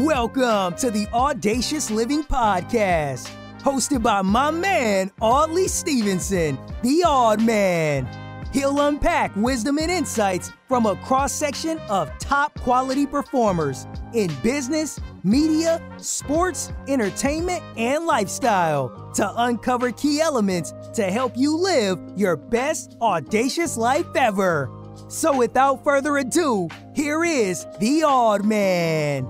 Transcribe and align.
Welcome 0.00 0.74
to 0.74 0.90
the 0.90 1.08
Audacious 1.14 1.90
Living 1.90 2.22
Podcast, 2.22 3.30
hosted 3.60 4.02
by 4.02 4.20
my 4.20 4.50
man, 4.50 5.10
Audley 5.22 5.68
Stevenson, 5.68 6.58
the 6.82 7.02
Odd 7.06 7.40
Man. 7.40 8.06
He'll 8.52 8.78
unpack 8.78 9.34
wisdom 9.36 9.78
and 9.78 9.90
insights 9.90 10.52
from 10.68 10.84
a 10.84 10.96
cross 10.96 11.32
section 11.32 11.78
of 11.88 12.10
top 12.18 12.60
quality 12.60 13.06
performers 13.06 13.86
in 14.12 14.30
business, 14.42 15.00
media, 15.24 15.80
sports, 15.96 16.70
entertainment, 16.88 17.62
and 17.78 18.04
lifestyle 18.04 19.10
to 19.14 19.32
uncover 19.44 19.92
key 19.92 20.20
elements 20.20 20.74
to 20.92 21.04
help 21.04 21.32
you 21.38 21.56
live 21.56 21.98
your 22.16 22.36
best 22.36 22.98
audacious 23.00 23.78
life 23.78 24.14
ever. 24.14 24.70
So, 25.08 25.34
without 25.34 25.84
further 25.84 26.18
ado, 26.18 26.68
here 26.94 27.24
is 27.24 27.66
the 27.80 28.02
Odd 28.02 28.44
Man. 28.44 29.26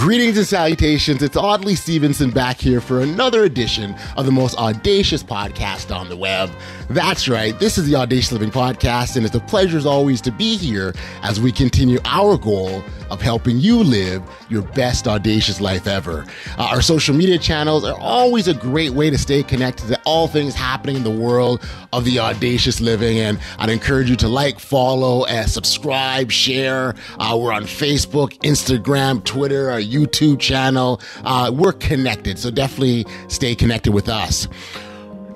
Greetings 0.00 0.38
and 0.38 0.46
salutations. 0.46 1.22
It's 1.22 1.36
Audley 1.36 1.74
Stevenson 1.74 2.30
back 2.30 2.58
here 2.58 2.80
for 2.80 3.02
another 3.02 3.44
edition 3.44 3.94
of 4.16 4.24
the 4.24 4.32
most 4.32 4.56
audacious 4.56 5.22
podcast 5.22 5.94
on 5.94 6.08
the 6.08 6.16
web. 6.16 6.50
That's 6.88 7.28
right, 7.28 7.56
this 7.58 7.76
is 7.76 7.86
the 7.86 7.96
Audacious 7.96 8.32
Living 8.32 8.50
Podcast, 8.50 9.16
and 9.16 9.26
it's 9.26 9.34
a 9.34 9.40
pleasure 9.40 9.76
as 9.76 9.84
always 9.84 10.22
to 10.22 10.32
be 10.32 10.56
here 10.56 10.94
as 11.22 11.38
we 11.38 11.52
continue 11.52 11.98
our 12.06 12.38
goal 12.38 12.82
of 13.10 13.20
helping 13.20 13.58
you 13.58 13.82
live 13.82 14.22
your 14.48 14.62
best 14.62 15.06
audacious 15.06 15.60
life 15.60 15.86
ever. 15.86 16.26
Uh, 16.58 16.68
our 16.70 16.82
social 16.82 17.14
media 17.14 17.38
channels 17.38 17.84
are 17.84 17.98
always 17.98 18.48
a 18.48 18.54
great 18.54 18.90
way 18.90 19.10
to 19.10 19.18
stay 19.18 19.42
connected 19.42 19.88
to 19.88 20.00
all 20.04 20.28
things 20.28 20.54
happening 20.54 20.96
in 20.96 21.04
the 21.04 21.10
world 21.10 21.62
of 21.92 22.04
the 22.04 22.18
audacious 22.18 22.80
living, 22.80 23.18
and 23.18 23.38
I'd 23.58 23.70
encourage 23.70 24.08
you 24.08 24.16
to 24.16 24.28
like, 24.28 24.58
follow, 24.58 25.24
and 25.24 25.50
subscribe, 25.50 26.30
share. 26.30 26.94
Uh, 27.18 27.38
we're 27.40 27.52
on 27.52 27.64
Facebook, 27.64 28.38
Instagram, 28.40 29.24
Twitter, 29.24 29.70
our 29.70 29.80
YouTube 29.80 30.38
channel. 30.38 31.00
Uh, 31.24 31.50
we're 31.54 31.72
connected, 31.72 32.38
so 32.38 32.50
definitely 32.50 33.06
stay 33.28 33.54
connected 33.54 33.92
with 33.92 34.08
us. 34.08 34.48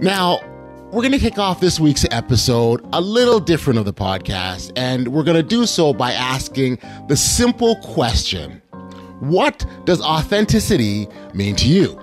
Now, 0.00 0.40
we're 0.94 1.02
going 1.02 1.10
to 1.10 1.18
kick 1.18 1.40
off 1.40 1.58
this 1.58 1.80
week's 1.80 2.06
episode 2.12 2.80
a 2.92 3.00
little 3.00 3.40
different 3.40 3.80
of 3.80 3.84
the 3.84 3.92
podcast, 3.92 4.70
and 4.76 5.08
we're 5.08 5.24
going 5.24 5.36
to 5.36 5.42
do 5.42 5.66
so 5.66 5.92
by 5.92 6.12
asking 6.12 6.78
the 7.08 7.16
simple 7.16 7.74
question 7.82 8.62
What 9.18 9.66
does 9.86 10.00
authenticity 10.00 11.08
mean 11.34 11.56
to 11.56 11.66
you? 11.66 12.00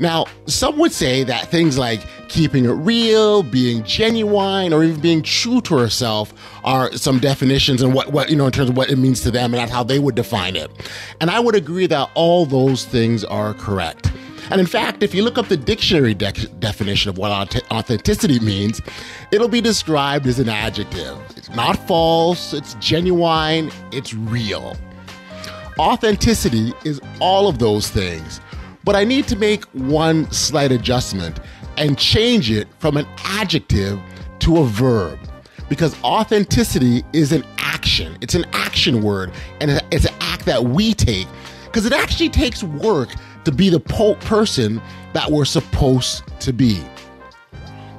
Now, 0.00 0.24
some 0.46 0.78
would 0.78 0.90
say 0.90 1.22
that 1.22 1.46
things 1.46 1.78
like 1.78 2.00
keeping 2.28 2.64
it 2.64 2.72
real, 2.72 3.44
being 3.44 3.84
genuine, 3.84 4.72
or 4.72 4.82
even 4.82 5.00
being 5.00 5.22
true 5.22 5.60
to 5.60 5.78
herself 5.78 6.34
are 6.64 6.90
some 6.94 7.20
definitions 7.20 7.82
and 7.82 7.94
what, 7.94 8.10
what, 8.10 8.30
you 8.30 8.34
know, 8.34 8.46
in 8.46 8.52
terms 8.52 8.68
of 8.68 8.76
what 8.76 8.90
it 8.90 8.96
means 8.96 9.20
to 9.20 9.30
them 9.30 9.54
and 9.54 9.60
that's 9.62 9.70
how 9.70 9.84
they 9.84 10.00
would 10.00 10.16
define 10.16 10.56
it. 10.56 10.72
And 11.20 11.30
I 11.30 11.38
would 11.38 11.54
agree 11.54 11.86
that 11.86 12.10
all 12.16 12.46
those 12.46 12.84
things 12.84 13.22
are 13.22 13.54
correct. 13.54 14.10
And 14.52 14.60
in 14.60 14.66
fact, 14.66 15.02
if 15.02 15.14
you 15.14 15.22
look 15.22 15.38
up 15.38 15.48
the 15.48 15.56
dictionary 15.56 16.12
de- 16.12 16.30
definition 16.58 17.08
of 17.08 17.16
what 17.16 17.32
authenticity 17.72 18.38
means, 18.38 18.82
it'll 19.30 19.48
be 19.48 19.62
described 19.62 20.26
as 20.26 20.38
an 20.38 20.50
adjective. 20.50 21.16
It's 21.38 21.48
not 21.48 21.78
false, 21.88 22.52
it's 22.52 22.74
genuine, 22.74 23.70
it's 23.92 24.12
real. 24.12 24.76
Authenticity 25.78 26.74
is 26.84 27.00
all 27.18 27.48
of 27.48 27.60
those 27.60 27.88
things, 27.88 28.42
but 28.84 28.94
I 28.94 29.04
need 29.04 29.26
to 29.28 29.36
make 29.36 29.64
one 29.72 30.30
slight 30.30 30.70
adjustment 30.70 31.40
and 31.78 31.96
change 31.96 32.50
it 32.50 32.68
from 32.78 32.98
an 32.98 33.06
adjective 33.24 33.98
to 34.40 34.58
a 34.58 34.66
verb 34.66 35.18
because 35.70 35.98
authenticity 36.02 37.02
is 37.14 37.32
an 37.32 37.42
action. 37.56 38.18
It's 38.20 38.34
an 38.34 38.44
action 38.52 39.02
word 39.02 39.32
and 39.62 39.82
it's 39.90 40.04
an 40.04 40.14
act 40.20 40.44
that 40.44 40.62
we 40.62 40.92
take 40.92 41.26
because 41.64 41.86
it 41.86 41.94
actually 41.94 42.28
takes 42.28 42.62
work 42.62 43.08
to 43.44 43.52
be 43.52 43.68
the 43.68 43.80
person 43.80 44.80
that 45.12 45.30
we're 45.30 45.44
supposed 45.44 46.22
to 46.40 46.52
be. 46.52 46.82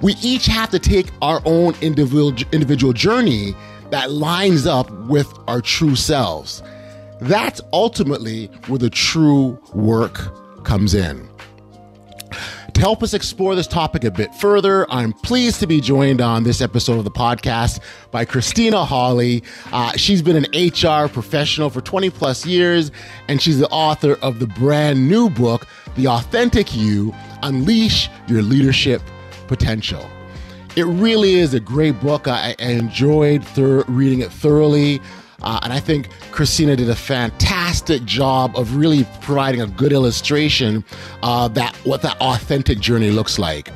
We 0.02 0.16
each 0.22 0.46
have 0.48 0.70
to 0.72 0.80
take 0.80 1.08
our 1.22 1.42
own 1.46 1.76
individual 1.82 2.94
journey 2.94 3.56
that 3.92 4.12
lines 4.12 4.66
up 4.66 4.92
with 5.08 5.32
our 5.48 5.62
true 5.62 5.96
selves. 5.96 6.62
That's 7.22 7.62
ultimately 7.72 8.48
where 8.68 8.80
the 8.80 8.90
true 8.90 9.58
work 9.74 10.64
comes 10.66 10.94
in. 10.94 11.30
Help 12.84 13.02
us 13.02 13.14
explore 13.14 13.56
this 13.56 13.66
topic 13.66 14.04
a 14.04 14.12
bit 14.12 14.36
further, 14.36 14.86
I'm 14.92 15.14
pleased 15.14 15.62
to 15.62 15.68
be 15.68 15.80
joined 15.80 16.20
on 16.20 16.44
this 16.44 16.60
episode 16.60 16.98
of 16.98 17.06
the 17.06 17.12
podcast 17.12 17.80
by 18.12 18.26
Kristina 18.26 18.86
Holle. 18.86 19.40
Uh, 19.72 19.94
she's 19.94 20.22
been 20.22 20.36
an 20.36 20.48
HR 20.54 21.08
professional 21.08 21.70
for 21.70 21.80
20 21.80 22.10
plus 22.10 22.46
years, 22.46 22.92
and 23.30 23.42
she's 23.42 23.58
the 23.58 23.70
author 23.70 24.16
of 24.16 24.40
the 24.40 24.48
brand 24.48 25.08
new 25.08 25.30
book, 25.30 25.66
The 25.96 26.08
Authentic 26.08 26.76
You 26.76 27.16
Unleash 27.42 28.10
Your 28.28 28.42
Leadership 28.42 29.02
Potential. 29.48 30.06
It 30.76 30.84
really 30.84 31.36
is 31.36 31.54
a 31.54 31.62
great 31.62 31.98
book. 32.02 32.28
I, 32.28 32.54
enjoyed 32.60 33.46
thir- 33.46 33.86
reading 33.88 34.20
it 34.20 34.30
thoroughly. 34.30 35.00
Uh, 35.44 35.60
and 35.64 35.74
I 35.74 35.80
think 35.80 36.10
Kristina 36.32 36.78
did 36.78 36.90
a 36.90 36.96
fantastic 36.96 38.06
job 38.06 38.58
of 38.58 38.76
really 38.76 39.06
providing 39.22 39.62
a 39.62 39.68
good 39.68 39.92
illustration 39.92 40.84
uh, 41.22 41.48
that 41.50 41.76
what 41.78 42.02
that 42.02 42.20
authentic 42.22 42.80
journey 42.80 43.12
looks 43.12 43.38
like. 43.38 43.70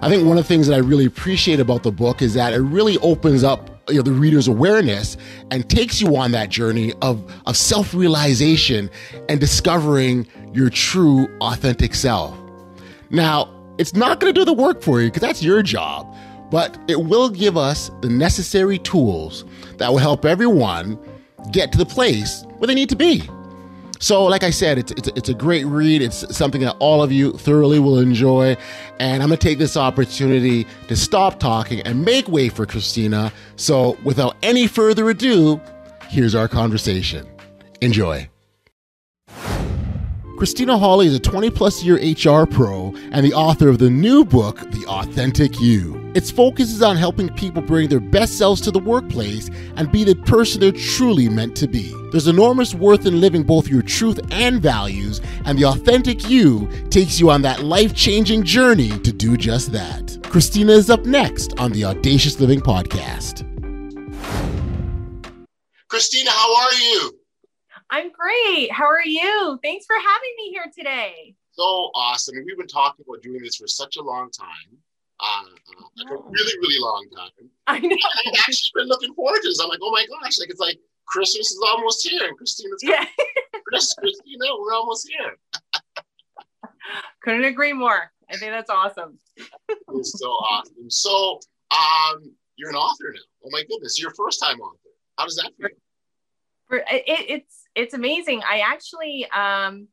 I 0.00 0.08
think 0.08 0.26
one 0.26 0.38
of 0.38 0.44
the 0.44 0.48
things 0.48 0.68
that 0.68 0.74
I 0.74 0.78
really 0.78 1.06
appreciate 1.06 1.58
about 1.58 1.82
the 1.82 1.90
book 1.90 2.22
is 2.22 2.34
that 2.34 2.52
it 2.52 2.58
really 2.60 2.98
opens 2.98 3.42
up 3.42 3.78
you 3.88 3.96
know, 3.96 4.02
the 4.02 4.12
reader's 4.12 4.48
awareness 4.48 5.16
and 5.50 5.68
takes 5.68 6.00
you 6.00 6.16
on 6.16 6.32
that 6.32 6.50
journey 6.50 6.92
of, 7.02 7.32
of 7.46 7.56
self 7.56 7.94
realization 7.94 8.90
and 9.28 9.40
discovering 9.40 10.26
your 10.52 10.70
true, 10.70 11.28
authentic 11.40 11.94
self. 11.94 12.38
Now, 13.10 13.54
it's 13.78 13.94
not 13.94 14.20
going 14.20 14.32
to 14.32 14.38
do 14.38 14.44
the 14.44 14.52
work 14.52 14.82
for 14.82 15.00
you 15.00 15.08
because 15.08 15.22
that's 15.22 15.42
your 15.42 15.62
job, 15.62 16.14
but 16.50 16.78
it 16.88 17.04
will 17.04 17.28
give 17.28 17.56
us 17.56 17.90
the 18.00 18.08
necessary 18.08 18.78
tools 18.78 19.44
that 19.76 19.90
will 19.90 19.98
help 19.98 20.24
everyone 20.24 20.98
get 21.52 21.72
to 21.72 21.78
the 21.78 21.86
place 21.86 22.44
where 22.58 22.66
they 22.66 22.74
need 22.74 22.88
to 22.88 22.96
be. 22.96 23.22
So, 24.00 24.24
like 24.24 24.44
I 24.44 24.50
said, 24.50 24.78
it's, 24.78 24.92
it's, 24.92 25.08
it's, 25.08 25.28
a 25.28 25.34
great 25.34 25.66
read. 25.66 26.02
It's 26.02 26.36
something 26.36 26.60
that 26.60 26.76
all 26.78 27.02
of 27.02 27.10
you 27.10 27.32
thoroughly 27.32 27.80
will 27.80 27.98
enjoy. 27.98 28.56
And 29.00 29.22
I'm 29.22 29.28
going 29.28 29.38
to 29.38 29.44
take 29.44 29.58
this 29.58 29.76
opportunity 29.76 30.66
to 30.86 30.94
stop 30.94 31.40
talking 31.40 31.80
and 31.80 32.04
make 32.04 32.28
way 32.28 32.48
for 32.48 32.64
Kristina. 32.64 33.32
So, 33.56 33.98
without 34.04 34.36
any 34.42 34.68
further 34.68 35.10
ado, 35.10 35.60
here's 36.08 36.36
our 36.36 36.46
conversation. 36.46 37.26
Enjoy. 37.80 38.28
Kristina 40.38 40.78
Holle 40.78 41.00
is 41.00 41.16
a 41.16 41.18
20 41.18 41.50
plus 41.50 41.82
year 41.82 41.96
HR 41.96 42.46
pro 42.46 42.94
and 43.10 43.26
the 43.26 43.32
author 43.32 43.68
of 43.68 43.80
the 43.80 43.90
new 43.90 44.24
book, 44.24 44.60
The 44.70 44.86
Authentic 44.86 45.58
You. 45.60 46.12
Its 46.14 46.30
focus 46.30 46.70
is 46.70 46.80
on 46.80 46.96
helping 46.96 47.28
people 47.30 47.60
bring 47.60 47.88
their 47.88 47.98
best 47.98 48.38
selves 48.38 48.60
to 48.60 48.70
the 48.70 48.78
workplace 48.78 49.50
and 49.74 49.90
be 49.90 50.04
the 50.04 50.14
person 50.14 50.60
they're 50.60 50.70
truly 50.70 51.28
meant 51.28 51.56
to 51.56 51.66
be. 51.66 51.92
There's 52.12 52.28
enormous 52.28 52.72
worth 52.72 53.04
in 53.04 53.20
living 53.20 53.42
both 53.42 53.66
your 53.66 53.82
truth 53.82 54.20
and 54.30 54.62
values, 54.62 55.20
and 55.44 55.58
The 55.58 55.64
Authentic 55.64 56.30
You 56.30 56.68
takes 56.88 57.18
you 57.18 57.30
on 57.30 57.42
that 57.42 57.64
life 57.64 57.92
changing 57.92 58.44
journey 58.44 58.96
to 59.00 59.12
do 59.12 59.36
just 59.36 59.72
that. 59.72 60.06
Kristina 60.22 60.70
is 60.70 60.88
up 60.88 61.04
next 61.04 61.58
on 61.58 61.72
the 61.72 61.84
Audacious 61.84 62.38
Living 62.38 62.60
Podcast. 62.60 63.42
Kristina, 65.90 66.28
how 66.28 66.56
are 66.62 66.74
you? 66.74 67.17
I'm 67.90 68.10
great. 68.12 68.70
How 68.70 68.84
are 68.84 69.04
you? 69.04 69.58
Thanks 69.62 69.86
for 69.86 69.96
having 69.96 70.30
me 70.36 70.50
here 70.50 70.66
today. 70.76 71.34
So 71.52 71.62
awesome. 71.94 72.36
we've 72.44 72.58
been 72.58 72.66
talking 72.66 73.04
about 73.08 73.22
doing 73.22 73.42
this 73.42 73.56
for 73.56 73.66
such 73.66 73.96
a 73.96 74.02
long 74.02 74.30
time. 74.30 74.78
Uh, 75.20 75.42
uh, 75.42 75.82
like 75.96 76.10
a 76.12 76.22
really, 76.22 76.58
really 76.60 76.78
long 76.78 77.06
time. 77.16 77.50
I 77.66 77.78
know. 77.80 77.96
I've 78.26 78.34
actually 78.40 78.70
been 78.74 78.88
looking 78.88 79.14
forward 79.14 79.40
to 79.42 79.48
this. 79.48 79.60
I'm 79.60 79.68
like, 79.68 79.80
oh 79.82 79.90
my 79.90 80.06
gosh, 80.06 80.38
like 80.38 80.50
it's 80.50 80.60
like 80.60 80.78
Christmas 81.06 81.50
is 81.50 81.60
almost 81.66 82.06
here, 82.06 82.28
and 82.28 82.36
Kristina's 82.36 82.82
yeah. 82.82 83.04
Kristina, 83.72 84.60
we're 84.60 84.74
almost 84.74 85.08
here. 85.08 85.36
Couldn't 87.22 87.44
agree 87.44 87.72
more. 87.72 88.12
I 88.30 88.36
think 88.36 88.52
that's 88.52 88.70
awesome. 88.70 89.18
it's 89.66 90.18
so 90.18 90.28
awesome. 90.28 90.88
So, 90.88 91.40
um, 91.70 92.32
you're 92.56 92.70
an 92.70 92.76
author 92.76 93.12
now. 93.14 93.20
Oh 93.44 93.50
my 93.50 93.64
goodness, 93.68 94.00
you're 94.00 94.12
first 94.12 94.40
time 94.40 94.60
author. 94.60 94.78
How 95.16 95.24
does 95.24 95.36
that 95.36 95.50
feel? 95.58 95.68
It, 96.70 97.04
it's 97.28 97.64
it's 97.78 97.94
amazing. 97.94 98.42
I 98.48 98.60
actually 98.60 99.26
um, 99.30 99.86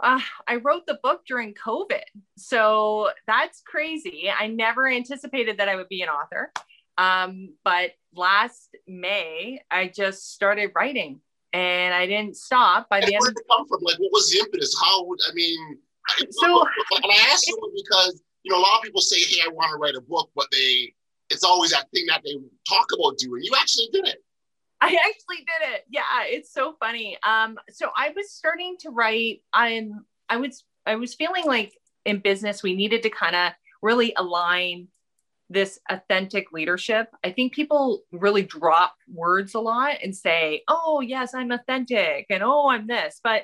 uh, 0.00 0.20
I 0.46 0.56
wrote 0.56 0.86
the 0.86 0.98
book 1.02 1.22
during 1.26 1.54
COVID, 1.54 2.02
so 2.36 3.10
that's 3.26 3.62
crazy. 3.62 4.30
I 4.30 4.48
never 4.48 4.86
anticipated 4.86 5.58
that 5.58 5.68
I 5.68 5.76
would 5.76 5.88
be 5.88 6.02
an 6.02 6.10
author, 6.10 6.52
um, 6.98 7.54
but 7.64 7.92
last 8.14 8.76
May 8.86 9.62
I 9.70 9.88
just 9.88 10.34
started 10.34 10.72
writing, 10.74 11.20
and 11.54 11.94
I 11.94 12.06
didn't 12.06 12.36
stop. 12.36 12.90
By 12.90 12.98
and 12.98 13.06
end, 13.06 13.16
where 13.20 13.30
did 13.30 13.38
it 13.38 13.46
come 13.50 13.66
from? 13.66 13.80
Like, 13.82 13.98
what 13.98 14.12
was 14.12 14.30
the 14.30 14.40
impetus? 14.40 14.76
How 14.78 15.04
would 15.06 15.20
I 15.28 15.32
mean? 15.32 15.78
So, 16.30 16.66
and 16.96 17.04
I 17.04 17.30
asked 17.32 17.46
you 17.46 17.56
because 17.74 18.22
you 18.42 18.52
know 18.52 18.58
a 18.58 18.60
lot 18.60 18.76
of 18.76 18.82
people 18.82 19.00
say, 19.00 19.20
"Hey, 19.20 19.40
I 19.46 19.48
want 19.48 19.70
to 19.72 19.78
write 19.78 19.94
a 19.94 20.00
book," 20.02 20.30
but 20.36 20.46
they 20.52 20.92
it's 21.30 21.44
always 21.44 21.70
that 21.70 21.90
thing 21.94 22.04
that 22.08 22.22
they 22.22 22.34
talk 22.68 22.86
about 22.92 23.16
doing. 23.16 23.42
You 23.42 23.52
actually 23.58 23.88
did 23.92 24.08
it. 24.08 24.22
I 24.82 24.86
actually 24.88 25.36
did 25.36 25.74
it. 25.74 25.84
Yeah, 25.88 26.02
it's 26.24 26.52
so 26.52 26.74
funny. 26.80 27.16
Um, 27.26 27.56
so 27.70 27.90
I 27.96 28.10
was 28.16 28.32
starting 28.32 28.76
to 28.80 28.90
write. 28.90 29.42
I'm. 29.52 30.04
I 30.28 30.38
was. 30.38 30.64
I 30.86 30.96
was 30.96 31.14
feeling 31.14 31.44
like 31.46 31.72
in 32.04 32.18
business 32.18 32.64
we 32.64 32.74
needed 32.74 33.02
to 33.04 33.10
kind 33.10 33.36
of 33.36 33.52
really 33.80 34.12
align 34.16 34.88
this 35.48 35.78
authentic 35.88 36.50
leadership. 36.52 37.08
I 37.22 37.30
think 37.30 37.52
people 37.52 38.02
really 38.10 38.42
drop 38.42 38.94
words 39.12 39.54
a 39.54 39.60
lot 39.60 39.98
and 40.02 40.16
say, 40.16 40.62
"Oh, 40.66 41.00
yes, 41.00 41.32
I'm 41.32 41.52
authentic," 41.52 42.26
and 42.28 42.42
"Oh, 42.42 42.68
I'm 42.68 42.88
this," 42.88 43.20
but 43.22 43.42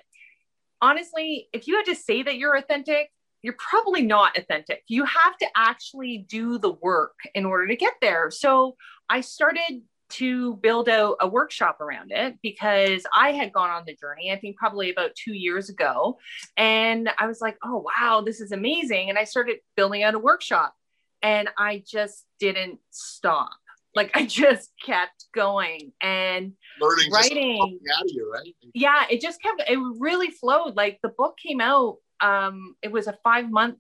honestly, 0.83 1.49
if 1.53 1.69
you 1.69 1.77
had 1.77 1.87
to 1.87 1.95
say 1.95 2.23
that 2.25 2.37
you're 2.37 2.57
authentic, 2.57 3.11
you're 3.43 3.57
probably 3.59 4.03
not 4.03 4.37
authentic. 4.37 4.83
You 4.89 5.05
have 5.05 5.37
to 5.39 5.47
actually 5.57 6.27
do 6.29 6.59
the 6.59 6.73
work 6.73 7.15
in 7.35 7.47
order 7.47 7.69
to 7.69 7.77
get 7.77 7.95
there. 8.01 8.31
So 8.33 8.75
I 9.09 9.21
started 9.21 9.83
to 10.11 10.55
build 10.57 10.89
out 10.89 11.17
a 11.21 11.29
workshop 11.29 11.81
around 11.81 12.11
it 12.13 12.37
because 12.43 13.05
I 13.15 13.33
had 13.33 13.53
gone 13.53 13.71
on 13.71 13.85
the 13.87 13.95
journey, 13.95 14.33
I 14.33 14.39
think 14.39 14.57
probably 14.57 14.91
about 14.91 15.15
two 15.15 15.35
years 15.35 15.69
ago. 15.69 16.19
And 16.57 17.11
I 17.19 17.27
was 17.27 17.41
like, 17.41 17.57
oh, 17.63 17.85
wow, 17.85 18.23
this 18.25 18.41
is 18.41 18.53
amazing. 18.53 19.11
And 19.11 19.19
I 19.19 19.25
started 19.25 19.59
building 19.77 20.03
out 20.03 20.15
a 20.15 20.19
workshop 20.19 20.75
and 21.23 21.49
I 21.59 21.83
just 21.87 22.25
didn't 22.41 22.79
stop. 22.91 23.51
Like 23.95 24.11
I 24.15 24.25
just 24.27 24.71
kept 24.85 25.27
going 25.35 25.93
and 26.01 26.53
Learning 26.81 27.13
writing. 27.13 27.79
out 27.95 28.05
of 28.05 28.11
you, 28.11 28.33
right? 28.33 28.55
Yeah, 28.75 29.05
it 29.11 29.21
just 29.21 29.43
kept, 29.43 29.63
it 29.69 29.79
really 29.99 30.31
flowed. 30.31 30.75
Like 30.77 31.01
the 31.03 31.11
book 31.11 31.37
came 31.37 31.61
out, 31.61 31.97
um, 32.21 32.77
it 32.83 32.91
was 32.91 33.07
a 33.07 33.19
five 33.23 33.51
month 33.51 33.79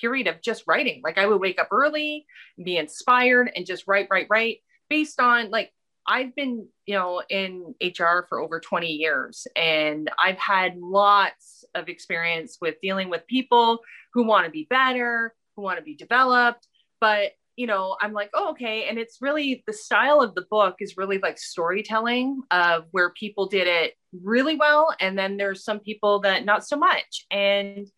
period 0.00 0.26
of 0.26 0.40
just 0.42 0.64
writing. 0.66 1.00
Like 1.04 1.18
I 1.18 1.26
would 1.26 1.40
wake 1.40 1.60
up 1.60 1.68
early, 1.70 2.26
be 2.62 2.76
inspired, 2.76 3.50
and 3.54 3.66
just 3.66 3.84
write, 3.86 4.08
write, 4.10 4.26
write 4.30 4.58
based 4.88 5.20
on 5.20 5.50
like 5.50 5.72
I've 6.06 6.34
been, 6.34 6.66
you 6.86 6.94
know, 6.94 7.22
in 7.28 7.74
HR 7.82 8.26
for 8.28 8.40
over 8.40 8.60
20 8.60 8.88
years 8.88 9.46
and 9.54 10.10
I've 10.18 10.38
had 10.38 10.78
lots 10.78 11.64
of 11.74 11.88
experience 11.88 12.56
with 12.62 12.76
dealing 12.80 13.10
with 13.10 13.26
people 13.26 13.80
who 14.14 14.26
want 14.26 14.46
to 14.46 14.50
be 14.50 14.66
better, 14.70 15.34
who 15.54 15.62
want 15.62 15.78
to 15.78 15.84
be 15.84 15.94
developed, 15.94 16.66
but 17.00 17.32
you 17.56 17.66
know, 17.66 17.96
I'm 18.00 18.12
like, 18.12 18.30
oh, 18.34 18.50
okay. 18.52 18.88
And 18.88 18.98
it's 18.98 19.18
really 19.20 19.64
the 19.66 19.72
style 19.72 20.20
of 20.20 20.36
the 20.36 20.46
book 20.48 20.76
is 20.78 20.96
really 20.96 21.18
like 21.18 21.38
storytelling 21.38 22.40
of 22.52 22.84
where 22.92 23.10
people 23.10 23.48
did 23.48 23.66
it 23.66 23.94
really 24.22 24.54
well. 24.54 24.94
And 25.00 25.18
then 25.18 25.36
there's 25.36 25.64
some 25.64 25.80
people 25.80 26.20
that 26.20 26.44
not 26.44 26.64
so 26.64 26.76
much. 26.76 27.26
And, 27.32 27.88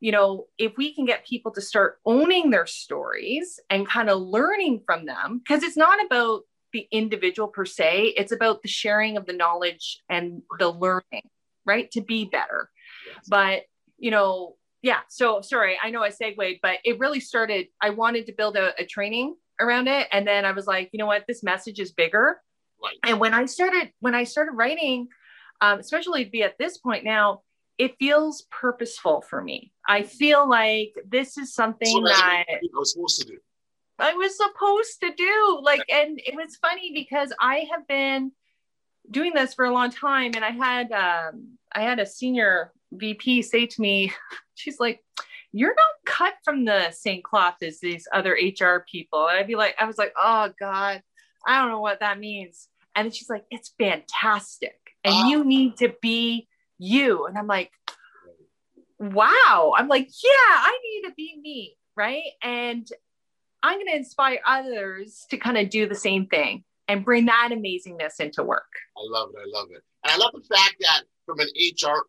you 0.00 0.12
know, 0.12 0.46
if 0.58 0.76
we 0.76 0.94
can 0.94 1.04
get 1.04 1.26
people 1.26 1.52
to 1.52 1.60
start 1.60 2.00
owning 2.06 2.50
their 2.50 2.66
stories 2.66 3.60
and 3.68 3.86
kind 3.86 4.08
of 4.08 4.20
learning 4.20 4.82
from 4.86 5.04
them, 5.04 5.38
because 5.38 5.62
it's 5.62 5.76
not 5.76 6.04
about 6.04 6.42
the 6.72 6.88
individual 6.90 7.48
per 7.48 7.64
se, 7.64 8.14
it's 8.16 8.32
about 8.32 8.62
the 8.62 8.68
sharing 8.68 9.16
of 9.16 9.26
the 9.26 9.32
knowledge 9.32 10.02
and 10.08 10.42
the 10.58 10.70
learning, 10.70 11.28
right? 11.66 11.90
To 11.92 12.00
be 12.00 12.24
better. 12.24 12.70
Yes. 13.06 13.26
But, 13.28 13.62
you 13.98 14.10
know, 14.10 14.56
yeah 14.82 15.00
so 15.08 15.40
sorry 15.40 15.78
i 15.82 15.90
know 15.90 16.02
i 16.02 16.08
segued 16.08 16.58
but 16.62 16.78
it 16.84 16.98
really 16.98 17.20
started 17.20 17.66
i 17.80 17.90
wanted 17.90 18.26
to 18.26 18.32
build 18.32 18.56
a, 18.56 18.72
a, 18.80 18.86
training 18.86 19.34
around 19.60 19.88
it 19.88 20.08
and 20.12 20.26
then 20.26 20.44
i 20.44 20.52
was 20.52 20.66
like 20.66 20.88
you 20.92 20.98
know 20.98 21.06
what 21.06 21.24
this 21.28 21.42
message 21.42 21.78
is 21.78 21.92
bigger 21.92 22.40
right. 22.82 22.96
and 23.04 23.20
when 23.20 23.34
i 23.34 23.44
started 23.44 23.92
when 24.00 24.14
i 24.14 24.24
started 24.24 24.52
writing 24.52 25.08
um, 25.60 25.78
especially 25.78 26.24
to 26.24 26.30
be 26.30 26.42
at 26.42 26.56
this 26.58 26.78
point 26.78 27.04
now 27.04 27.42
it 27.80 27.96
feels 27.98 28.46
purposeful 28.50 29.22
for 29.22 29.42
me 29.42 29.72
i 29.88 30.02
feel 30.02 30.48
like 30.48 30.92
this 31.08 31.38
is 31.38 31.54
something 31.54 31.88
so 31.88 32.02
that 32.02 32.44
i 32.48 32.58
was 32.74 32.92
supposed 32.92 33.20
to 33.20 33.26
do 33.26 33.38
i 33.98 34.14
was 34.14 34.36
supposed 34.36 35.00
to 35.00 35.12
do 35.16 35.60
like 35.62 35.82
and 35.90 36.20
it 36.24 36.34
was 36.34 36.56
funny 36.56 36.92
because 36.94 37.32
i 37.40 37.66
have 37.72 37.86
been 37.88 38.32
doing 39.10 39.32
this 39.34 39.54
for 39.54 39.64
a 39.64 39.72
long 39.72 39.90
time 39.90 40.32
and 40.34 40.44
i 40.44 40.50
had 40.50 40.92
um, 40.92 41.58
i 41.74 41.80
had 41.80 41.98
a 41.98 42.06
senior 42.06 42.72
vp 42.92 43.42
say 43.42 43.66
to 43.66 43.80
me 43.80 44.12
she's 44.60 44.78
like, 44.78 45.02
you're 45.52 45.74
not 45.74 46.04
cut 46.06 46.34
from 46.44 46.64
the 46.64 46.90
same 46.92 47.22
cloth 47.22 47.56
as 47.62 47.80
these 47.80 48.06
other 48.12 48.32
HR 48.32 48.84
people. 48.90 49.26
And 49.26 49.38
I'd 49.38 49.46
be 49.46 49.56
like, 49.56 49.74
I 49.80 49.84
was 49.84 49.98
like, 49.98 50.12
oh 50.16 50.52
God, 50.60 51.02
I 51.46 51.60
don't 51.60 51.70
know 51.70 51.80
what 51.80 52.00
that 52.00 52.20
means. 52.20 52.68
And 52.94 53.06
then 53.06 53.12
she's 53.12 53.30
like, 53.30 53.44
it's 53.50 53.74
fantastic. 53.78 54.76
And 55.02 55.14
oh. 55.14 55.28
you 55.28 55.44
need 55.44 55.78
to 55.78 55.92
be 56.00 56.46
you. 56.80 57.26
And 57.26 57.38
I'm 57.38 57.46
like, 57.46 57.70
wow. 58.98 59.74
I'm 59.76 59.88
like, 59.88 60.08
yeah, 60.22 60.30
I 60.32 60.78
need 60.82 61.08
to 61.08 61.14
be 61.14 61.38
me. 61.40 61.76
Right. 61.96 62.32
And 62.42 62.88
I'm 63.62 63.76
going 63.78 63.88
to 63.88 63.96
inspire 63.96 64.38
others 64.46 65.26
to 65.30 65.36
kind 65.36 65.58
of 65.58 65.70
do 65.70 65.86
the 65.86 65.94
same 65.94 66.26
thing 66.26 66.64
and 66.88 67.04
bring 67.04 67.26
that 67.26 67.50
amazingness 67.52 68.20
into 68.20 68.42
work. 68.42 68.70
I 68.96 69.02
love 69.02 69.30
it. 69.34 69.40
I 69.40 69.58
love 69.58 69.68
it. 69.70 69.82
And 70.04 70.12
I 70.12 70.16
love 70.16 70.32
the 70.32 70.54
fact 70.54 70.76
that 70.80 71.02
from 71.26 71.40
an 71.40 71.48
HR 71.56 72.06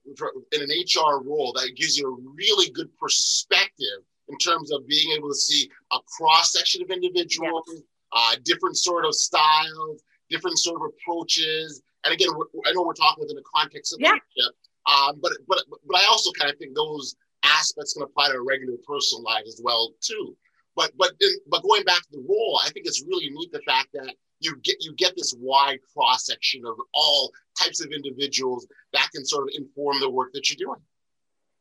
in 0.54 0.62
an 0.62 0.70
HR 0.70 1.22
role 1.24 1.54
that 1.54 1.76
gives 1.76 1.98
you 1.98 2.08
a 2.08 2.32
really 2.36 2.72
good 2.72 2.90
perspective 2.98 4.00
in 4.30 4.38
terms 4.38 4.72
of 4.72 4.88
being 4.88 5.12
able 5.16 5.30
to 5.30 5.36
see 5.36 5.70
a 5.92 5.98
cross 6.18 6.54
section 6.54 6.82
of 6.82 6.90
individuals, 6.90 7.64
yes. 7.68 7.84
uh, 8.14 8.36
different 8.44 8.78
sort 8.78 9.06
of 9.06 9.14
styles, 9.14 10.04
different 10.30 10.58
sort 10.58 10.82
of 10.82 10.88
approaches. 10.88 11.82
And 12.04 12.14
again, 12.14 12.30
I 12.66 12.74
know 12.74 12.84
we're 12.84 12.94
talking 12.94 13.22
within 13.22 13.36
the 13.36 13.44
context 13.56 13.94
of 13.94 14.00
yeah. 14.00 14.12
leadership, 14.12 14.56
um, 14.88 15.20
but 15.22 15.34
but 15.48 15.64
but 15.70 16.02
I 16.02 16.06
also 16.06 16.32
kind 16.32 16.52
of 16.52 16.58
think 16.58 16.76
those 16.76 17.16
aspects 17.44 17.94
can 17.94 18.04
apply 18.04 18.30
to 18.30 18.36
a 18.36 18.44
regular 18.44 18.78
personal 18.88 19.24
life 19.24 19.44
as 19.48 19.62
well 19.64 19.94
too. 20.02 20.36
But 20.76 20.92
but 20.98 21.12
but 21.48 21.64
going 21.64 21.84
back 21.84 22.02
to 22.02 22.12
the 22.12 22.26
role, 22.28 22.60
I 22.64 22.70
think 22.70 22.86
it's 22.88 23.04
really 23.04 23.30
neat 23.30 23.52
the 23.52 23.62
fact 23.62 23.90
that 23.94 24.16
you 24.40 24.56
get 24.64 24.78
you 24.80 24.94
get 24.96 25.14
this 25.16 25.36
wide 25.38 25.80
cross 25.94 26.26
section 26.26 26.66
of 26.66 26.76
all 26.94 27.32
types 27.60 27.84
of 27.84 27.92
individuals 27.92 28.68
that 28.94 29.10
can 29.14 29.26
sort 29.26 29.48
of 29.48 29.54
inform 29.56 30.00
the 30.00 30.10
work 30.10 30.34
that 30.34 30.50
you're 30.50 30.68
doing. 30.68 30.82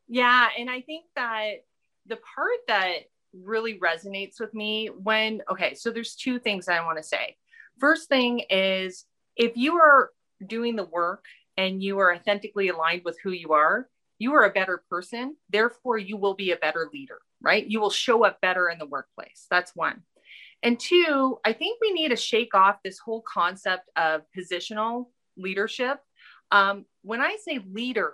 Yeah, 0.09 0.49
and 0.59 0.71
I 0.71 0.81
think 0.81 1.05
that 1.17 1.65
the 2.07 2.17
part 2.17 2.59
that 2.67 2.93
really 3.33 3.79
resonates 3.79 4.41
with 4.41 4.53
me 4.55 4.89
when 4.89 5.43
okay, 5.51 5.75
so 5.75 5.91
there's 5.91 6.15
two 6.15 6.39
things 6.39 6.69
I 6.69 6.85
want 6.85 6.99
to 6.99 7.05
say. 7.05 7.37
First 7.79 8.09
thing 8.09 8.41
is 8.51 9.05
if 9.37 9.57
you 9.57 9.77
are 9.77 10.11
doing 10.47 10.77
the 10.77 10.85
work 10.85 11.25
and 11.57 11.83
you 11.83 11.99
are 11.99 12.15
authentically 12.15 12.69
aligned 12.69 13.03
with 13.05 13.19
who 13.23 13.31
you 13.31 13.53
are, 13.53 13.89
you 14.19 14.35
are 14.35 14.45
a 14.45 14.53
better 14.53 14.83
person. 14.91 15.37
Therefore, 15.51 15.99
you 15.99 16.17
will 16.17 16.35
be 16.35 16.53
a 16.53 16.57
better 16.57 16.89
leader, 16.93 17.19
right? 17.41 17.67
You 17.67 17.81
will 17.81 17.91
show 17.91 18.25
up 18.25 18.41
better 18.41 18.69
in 18.69 18.79
the 18.79 18.87
workplace. 18.87 19.47
That's 19.51 19.75
one. 19.75 20.03
And 20.63 20.79
two, 20.79 21.39
I 21.45 21.53
think 21.53 21.79
we 21.81 21.93
need 21.93 22.11
to 22.11 22.17
shake 22.17 22.55
off 22.55 22.83
this 22.85 22.99
whole 22.99 23.23
concept 23.23 23.89
of 23.97 24.23
positional 24.37 25.07
leadership. 25.37 26.01
Um, 26.51 26.85
when 27.03 27.21
I 27.21 27.37
say 27.43 27.61
leader, 27.73 28.13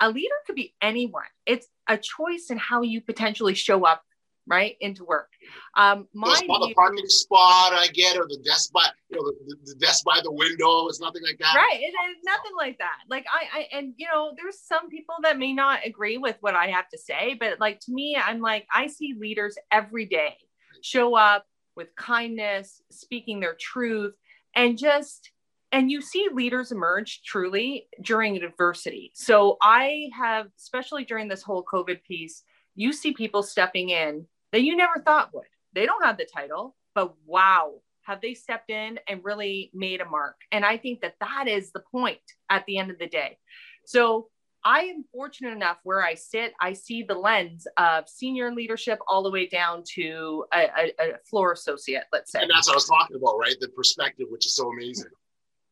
a 0.00 0.10
leader 0.10 0.34
could 0.46 0.56
be 0.56 0.74
anyone. 0.82 1.22
It's 1.46 1.68
a 1.88 1.96
choice 1.96 2.46
in 2.50 2.58
how 2.58 2.82
you 2.82 3.00
potentially 3.00 3.54
show 3.54 3.84
up 3.84 4.02
right 4.48 4.76
into 4.80 5.04
work. 5.04 5.30
Um, 5.76 6.08
my 6.14 6.40
the 6.46 6.72
parking 6.74 7.08
spot, 7.08 7.72
I 7.72 7.88
get, 7.92 8.16
or 8.16 8.26
the 8.26 8.38
desk 8.44 8.72
by 8.72 8.86
you 9.10 9.16
know 9.16 9.30
the, 9.46 9.56
the 9.64 9.74
desk 9.78 10.04
by 10.04 10.20
the 10.22 10.32
window. 10.32 10.88
It's 10.88 11.00
nothing 11.00 11.22
like 11.22 11.38
that. 11.38 11.54
Right, 11.54 11.80
it, 11.80 11.92
it's 12.10 12.24
nothing 12.24 12.52
like 12.56 12.78
that. 12.78 12.98
Like 13.08 13.26
I, 13.32 13.60
I, 13.60 13.78
and 13.78 13.94
you 13.96 14.06
know, 14.12 14.32
there's 14.36 14.60
some 14.60 14.88
people 14.88 15.16
that 15.22 15.38
may 15.38 15.52
not 15.52 15.80
agree 15.84 16.18
with 16.18 16.36
what 16.40 16.54
I 16.54 16.68
have 16.68 16.88
to 16.90 16.98
say, 16.98 17.36
but 17.38 17.60
like 17.60 17.80
to 17.80 17.92
me, 17.92 18.16
I'm 18.16 18.40
like 18.40 18.66
I 18.74 18.88
see 18.88 19.14
leaders 19.18 19.56
every 19.70 20.06
day 20.06 20.36
show 20.82 21.16
up 21.16 21.44
with 21.76 21.94
kindness, 21.96 22.82
speaking 22.90 23.40
their 23.40 23.56
truth, 23.58 24.14
and 24.54 24.78
just 24.78 25.30
and 25.70 25.90
you 25.90 26.00
see 26.00 26.28
leaders 26.32 26.72
emerge 26.72 27.22
truly 27.24 27.88
during 28.02 28.42
adversity. 28.42 29.12
So 29.14 29.58
I 29.60 30.08
have, 30.18 30.46
especially 30.58 31.04
during 31.04 31.28
this 31.28 31.42
whole 31.42 31.62
COVID 31.62 32.02
piece, 32.04 32.42
you 32.74 32.92
see 32.92 33.12
people 33.12 33.42
stepping 33.42 33.90
in 33.90 34.26
that 34.52 34.62
you 34.62 34.76
never 34.76 35.00
thought 35.04 35.34
would. 35.34 35.46
They 35.72 35.86
don't 35.86 36.04
have 36.04 36.16
the 36.16 36.24
title, 36.24 36.76
but 36.94 37.14
wow, 37.26 37.74
have 38.02 38.20
they 38.20 38.34
stepped 38.34 38.70
in 38.70 38.98
and 39.06 39.22
really 39.22 39.70
made 39.74 40.00
a 40.00 40.08
mark? 40.08 40.36
And 40.50 40.64
I 40.64 40.78
think 40.78 41.02
that 41.02 41.14
that 41.20 41.46
is 41.46 41.72
the 41.72 41.82
point 41.92 42.20
at 42.48 42.64
the 42.66 42.78
end 42.78 42.90
of 42.90 42.98
the 42.98 43.06
day. 43.06 43.38
So 43.84 44.28
I 44.64 44.80
am 44.80 45.04
fortunate 45.12 45.52
enough 45.52 45.78
where 45.84 46.02
I 46.02 46.14
sit, 46.14 46.52
I 46.60 46.72
see 46.72 47.02
the 47.02 47.14
lens 47.14 47.66
of 47.76 48.08
senior 48.08 48.52
leadership 48.52 48.98
all 49.06 49.22
the 49.22 49.30
way 49.30 49.46
down 49.46 49.82
to 49.94 50.44
a, 50.52 50.58
a, 50.58 50.92
a, 50.98 51.18
floor 51.28 51.52
associate, 51.52 52.04
let's 52.12 52.32
say. 52.32 52.40
And 52.42 52.50
that's 52.50 52.66
what 52.66 52.74
I 52.74 52.76
was 52.76 52.88
talking 52.88 53.16
about, 53.16 53.38
right? 53.38 53.54
The 53.60 53.68
perspective, 53.68 54.26
which 54.30 54.46
is 54.46 54.54
so 54.54 54.70
amazing. 54.70 55.10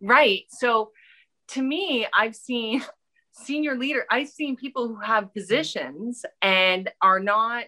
Right. 0.01 0.45
So 0.49 0.93
to 1.49 1.63
me, 1.63 2.07
I've 2.15 2.37
seen 2.37 2.85
senior 3.33 3.77
leader, 3.77 4.07
I've 4.11 4.29
seen 4.29 4.57
people 4.57 4.89
who 4.89 5.01
have 5.01 5.33
positions 5.35 6.25
and 6.41 6.91
are 7.03 7.21
not 7.21 7.65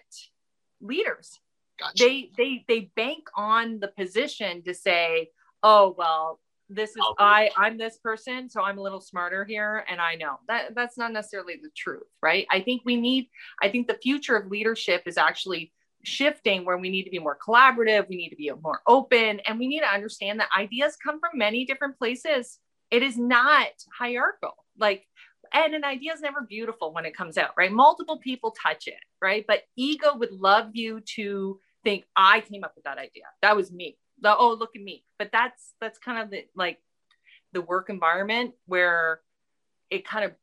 leaders. 0.81 1.39
Gotcha. 1.79 2.03
They 2.03 2.31
they 2.37 2.65
they 2.67 2.91
bank 2.95 3.25
on 3.35 3.79
the 3.79 3.87
position 3.87 4.63
to 4.63 4.73
say, 4.73 5.29
oh 5.63 5.95
well, 5.97 6.39
this 6.69 6.91
is 6.91 7.03
I 7.17 7.49
I'm 7.57 7.77
this 7.77 7.97
person, 7.97 8.49
so 8.49 8.61
I'm 8.61 8.77
a 8.77 8.81
little 8.81 9.01
smarter 9.01 9.45
here, 9.45 9.85
and 9.89 9.99
I 9.99 10.15
know 10.15 10.39
that 10.47 10.75
that's 10.75 10.97
not 10.97 11.11
necessarily 11.13 11.55
the 11.61 11.69
truth, 11.75 12.07
right? 12.21 12.45
I 12.51 12.61
think 12.61 12.81
we 12.85 12.95
need. 12.95 13.29
I 13.61 13.69
think 13.69 13.87
the 13.87 13.99
future 14.01 14.35
of 14.35 14.51
leadership 14.51 15.03
is 15.05 15.17
actually 15.17 15.71
shifting 16.03 16.65
where 16.65 16.77
we 16.77 16.89
need 16.89 17.03
to 17.03 17.09
be 17.09 17.19
more 17.19 17.37
collaborative, 17.45 18.07
we 18.07 18.15
need 18.15 18.29
to 18.29 18.35
be 18.35 18.51
more 18.61 18.81
open, 18.87 19.39
and 19.41 19.59
we 19.59 19.67
need 19.67 19.81
to 19.81 19.93
understand 19.93 20.39
that 20.39 20.49
ideas 20.57 20.95
come 21.03 21.19
from 21.19 21.31
many 21.37 21.65
different 21.65 21.97
places. 21.97 22.59
It 22.91 23.03
is 23.03 23.17
not 23.17 23.67
hierarchical. 23.97 24.55
Like, 24.77 25.05
and 25.53 25.73
an 25.73 25.83
idea 25.83 26.13
is 26.13 26.21
never 26.21 26.41
beautiful 26.41 26.93
when 26.93 27.05
it 27.05 27.15
comes 27.15 27.37
out, 27.37 27.51
right? 27.57 27.71
Multiple 27.71 28.17
people 28.17 28.51
touch 28.51 28.87
it, 28.87 28.99
right? 29.21 29.45
But 29.47 29.63
ego 29.75 30.15
would 30.15 30.31
love 30.31 30.71
you 30.73 31.01
to 31.15 31.59
think, 31.83 32.05
I 32.15 32.41
came 32.41 32.63
up 32.63 32.73
with 32.75 32.85
that 32.85 32.97
idea. 32.97 33.23
That 33.41 33.55
was 33.55 33.71
me. 33.71 33.97
The, 34.21 34.35
oh, 34.35 34.53
look 34.53 34.75
at 34.75 34.81
me. 34.81 35.03
But 35.17 35.31
that's 35.31 35.73
that's 35.79 35.97
kind 35.97 36.21
of 36.21 36.29
the 36.29 36.45
like 36.55 36.79
the 37.53 37.61
work 37.61 37.89
environment 37.89 38.53
where 38.65 39.21
it 39.89 40.05
kind 40.05 40.25
of 40.25 40.33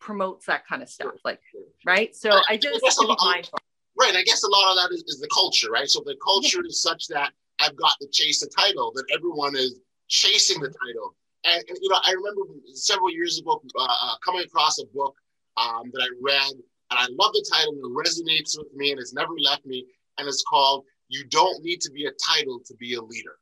promotes 0.00 0.46
that 0.46 0.66
kind 0.66 0.82
of 0.82 0.88
stuff. 0.88 1.14
Like, 1.24 1.40
right? 1.84 2.14
So 2.14 2.30
I 2.48 2.56
just 2.56 2.84
have 2.84 2.94
to 2.94 3.06
be 3.06 3.16
mindful. 3.24 3.58
Right. 3.98 4.14
I 4.14 4.22
guess 4.22 4.44
a 4.44 4.48
lot 4.48 4.70
of 4.70 4.76
that 4.76 4.94
is, 4.94 5.02
is 5.08 5.20
the 5.20 5.28
culture, 5.32 5.70
right? 5.70 5.88
So 5.88 6.02
the 6.04 6.16
culture 6.24 6.64
is 6.64 6.80
such 6.80 7.08
that 7.08 7.32
I've 7.60 7.74
got 7.74 7.94
to 8.00 8.08
chase 8.12 8.40
the 8.40 8.46
title, 8.46 8.92
that 8.94 9.04
everyone 9.12 9.56
is 9.56 9.80
chasing 10.06 10.60
the 10.60 10.68
title. 10.68 11.16
And, 11.44 11.64
and 11.68 11.78
you 11.80 11.88
know, 11.88 11.98
I 12.02 12.12
remember 12.12 12.42
several 12.74 13.10
years 13.10 13.38
ago 13.38 13.62
uh, 13.78 13.82
uh, 13.84 14.14
coming 14.24 14.42
across 14.42 14.78
a 14.80 14.86
book 14.86 15.14
um, 15.56 15.90
that 15.92 16.02
I 16.02 16.08
read, 16.20 16.52
and 16.52 16.98
I 16.98 17.06
love 17.10 17.32
the 17.32 17.46
title, 17.52 17.72
and 17.72 17.82
it 17.84 18.08
resonates 18.08 18.58
with 18.58 18.74
me, 18.74 18.90
and 18.90 19.00
it's 19.00 19.14
never 19.14 19.32
left 19.38 19.64
me. 19.66 19.84
And 20.18 20.26
it's 20.26 20.42
called 20.48 20.84
"You 21.08 21.24
Don't 21.28 21.62
Need 21.62 21.80
to 21.82 21.90
Be 21.92 22.06
a 22.06 22.12
Title 22.28 22.60
to 22.66 22.74
Be 22.74 22.94
a 22.94 23.02
Leader." 23.02 23.36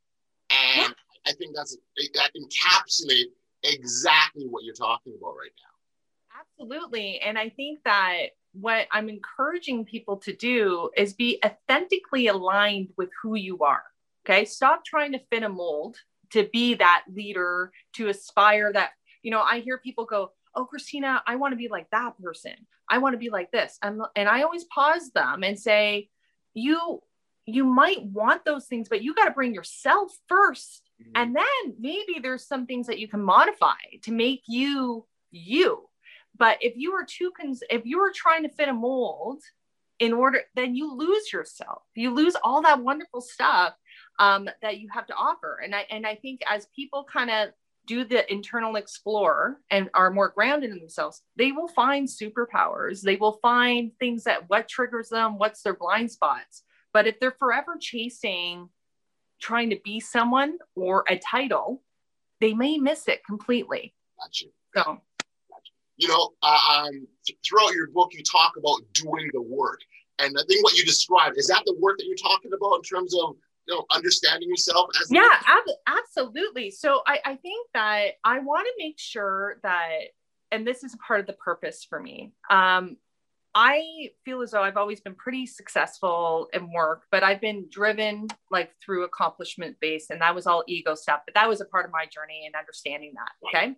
And 0.50 0.94
I 1.26 1.32
think 1.32 1.56
that's 1.56 1.76
that 2.14 2.30
encapsulates 2.36 3.32
exactly 3.64 4.44
what 4.48 4.64
you're 4.64 4.74
talking 4.74 5.14
about 5.18 5.34
right 5.34 5.50
now. 5.58 6.40
Absolutely, 6.40 7.20
and 7.20 7.38
I 7.38 7.48
think 7.48 7.80
that 7.84 8.28
what 8.52 8.86
I'm 8.90 9.08
encouraging 9.08 9.84
people 9.84 10.16
to 10.18 10.34
do 10.34 10.90
is 10.96 11.12
be 11.12 11.38
authentically 11.44 12.28
aligned 12.28 12.88
with 12.96 13.10
who 13.22 13.34
you 13.34 13.58
are. 13.58 13.82
Okay. 14.24 14.44
Stop 14.44 14.84
trying 14.84 15.12
to 15.12 15.20
fit 15.30 15.42
a 15.42 15.48
mold 15.48 15.96
to 16.30 16.48
be 16.52 16.74
that 16.74 17.04
leader, 17.12 17.72
to 17.94 18.08
aspire 18.08 18.72
that, 18.72 18.90
you 19.22 19.30
know, 19.30 19.40
I 19.40 19.60
hear 19.60 19.78
people 19.78 20.04
go, 20.04 20.32
Oh, 20.54 20.66
Kristina, 20.72 21.20
I 21.26 21.36
want 21.36 21.52
to 21.52 21.56
be 21.56 21.68
like 21.68 21.90
that 21.90 22.18
person. 22.18 22.54
I 22.88 22.98
want 22.98 23.12
to 23.12 23.18
be 23.18 23.28
like 23.28 23.50
this. 23.50 23.78
And, 23.82 24.00
and 24.14 24.26
I 24.26 24.42
always 24.42 24.64
pause 24.64 25.10
them 25.10 25.42
and 25.42 25.58
say, 25.58 26.08
You, 26.54 27.02
you 27.44 27.64
might 27.64 28.02
want 28.02 28.44
those 28.44 28.66
things, 28.66 28.88
but 28.88 29.02
you 29.02 29.14
got 29.14 29.26
to 29.26 29.32
bring 29.32 29.54
yourself 29.54 30.12
1st 30.30 30.80
mm-hmm. 31.02 31.10
And 31.14 31.36
then 31.36 31.74
maybe 31.78 32.20
there's 32.22 32.46
some 32.46 32.66
things 32.66 32.86
that 32.86 32.98
you 32.98 33.08
can 33.08 33.22
modify 33.22 33.74
to 34.02 34.12
make 34.12 34.42
you 34.46 35.04
you 35.30 35.88
but 36.38 36.58
if 36.60 36.74
you 36.76 36.92
were 36.92 37.04
too 37.04 37.32
cons- 37.38 37.62
if 37.70 37.84
you 37.84 37.98
were 37.98 38.12
trying 38.14 38.42
to 38.42 38.48
fit 38.48 38.68
a 38.68 38.72
mold 38.72 39.42
in 39.98 40.12
order 40.12 40.40
then 40.54 40.74
you 40.74 40.94
lose 40.94 41.32
yourself 41.32 41.82
you 41.94 42.12
lose 42.12 42.36
all 42.42 42.62
that 42.62 42.82
wonderful 42.82 43.20
stuff 43.20 43.74
um, 44.18 44.48
that 44.62 44.78
you 44.78 44.88
have 44.92 45.06
to 45.06 45.14
offer. 45.14 45.60
And 45.62 45.74
i 45.74 45.86
and 45.90 46.06
i 46.06 46.14
think 46.14 46.40
as 46.48 46.66
people 46.74 47.06
kind 47.10 47.30
of 47.30 47.50
do 47.86 48.04
the 48.04 48.30
internal 48.32 48.74
explore 48.76 49.60
and 49.70 49.88
are 49.94 50.10
more 50.10 50.30
grounded 50.30 50.70
in 50.70 50.78
themselves 50.78 51.22
they 51.36 51.52
will 51.52 51.68
find 51.68 52.08
superpowers. 52.08 53.00
They 53.00 53.16
will 53.16 53.38
find 53.40 53.92
things 54.00 54.24
that 54.24 54.48
what 54.48 54.68
triggers 54.68 55.08
them 55.08 55.38
what's 55.38 55.62
their 55.62 55.74
blind 55.74 56.10
spots. 56.10 56.62
But 56.92 57.06
if 57.06 57.20
they're 57.20 57.36
forever 57.38 57.76
chasing 57.80 58.68
trying 59.40 59.70
to 59.70 59.78
be 59.84 60.00
someone 60.00 60.58
or 60.74 61.04
a 61.08 61.18
title 61.18 61.82
they 62.40 62.54
may 62.54 62.78
miss 62.78 63.08
it 63.08 63.24
completely. 63.24 63.94
Gotcha. 64.20 64.46
so. 64.74 65.00
You 65.98 66.08
know, 66.08 66.32
uh, 66.42 66.58
um, 66.68 67.06
throughout 67.42 67.72
your 67.72 67.86
book, 67.88 68.10
you 68.12 68.22
talk 68.22 68.52
about 68.58 68.80
doing 68.92 69.30
the 69.32 69.40
work. 69.40 69.80
And 70.18 70.36
I 70.38 70.42
think 70.46 70.62
what 70.62 70.76
you 70.76 70.84
described 70.84 71.38
is 71.38 71.46
that 71.46 71.62
the 71.64 71.74
work 71.80 71.96
that 71.98 72.06
you're 72.06 72.16
talking 72.16 72.50
about 72.52 72.76
in 72.76 72.82
terms 72.82 73.14
of 73.14 73.36
you 73.66 73.74
know 73.74 73.84
understanding 73.90 74.48
yourself 74.48 74.90
as 75.00 75.08
yeah 75.10 75.28
ab- 75.46 75.98
absolutely. 75.98 76.70
So 76.70 77.02
I, 77.06 77.18
I 77.24 77.36
think 77.36 77.68
that 77.74 78.12
i 78.24 78.38
want 78.38 78.66
to 78.66 78.72
make 78.84 78.98
sure 78.98 79.58
that 79.62 79.98
and 80.50 80.66
this 80.66 80.84
is 80.84 80.94
a 80.94 80.98
part 80.98 81.20
of 81.20 81.26
the 81.26 81.32
purpose 81.34 81.84
for 81.88 82.00
me 82.00 82.32
um, 82.50 82.96
i 83.54 84.08
feel 84.24 84.42
as 84.42 84.50
though 84.52 84.62
i've 84.62 84.76
always 84.76 85.00
been 85.00 85.14
pretty 85.14 85.46
successful 85.46 86.48
in 86.52 86.72
work 86.72 87.04
but 87.10 87.22
i've 87.22 87.40
been 87.40 87.66
driven 87.70 88.28
like 88.50 88.70
through 88.84 89.04
accomplishment 89.04 89.76
based 89.80 90.10
and 90.10 90.20
that 90.20 90.34
was 90.34 90.46
all 90.46 90.62
ego 90.68 90.94
stuff 90.94 91.20
but 91.24 91.34
that 91.34 91.48
was 91.48 91.60
a 91.60 91.64
part 91.64 91.84
of 91.84 91.90
my 91.92 92.06
journey 92.06 92.44
and 92.46 92.54
understanding 92.54 93.12
that 93.14 93.48
okay? 93.48 93.74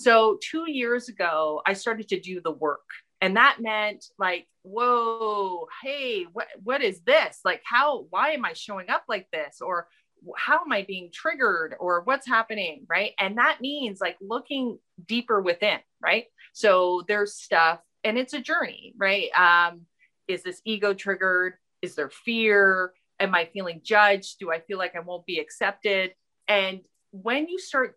So 0.00 0.38
two 0.40 0.64
years 0.70 1.10
ago, 1.10 1.60
I 1.66 1.74
started 1.74 2.08
to 2.08 2.18
do 2.18 2.40
the 2.40 2.52
work. 2.52 2.88
And 3.20 3.36
that 3.36 3.58
meant 3.60 4.06
like, 4.18 4.46
whoa, 4.62 5.66
hey, 5.82 6.24
what, 6.32 6.46
what 6.62 6.82
is 6.82 7.00
this? 7.02 7.40
Like, 7.44 7.62
how, 7.64 8.06
why 8.10 8.30
am 8.30 8.44
I 8.44 8.54
showing 8.54 8.88
up 8.88 9.04
like 9.08 9.28
this? 9.32 9.60
Or 9.60 9.88
how 10.36 10.60
am 10.60 10.72
I 10.72 10.82
being 10.82 11.10
triggered? 11.12 11.74
Or 11.78 12.02
what's 12.02 12.26
happening? 12.26 12.86
Right. 12.88 13.12
And 13.18 13.38
that 13.38 13.60
means 13.60 14.00
like 14.00 14.16
looking 14.20 14.78
deeper 15.06 15.40
within. 15.40 15.78
Right. 16.02 16.26
So 16.54 17.02
there's 17.08 17.34
stuff 17.34 17.80
and 18.04 18.18
it's 18.18 18.34
a 18.34 18.40
journey. 18.40 18.94
Right. 18.96 19.30
Um, 19.36 19.82
is 20.28 20.42
this 20.42 20.62
ego 20.64 20.94
triggered? 20.94 21.54
Is 21.82 21.94
there 21.94 22.10
fear? 22.10 22.92
Am 23.18 23.34
I 23.34 23.50
feeling 23.52 23.80
judged? 23.84 24.38
Do 24.38 24.50
I 24.50 24.60
feel 24.60 24.78
like 24.78 24.96
I 24.96 25.00
won't 25.00 25.26
be 25.26 25.40
accepted? 25.40 26.14
And 26.48 26.80
when 27.10 27.48
you 27.48 27.58
start 27.58 27.96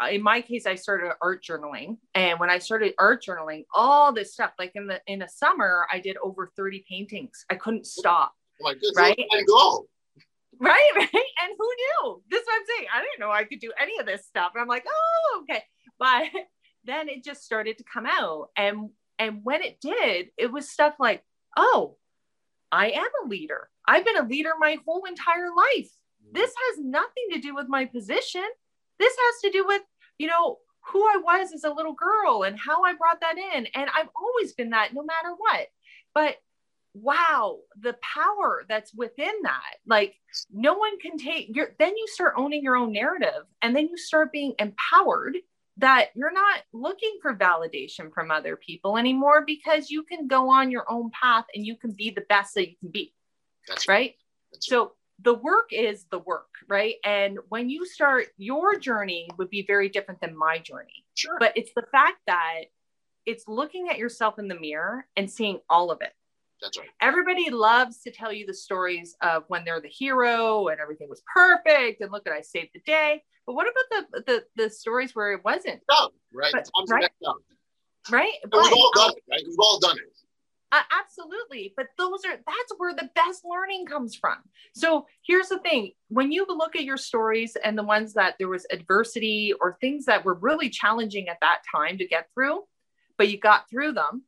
Uh, 0.00 0.08
in 0.10 0.22
my 0.22 0.40
case 0.40 0.66
i 0.66 0.74
started 0.74 1.12
art 1.20 1.42
journaling. 1.42 1.98
And 2.14 2.38
when 2.38 2.50
i 2.50 2.58
started 2.58 2.94
art 2.98 3.24
journaling 3.24 3.64
all 3.74 4.12
this 4.12 4.32
stuff 4.32 4.52
like 4.58 4.72
in 4.74 4.86
the 4.86 5.00
in 5.06 5.20
the 5.20 5.28
summer 5.28 5.86
i 5.92 5.98
did 5.98 6.16
over 6.22 6.52
30 6.56 6.84
paintings. 6.88 7.44
I 7.50 7.54
couldn't 7.54 7.86
stop. 7.86 8.32
Oh 8.60 8.64
my 8.64 8.74
goodness 8.74 8.96
right? 8.96 9.18
go. 9.46 9.86
Right 10.60 10.90
right? 10.96 11.08
And 11.12 11.52
who 11.58 11.66
knew? 11.66 12.22
This 12.30 12.40
is 12.40 12.46
what 12.46 12.56
i'm 12.56 12.66
saying. 12.76 12.88
I 12.94 13.00
didn't 13.00 13.20
know 13.20 13.30
i 13.30 13.44
could 13.44 13.60
do 13.60 13.72
any 13.80 13.98
of 13.98 14.06
this 14.06 14.26
stuff. 14.26 14.52
And 14.54 14.62
i'm 14.62 14.68
like 14.68 14.86
oh 14.88 15.42
okay. 15.42 15.62
But 15.98 16.24
then 16.84 17.08
it 17.08 17.24
just 17.24 17.44
started 17.44 17.78
to 17.78 17.84
come 17.92 18.06
out. 18.06 18.48
And 18.56 18.90
and 19.18 19.40
when 19.42 19.62
it 19.62 19.80
did 19.80 20.28
it 20.36 20.52
was 20.52 20.70
stuff 20.70 20.94
like 20.98 21.24
oh 21.56 21.96
i 22.70 22.90
am 22.90 23.10
a 23.24 23.28
leader. 23.28 23.68
I've 23.86 24.04
been 24.04 24.18
a 24.18 24.28
leader 24.28 24.50
my 24.58 24.76
whole 24.86 25.04
entire 25.06 25.48
life. 25.48 25.90
Mm. 26.22 26.34
This 26.34 26.52
has 26.68 26.78
nothing 26.78 27.28
to 27.32 27.40
do 27.40 27.54
with 27.54 27.68
my 27.68 27.86
position 27.86 28.44
this 28.98 29.14
has 29.16 29.40
to 29.42 29.50
do 29.50 29.66
with, 29.66 29.82
you 30.18 30.26
know, 30.26 30.58
who 30.92 31.00
I 31.00 31.20
was 31.22 31.52
as 31.52 31.64
a 31.64 31.72
little 31.72 31.92
girl 31.92 32.44
and 32.44 32.58
how 32.58 32.82
I 32.84 32.94
brought 32.94 33.20
that 33.20 33.36
in. 33.36 33.66
And 33.74 33.90
I've 33.94 34.08
always 34.16 34.52
been 34.52 34.70
that 34.70 34.94
no 34.94 35.02
matter 35.02 35.34
what. 35.36 35.68
But 36.14 36.36
wow, 36.94 37.58
the 37.80 37.96
power 38.02 38.64
that's 38.68 38.94
within 38.94 39.34
that. 39.42 39.76
Like 39.86 40.14
no 40.50 40.74
one 40.74 40.98
can 40.98 41.18
take 41.18 41.54
your 41.54 41.74
then 41.78 41.96
you 41.96 42.06
start 42.08 42.34
owning 42.36 42.62
your 42.62 42.76
own 42.76 42.92
narrative 42.92 43.44
and 43.62 43.74
then 43.74 43.88
you 43.88 43.96
start 43.96 44.32
being 44.32 44.54
empowered 44.58 45.36
that 45.78 46.08
you're 46.14 46.32
not 46.32 46.60
looking 46.72 47.18
for 47.22 47.36
validation 47.36 48.12
from 48.12 48.30
other 48.30 48.56
people 48.56 48.98
anymore 48.98 49.44
because 49.46 49.90
you 49.90 50.02
can 50.02 50.26
go 50.26 50.50
on 50.50 50.70
your 50.70 50.84
own 50.90 51.10
path 51.10 51.44
and 51.54 51.64
you 51.64 51.76
can 51.76 51.92
be 51.92 52.10
the 52.10 52.24
best 52.28 52.54
that 52.54 52.68
you 52.68 52.76
can 52.80 52.90
be. 52.90 53.14
That's 53.68 53.86
right. 53.86 54.14
That's 54.52 54.68
so 54.68 54.92
the 55.20 55.34
work 55.34 55.70
is 55.72 56.06
the 56.10 56.18
work, 56.18 56.48
right? 56.68 56.94
And 57.04 57.38
when 57.48 57.68
you 57.68 57.86
start 57.86 58.26
your 58.36 58.78
journey 58.78 59.28
would 59.36 59.50
be 59.50 59.64
very 59.66 59.88
different 59.88 60.20
than 60.20 60.36
my 60.36 60.58
journey. 60.58 61.04
Sure. 61.14 61.36
But 61.38 61.52
it's 61.56 61.72
the 61.74 61.84
fact 61.90 62.18
that 62.26 62.64
it's 63.26 63.46
looking 63.48 63.88
at 63.90 63.98
yourself 63.98 64.38
in 64.38 64.48
the 64.48 64.58
mirror 64.58 65.06
and 65.16 65.30
seeing 65.30 65.60
all 65.68 65.90
of 65.90 66.00
it. 66.00 66.12
That's 66.62 66.78
right. 66.78 66.88
Everybody 67.00 67.50
loves 67.50 68.00
to 68.02 68.10
tell 68.10 68.32
you 68.32 68.46
the 68.46 68.54
stories 68.54 69.16
of 69.20 69.44
when 69.48 69.64
they're 69.64 69.80
the 69.80 69.88
hero 69.88 70.68
and 70.68 70.80
everything 70.80 71.08
was 71.08 71.22
perfect 71.32 72.00
and 72.00 72.10
look 72.10 72.26
at 72.26 72.32
I 72.32 72.40
saved 72.40 72.70
the 72.74 72.80
day. 72.80 73.22
But 73.46 73.54
what 73.54 73.66
about 73.66 74.06
the 74.12 74.22
the, 74.26 74.44
the 74.64 74.70
stories 74.70 75.14
where 75.14 75.32
it 75.32 75.44
wasn't? 75.44 75.80
No, 75.90 76.10
right. 76.32 76.52
But, 76.52 76.68
right. 76.88 77.10
Right. 78.10 78.32
But, 78.50 78.62
we've 78.62 78.72
all 78.72 78.90
done 78.94 79.10
um, 79.10 79.14
it, 79.16 79.22
right? 79.30 79.42
We've 79.46 79.58
all 79.58 79.78
done 79.78 79.98
it. 79.98 80.18
Uh, 80.70 80.82
absolutely. 80.92 81.72
But 81.76 81.86
those 81.96 82.24
are, 82.26 82.36
that's 82.36 82.72
where 82.76 82.94
the 82.94 83.08
best 83.14 83.42
learning 83.44 83.86
comes 83.86 84.14
from. 84.14 84.36
So 84.74 85.06
here's 85.26 85.48
the 85.48 85.60
thing 85.60 85.92
when 86.08 86.30
you 86.30 86.44
look 86.46 86.76
at 86.76 86.84
your 86.84 86.98
stories 86.98 87.56
and 87.64 87.76
the 87.76 87.82
ones 87.82 88.14
that 88.14 88.34
there 88.38 88.48
was 88.48 88.66
adversity 88.70 89.54
or 89.60 89.78
things 89.80 90.04
that 90.06 90.24
were 90.24 90.34
really 90.34 90.68
challenging 90.68 91.28
at 91.28 91.38
that 91.40 91.60
time 91.74 91.96
to 91.98 92.06
get 92.06 92.28
through, 92.34 92.64
but 93.16 93.28
you 93.28 93.38
got 93.38 93.68
through 93.70 93.92
them, 93.92 94.24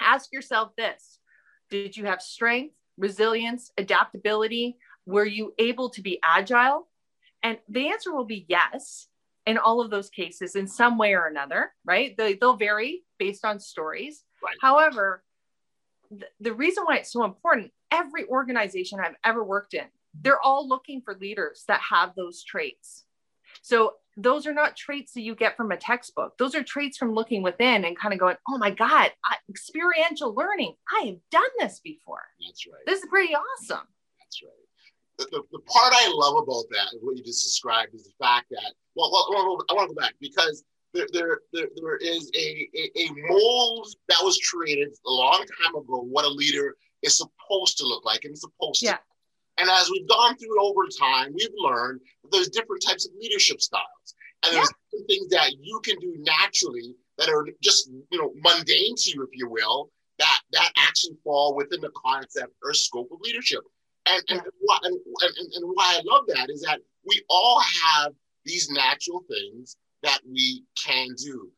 ask 0.00 0.32
yourself 0.32 0.70
this 0.76 1.18
Did 1.70 1.96
you 1.96 2.04
have 2.04 2.22
strength, 2.22 2.76
resilience, 2.96 3.72
adaptability? 3.76 4.76
Were 5.06 5.26
you 5.26 5.54
able 5.58 5.90
to 5.90 6.02
be 6.02 6.20
agile? 6.22 6.88
And 7.42 7.58
the 7.68 7.88
answer 7.88 8.14
will 8.14 8.24
be 8.24 8.46
yes 8.48 9.08
in 9.44 9.58
all 9.58 9.80
of 9.80 9.90
those 9.90 10.08
cases 10.08 10.56
in 10.56 10.66
some 10.66 10.96
way 10.96 11.14
or 11.14 11.26
another, 11.26 11.72
right? 11.84 12.16
They, 12.16 12.34
they'll 12.34 12.56
vary 12.56 13.02
based 13.18 13.44
on 13.44 13.60
stories. 13.60 14.22
Right. 14.42 14.56
However, 14.60 15.22
the 16.40 16.52
reason 16.52 16.84
why 16.84 16.98
it's 16.98 17.12
so 17.12 17.24
important 17.24 17.72
every 17.90 18.26
organization 18.26 19.00
I've 19.00 19.16
ever 19.24 19.42
worked 19.42 19.74
in, 19.74 19.84
they're 20.20 20.40
all 20.40 20.68
looking 20.68 21.00
for 21.02 21.14
leaders 21.14 21.64
that 21.68 21.80
have 21.80 22.14
those 22.14 22.42
traits. 22.42 23.04
So 23.62 23.94
those 24.16 24.46
are 24.46 24.54
not 24.54 24.76
traits 24.76 25.12
that 25.12 25.22
you 25.22 25.34
get 25.34 25.56
from 25.56 25.72
a 25.72 25.76
textbook. 25.76 26.36
Those 26.38 26.54
are 26.54 26.62
traits 26.62 26.96
from 26.96 27.14
looking 27.14 27.42
within 27.42 27.84
and 27.84 27.98
kind 27.98 28.14
of 28.14 28.20
going, 28.20 28.36
oh 28.48 28.58
my 28.58 28.70
God, 28.70 29.10
I, 29.24 29.36
experiential 29.48 30.34
learning. 30.34 30.74
I 30.90 31.06
have 31.06 31.16
done 31.30 31.50
this 31.58 31.80
before. 31.82 32.22
That's 32.44 32.66
right. 32.66 32.82
This 32.86 33.02
is 33.02 33.08
pretty 33.08 33.34
awesome. 33.34 33.86
That's 34.20 34.42
right. 34.42 34.52
The, 35.18 35.24
the, 35.30 35.42
the 35.52 35.60
part 35.60 35.92
I 35.96 36.12
love 36.12 36.42
about 36.42 36.64
that, 36.70 36.98
what 37.00 37.16
you 37.16 37.22
just 37.22 37.44
described, 37.44 37.94
is 37.94 38.04
the 38.04 38.24
fact 38.24 38.46
that, 38.50 38.74
well, 38.96 39.10
well, 39.12 39.26
well 39.30 39.64
I 39.70 39.74
want 39.74 39.90
to 39.90 39.94
go 39.94 40.00
back 40.00 40.14
because 40.20 40.64
there, 40.94 41.06
there, 41.12 41.40
there, 41.52 41.68
there 41.76 41.96
is 41.96 42.30
a, 42.34 42.68
a, 42.74 42.90
a 42.96 43.10
mold 43.28 43.88
that 44.08 44.20
was 44.22 44.38
created 44.50 44.88
a 45.06 45.10
long 45.10 45.44
time 45.62 45.74
ago 45.74 46.00
what 46.00 46.24
a 46.24 46.28
leader 46.28 46.76
is 47.02 47.18
supposed 47.18 47.78
to 47.78 47.86
look 47.86 48.04
like 48.04 48.24
and 48.24 48.38
supposed 48.38 48.82
yeah. 48.82 48.92
to. 48.94 48.98
And 49.58 49.70
as 49.70 49.90
we've 49.90 50.08
gone 50.08 50.36
through 50.36 50.56
it 50.56 50.62
over 50.62 50.86
time, 50.98 51.32
we've 51.34 51.48
learned 51.56 52.00
that 52.22 52.32
there's 52.32 52.48
different 52.48 52.82
types 52.84 53.06
of 53.06 53.12
leadership 53.20 53.60
styles. 53.60 54.14
And 54.44 54.54
there's 54.54 54.72
yeah. 54.92 55.00
things 55.06 55.28
that 55.28 55.52
you 55.60 55.80
can 55.84 55.98
do 56.00 56.16
naturally 56.18 56.94
that 57.18 57.28
are 57.28 57.46
just, 57.62 57.90
you 58.10 58.18
know, 58.18 58.32
mundane 58.42 58.94
to 58.96 59.10
you, 59.10 59.22
if 59.22 59.30
you 59.32 59.48
will, 59.48 59.90
that 60.18 60.40
that 60.52 60.70
actually 60.76 61.16
fall 61.22 61.54
within 61.54 61.80
the 61.80 61.90
concept 62.04 62.52
or 62.62 62.74
scope 62.74 63.10
of 63.12 63.20
leadership. 63.20 63.60
And, 64.06 64.22
and, 64.28 64.40
and, 64.40 65.00
and, 65.22 65.52
and 65.54 65.64
why 65.72 65.98
I 65.98 66.02
love 66.04 66.24
that 66.28 66.50
is 66.50 66.60
that 66.62 66.80
we 67.06 67.22
all 67.28 67.60
have 67.60 68.12
these 68.44 68.68
natural 68.70 69.24
things 69.28 69.76
that 70.04 70.20
we 70.30 70.64
can 70.82 71.08
do. 71.16 71.50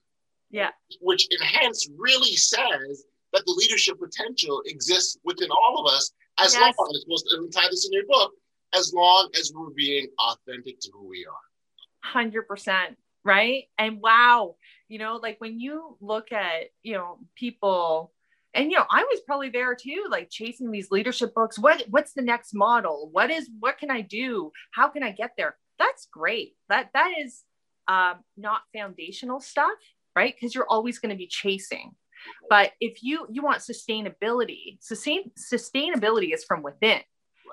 Yeah. 0.51 0.71
Which 1.01 1.29
enhance 1.31 1.89
really 1.97 2.37
says 2.37 3.05
that 3.33 3.43
the 3.45 3.53
leadership 3.53 3.99
potential 3.99 4.63
exists 4.65 5.19
within 5.25 5.51
all 5.51 5.85
of 5.85 5.93
us 5.93 6.13
as 6.39 6.55
yes. 6.55 6.75
long 6.79 6.93
as 6.95 7.05
we'll 7.07 7.49
tie 7.51 7.69
this 7.71 7.87
in 7.87 7.93
your 7.93 8.07
book, 8.07 8.33
as 8.75 8.93
long 8.95 9.29
as 9.39 9.53
we're 9.55 9.71
being 9.71 10.07
authentic 10.19 10.81
to 10.81 10.91
who 10.93 11.09
we 11.09 11.27
are. 11.27 12.23
100%. 12.23 12.97
Right. 13.25 13.65
And 13.77 14.01
wow, 14.01 14.55
you 14.89 14.99
know, 14.99 15.17
like 15.17 15.41
when 15.41 15.59
you 15.59 15.97
look 16.01 16.31
at, 16.33 16.67
you 16.83 16.95
know, 16.95 17.19
people 17.35 18.13
and 18.55 18.71
you 18.71 18.79
know 18.79 18.87
i 18.91 19.05
was 19.05 19.21
probably 19.27 19.51
there 19.51 19.75
too 19.75 20.07
like 20.09 20.31
chasing 20.31 20.71
these 20.71 20.91
leadership 20.91 21.35
books 21.35 21.59
what 21.59 21.85
what's 21.91 22.15
the 22.15 22.23
next 22.23 22.55
model 22.55 23.09
what 23.13 23.31
is 23.31 23.51
what 23.61 23.79
can 23.79 23.91
i 23.91 24.01
do 24.01 24.51
how 24.73 24.89
can 24.89 25.03
i 25.03 25.11
get 25.11 25.33
there 25.37 25.57
that's 25.79 26.09
great 26.11 26.55
that 26.69 26.89
that 26.95 27.13
is 27.21 27.43
um, 27.89 28.17
not 28.37 28.63
foundational 28.75 29.41
stuff 29.41 29.79
right? 30.17 30.35
Because 30.35 30.55
you're 30.55 30.69
always 30.69 30.99
going 30.99 31.11
to 31.11 31.17
be 31.17 31.29
chasing. 31.29 31.95
But 32.49 32.73
if 32.81 33.05
you 33.05 33.27
you 33.31 33.43
want 33.43 33.59
sustainability 33.59 34.79
sustain 34.81 35.31
sustainability 35.39 36.35
is 36.35 36.43
from 36.43 36.63
within. 36.63 37.01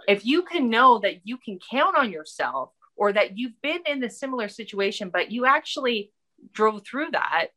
If 0.08 0.26
you 0.26 0.42
can 0.42 0.70
know 0.70 1.00
that 1.00 1.28
you 1.28 1.38
can 1.38 1.60
count 1.70 1.98
on 1.98 2.12
yourself 2.12 2.72
or 2.96 3.14
that 3.14 3.38
you've 3.38 3.62
been 3.62 3.82
in 3.86 4.04
a 4.04 4.10
similar 4.10 4.48
situation 4.48 5.10
but 5.10 5.32
you 5.32 5.46
actually 5.46 6.12
drove 6.54 6.84
through 6.84 7.12
that 7.12 7.48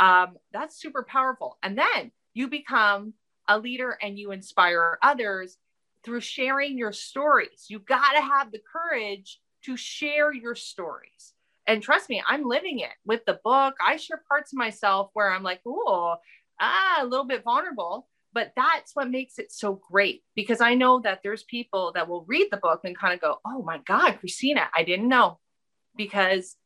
um, 0.00 0.36
that's 0.52 0.80
super 0.80 1.04
powerful. 1.06 1.58
And 1.62 1.76
then 1.76 2.12
you 2.32 2.48
become 2.48 3.12
a 3.48 3.58
leader 3.58 3.98
and 4.00 4.18
you 4.18 4.30
inspire 4.30 4.98
others 5.02 5.58
through 6.04 6.20
sharing 6.20 6.78
your 6.78 6.92
stories. 6.92 7.66
You 7.68 7.80
got 7.80 8.12
to 8.12 8.20
have 8.20 8.50
the 8.50 8.60
courage 8.72 9.38
to 9.64 9.76
share 9.76 10.32
your 10.32 10.54
stories 10.54 11.34
and 11.66 11.82
trust 11.82 12.08
me 12.08 12.22
i'm 12.26 12.44
living 12.44 12.80
it 12.80 12.90
with 13.04 13.24
the 13.26 13.38
book 13.44 13.74
i 13.84 13.96
share 13.96 14.22
parts 14.28 14.52
of 14.52 14.58
myself 14.58 15.10
where 15.14 15.30
i'm 15.30 15.42
like 15.42 15.60
oh 15.66 16.16
ah, 16.62 16.98
a 17.00 17.06
little 17.06 17.26
bit 17.26 17.44
vulnerable. 17.44 18.08
But 18.34 18.52
that's 18.56 18.96
what 18.96 19.10
makes 19.10 19.38
it 19.38 19.52
so 19.52 19.78
great 19.90 20.22
because 20.34 20.62
I 20.62 20.74
know 20.74 21.00
that 21.00 21.20
there's 21.22 21.42
people 21.42 21.92
that 21.94 22.08
will 22.08 22.24
read 22.26 22.48
the 22.50 22.56
book 22.56 22.80
and 22.84 22.96
kind 22.96 23.12
of 23.12 23.20
go, 23.20 23.40
oh 23.44 23.62
my 23.62 23.78
God, 23.86 24.18
Kristina, 24.24 24.68
I 24.74 24.84
didn't 24.84 25.08
know 25.08 25.38
because 25.96 26.56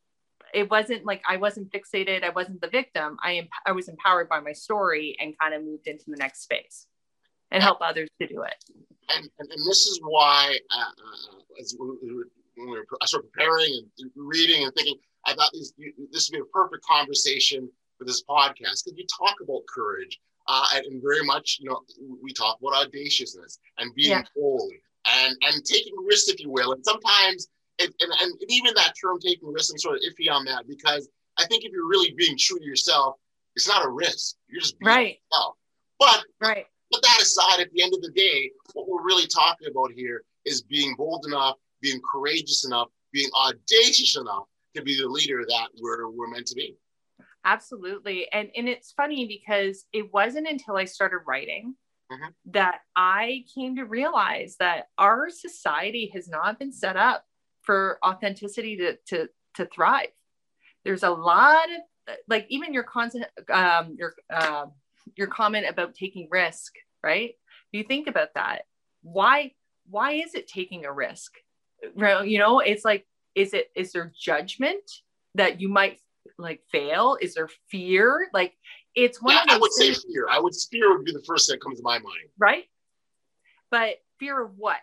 it 0.54 0.70
wasn't 0.70 1.04
like 1.04 1.22
I 1.28 1.38
wasn't 1.38 1.72
fixated. 1.72 2.22
I 2.22 2.28
wasn't 2.28 2.60
the 2.60 2.68
victim. 2.68 3.16
I 3.20 3.32
am, 3.32 3.48
I 3.66 3.72
was 3.72 3.88
empowered 3.88 4.28
by 4.28 4.38
my 4.38 4.52
story 4.52 5.16
and 5.18 5.36
kind 5.40 5.54
of 5.54 5.64
moved 5.64 5.88
into 5.88 6.04
the 6.06 6.16
next 6.16 6.42
space 6.42 6.86
and 7.50 7.60
help 7.64 7.78
others 7.80 8.08
to 8.20 8.28
do 8.28 8.42
it. 8.42 8.54
And, 9.08 9.28
and, 9.40 9.50
and 9.50 9.60
this 9.66 9.86
is 9.86 9.98
why, 10.04 10.56
uh, 10.70 10.80
uh, 10.80 11.60
as 11.60 11.74
we, 11.80 11.88
when 12.56 12.70
we 12.70 12.78
were, 12.78 12.86
I 13.00 13.06
started 13.06 13.30
preparing 13.32 13.88
and 13.98 14.10
reading 14.16 14.64
and 14.64 14.74
thinking, 14.74 14.96
I 15.26 15.34
thought 15.34 15.50
this, 15.52 15.72
this 16.12 16.30
would 16.30 16.36
be 16.36 16.42
a 16.42 16.44
perfect 16.52 16.84
conversation 16.84 17.68
for 17.98 18.04
this 18.04 18.22
podcast 18.24 18.84
because 18.84 18.94
you 18.96 19.06
talk 19.06 19.36
about 19.42 19.62
courage 19.72 20.18
uh, 20.48 20.66
and, 20.74 20.86
and, 20.86 21.02
very 21.02 21.24
much, 21.24 21.58
you 21.60 21.68
know, 21.68 21.80
we 22.22 22.32
talk 22.32 22.58
about 22.60 22.86
audaciousness 22.86 23.58
and 23.78 23.94
being 23.94 24.10
yeah. 24.10 24.22
bold 24.36 24.70
and 25.06 25.36
and 25.42 25.64
taking 25.64 25.94
risks, 26.06 26.28
if 26.28 26.40
you 26.40 26.50
will. 26.50 26.72
And 26.72 26.84
sometimes, 26.84 27.48
it, 27.78 27.92
and, 28.00 28.12
and 28.20 28.34
even 28.48 28.72
that 28.74 28.92
term 29.00 29.18
taking 29.18 29.52
risks, 29.52 29.72
I'm 29.72 29.78
sort 29.78 29.96
of 29.96 30.02
iffy 30.02 30.30
on 30.30 30.44
that 30.44 30.68
because 30.68 31.08
I 31.36 31.46
think 31.46 31.64
if 31.64 31.72
you're 31.72 31.88
really 31.88 32.14
being 32.16 32.36
true 32.38 32.58
to 32.58 32.64
yourself, 32.64 33.16
it's 33.56 33.68
not 33.68 33.84
a 33.84 33.88
risk. 33.88 34.36
You're 34.48 34.60
just 34.60 34.78
being 34.78 34.88
right. 34.88 35.18
yourself. 35.32 35.56
But 35.98 36.24
right. 36.40 36.66
But 36.90 37.02
that 37.02 37.20
aside, 37.20 37.60
at 37.60 37.72
the 37.72 37.82
end 37.82 37.94
of 37.94 38.02
the 38.02 38.12
day, 38.12 38.50
what 38.74 38.88
we're 38.88 39.04
really 39.04 39.26
talking 39.26 39.68
about 39.68 39.90
here 39.92 40.22
is 40.44 40.62
being 40.62 40.94
bold 40.96 41.26
enough, 41.26 41.56
being 41.80 42.00
courageous 42.12 42.64
enough, 42.64 42.88
being 43.12 43.30
audacious 43.38 44.16
enough 44.16 44.44
to 44.74 44.82
be 44.82 44.96
the 44.96 45.08
leader 45.08 45.44
that 45.46 45.68
we're, 45.80 46.08
we're 46.10 46.28
meant 46.28 46.46
to 46.46 46.54
be. 46.54 46.76
Absolutely. 47.44 48.26
And 48.32 48.50
and 48.56 48.68
it's 48.68 48.92
funny 48.92 49.26
because 49.28 49.84
it 49.92 50.12
wasn't 50.12 50.48
until 50.48 50.76
I 50.76 50.84
started 50.84 51.20
writing 51.28 51.76
mm-hmm. 52.10 52.30
that 52.46 52.80
I 52.96 53.44
came 53.54 53.76
to 53.76 53.84
realize 53.84 54.56
that 54.58 54.86
our 54.98 55.30
society 55.30 56.10
has 56.12 56.28
not 56.28 56.58
been 56.58 56.72
set 56.72 56.96
up 56.96 57.24
for 57.62 57.98
authenticity 58.04 58.76
to 58.78 58.96
to 59.08 59.28
to 59.54 59.66
thrive. 59.66 60.08
There's 60.84 61.04
a 61.04 61.10
lot 61.10 61.66
of 62.08 62.16
like 62.28 62.46
even 62.48 62.74
your 62.74 62.82
content 62.82 63.26
um 63.48 63.94
your 63.96 64.14
uh, 64.28 64.66
your 65.16 65.28
comment 65.28 65.66
about 65.68 65.94
taking 65.94 66.26
risk, 66.30 66.72
right? 67.04 67.30
If 67.30 67.78
you 67.78 67.84
think 67.84 68.08
about 68.08 68.34
that, 68.34 68.62
why 69.02 69.52
why 69.88 70.12
is 70.12 70.34
it 70.34 70.48
taking 70.48 70.84
a 70.84 70.92
risk? 70.92 71.32
You 71.82 72.38
know, 72.38 72.60
it's 72.60 72.84
like 72.84 73.06
is 73.34 73.52
it 73.54 73.70
is 73.74 73.92
there 73.92 74.12
judgment 74.18 74.82
that 75.34 75.60
you 75.60 75.68
might 75.68 76.00
like 76.38 76.62
fail? 76.70 77.16
Is 77.20 77.34
there 77.34 77.48
fear? 77.70 78.28
Like 78.32 78.54
it's 78.94 79.20
one 79.22 79.34
yeah, 79.34 79.54
I 79.54 79.58
would 79.58 79.70
things, 79.78 80.02
say 80.02 80.08
fear. 80.12 80.26
I 80.30 80.40
would 80.40 80.54
fear 80.70 80.96
would 80.96 81.04
be 81.04 81.12
the 81.12 81.24
first 81.26 81.48
thing 81.48 81.54
that 81.54 81.62
comes 81.62 81.78
to 81.78 81.84
my 81.84 81.98
mind. 81.98 82.28
Right. 82.38 82.64
But 83.70 83.96
fear 84.18 84.42
of 84.42 84.52
what? 84.56 84.78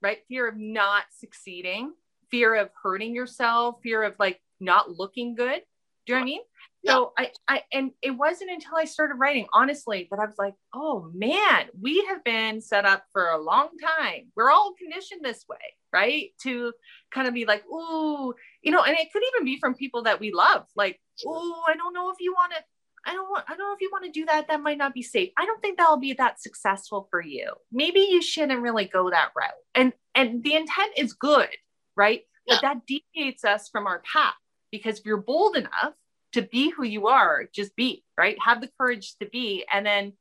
Right? 0.00 0.18
Fear 0.28 0.48
of 0.48 0.56
not 0.56 1.04
succeeding, 1.16 1.92
fear 2.30 2.56
of 2.56 2.70
hurting 2.82 3.14
yourself, 3.14 3.76
fear 3.82 4.02
of 4.02 4.16
like 4.18 4.40
not 4.58 4.90
looking 4.90 5.34
good. 5.34 5.62
Do 6.06 6.12
you 6.12 6.14
know 6.14 6.20
what 6.20 6.22
I 6.22 6.24
mean? 6.24 6.40
Yeah. 6.82 6.92
So 6.92 7.12
I, 7.16 7.30
I, 7.46 7.62
and 7.72 7.92
it 8.02 8.10
wasn't 8.10 8.50
until 8.50 8.76
I 8.76 8.86
started 8.86 9.14
writing, 9.14 9.46
honestly, 9.52 10.08
that 10.10 10.18
I 10.18 10.26
was 10.26 10.34
like, 10.36 10.54
oh 10.74 11.08
man, 11.14 11.66
we 11.80 12.04
have 12.08 12.24
been 12.24 12.60
set 12.60 12.84
up 12.84 13.04
for 13.12 13.28
a 13.28 13.40
long 13.40 13.68
time. 13.98 14.32
We're 14.34 14.50
all 14.50 14.74
conditioned 14.76 15.20
this 15.22 15.44
way, 15.48 15.58
right? 15.92 16.30
To 16.42 16.72
kind 17.12 17.28
of 17.28 17.34
be 17.34 17.44
like, 17.44 17.64
ooh, 17.66 18.34
you 18.62 18.70
know, 18.70 18.82
and 18.82 18.96
it 18.96 19.12
could 19.12 19.22
even 19.34 19.44
be 19.44 19.58
from 19.58 19.74
people 19.74 20.02
that 20.04 20.20
we 20.20 20.32
love, 20.32 20.66
like, 20.76 21.00
oh, 21.26 21.62
I 21.68 21.74
don't 21.76 21.94
know 21.94 22.10
if 22.10 22.16
you 22.20 22.32
want 22.32 22.52
to, 22.52 22.58
I 23.04 23.14
don't 23.14 23.28
want, 23.28 23.44
I 23.48 23.56
don't 23.56 23.68
know 23.68 23.74
if 23.74 23.80
you 23.80 23.90
want 23.92 24.04
to 24.04 24.10
do 24.10 24.24
that. 24.26 24.48
That 24.48 24.62
might 24.62 24.78
not 24.78 24.94
be 24.94 25.02
safe. 25.02 25.30
I 25.36 25.44
don't 25.44 25.60
think 25.60 25.78
that'll 25.78 25.98
be 25.98 26.14
that 26.14 26.40
successful 26.40 27.08
for 27.10 27.20
you. 27.20 27.52
Maybe 27.70 28.00
you 28.00 28.22
shouldn't 28.22 28.60
really 28.60 28.86
go 28.86 29.10
that 29.10 29.30
route. 29.36 29.50
And 29.74 29.92
and 30.14 30.42
the 30.42 30.54
intent 30.54 30.92
is 30.96 31.12
good, 31.12 31.48
right? 31.96 32.22
Yeah. 32.46 32.56
But 32.56 32.62
that 32.62 32.86
deviates 32.86 33.44
us 33.44 33.68
from 33.68 33.86
our 33.86 34.02
path 34.10 34.34
because 34.70 34.98
if 34.98 35.06
you're 35.06 35.16
bold 35.18 35.56
enough 35.56 35.94
to 36.32 36.42
be 36.42 36.70
who 36.70 36.82
you 36.82 37.06
are 37.06 37.44
just 37.52 37.76
be 37.76 38.02
right 38.18 38.36
have 38.44 38.60
the 38.60 38.70
courage 38.80 39.14
to 39.20 39.26
be 39.26 39.64
and 39.72 39.86
then 39.86 40.12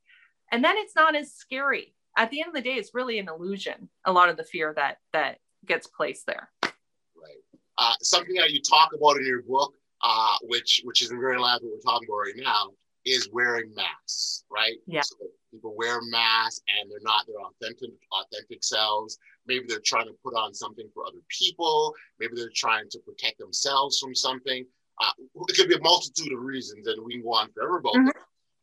and 0.51 0.63
then 0.63 0.75
it's 0.77 0.95
not 0.95 1.15
as 1.15 1.33
scary 1.33 1.95
at 2.17 2.29
the 2.29 2.41
end 2.41 2.49
of 2.49 2.53
the 2.53 2.61
day 2.61 2.75
it's 2.75 2.93
really 2.93 3.17
an 3.17 3.29
illusion 3.29 3.89
a 4.05 4.11
lot 4.11 4.29
of 4.29 4.37
the 4.37 4.43
fear 4.43 4.73
that 4.75 4.97
that 5.13 5.37
gets 5.65 5.87
placed 5.87 6.25
there. 6.25 6.49
Right. 6.63 7.41
Uh, 7.77 7.93
something 8.01 8.35
that 8.35 8.51
you 8.51 8.61
talk 8.61 8.91
about 8.93 9.17
in 9.17 9.25
your 9.25 9.43
book 9.43 9.73
uh, 10.03 10.35
which 10.43 10.81
which 10.83 11.01
is 11.01 11.09
very 11.09 11.37
line 11.37 11.59
what 11.61 11.71
we're 11.71 11.91
talking 11.91 12.07
about 12.09 12.17
right 12.17 12.33
now 12.37 12.69
is 13.05 13.29
wearing 13.31 13.73
masks 13.75 14.41
right? 14.51 14.77
Yeah. 14.85 15.01
So 15.01 15.15
people 15.51 15.73
wear 15.77 16.01
masks 16.01 16.61
and 16.67 16.89
they're 16.89 16.99
not 17.01 17.25
their 17.27 17.39
authentic 17.39 17.91
authentic 18.11 18.63
selves. 18.63 19.17
Maybe 19.47 19.65
they're 19.67 19.79
trying 19.83 20.07
to 20.07 20.15
put 20.23 20.35
on 20.35 20.53
something 20.53 20.87
for 20.93 21.05
other 21.05 21.21
people. 21.29 21.93
Maybe 22.19 22.33
they're 22.35 22.49
trying 22.55 22.89
to 22.91 22.99
protect 22.99 23.39
themselves 23.39 23.99
from 23.99 24.13
something. 24.13 24.65
Uh, 25.01 25.11
it 25.47 25.55
could 25.55 25.69
be 25.69 25.75
a 25.75 25.81
multitude 25.81 26.31
of 26.31 26.39
reasons, 26.39 26.87
and 26.87 27.03
we 27.03 27.13
can 27.13 27.23
go 27.23 27.33
on 27.33 27.51
forever 27.53 27.77
about 27.77 27.93
mm-hmm. 27.93 28.05
that. 28.05 28.15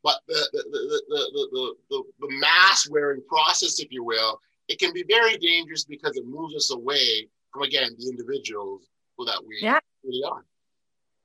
But 0.05 0.21
the 0.29 0.49
the, 0.53 0.63
the, 0.71 1.03
the, 1.09 1.49
the, 1.53 1.75
the, 1.91 2.03
the 2.21 2.39
mask 2.39 2.93
wearing 2.93 3.23
process, 3.29 3.81
if 3.81 3.89
you 3.91 4.05
will, 4.05 4.41
it 4.69 4.79
can 4.79 4.93
be 4.93 5.05
very 5.09 5.37
dangerous 5.39 5.85
because 5.85 6.17
it 6.17 6.27
moves 6.27 6.55
us 6.55 6.71
away 6.71 7.29
from, 7.53 7.63
again, 7.63 7.91
the 7.99 8.09
individuals 8.09 8.89
who 9.17 9.25
that 9.25 9.43
we 9.47 9.59
yeah. 9.61 9.81
really 10.05 10.23
are. 10.25 10.45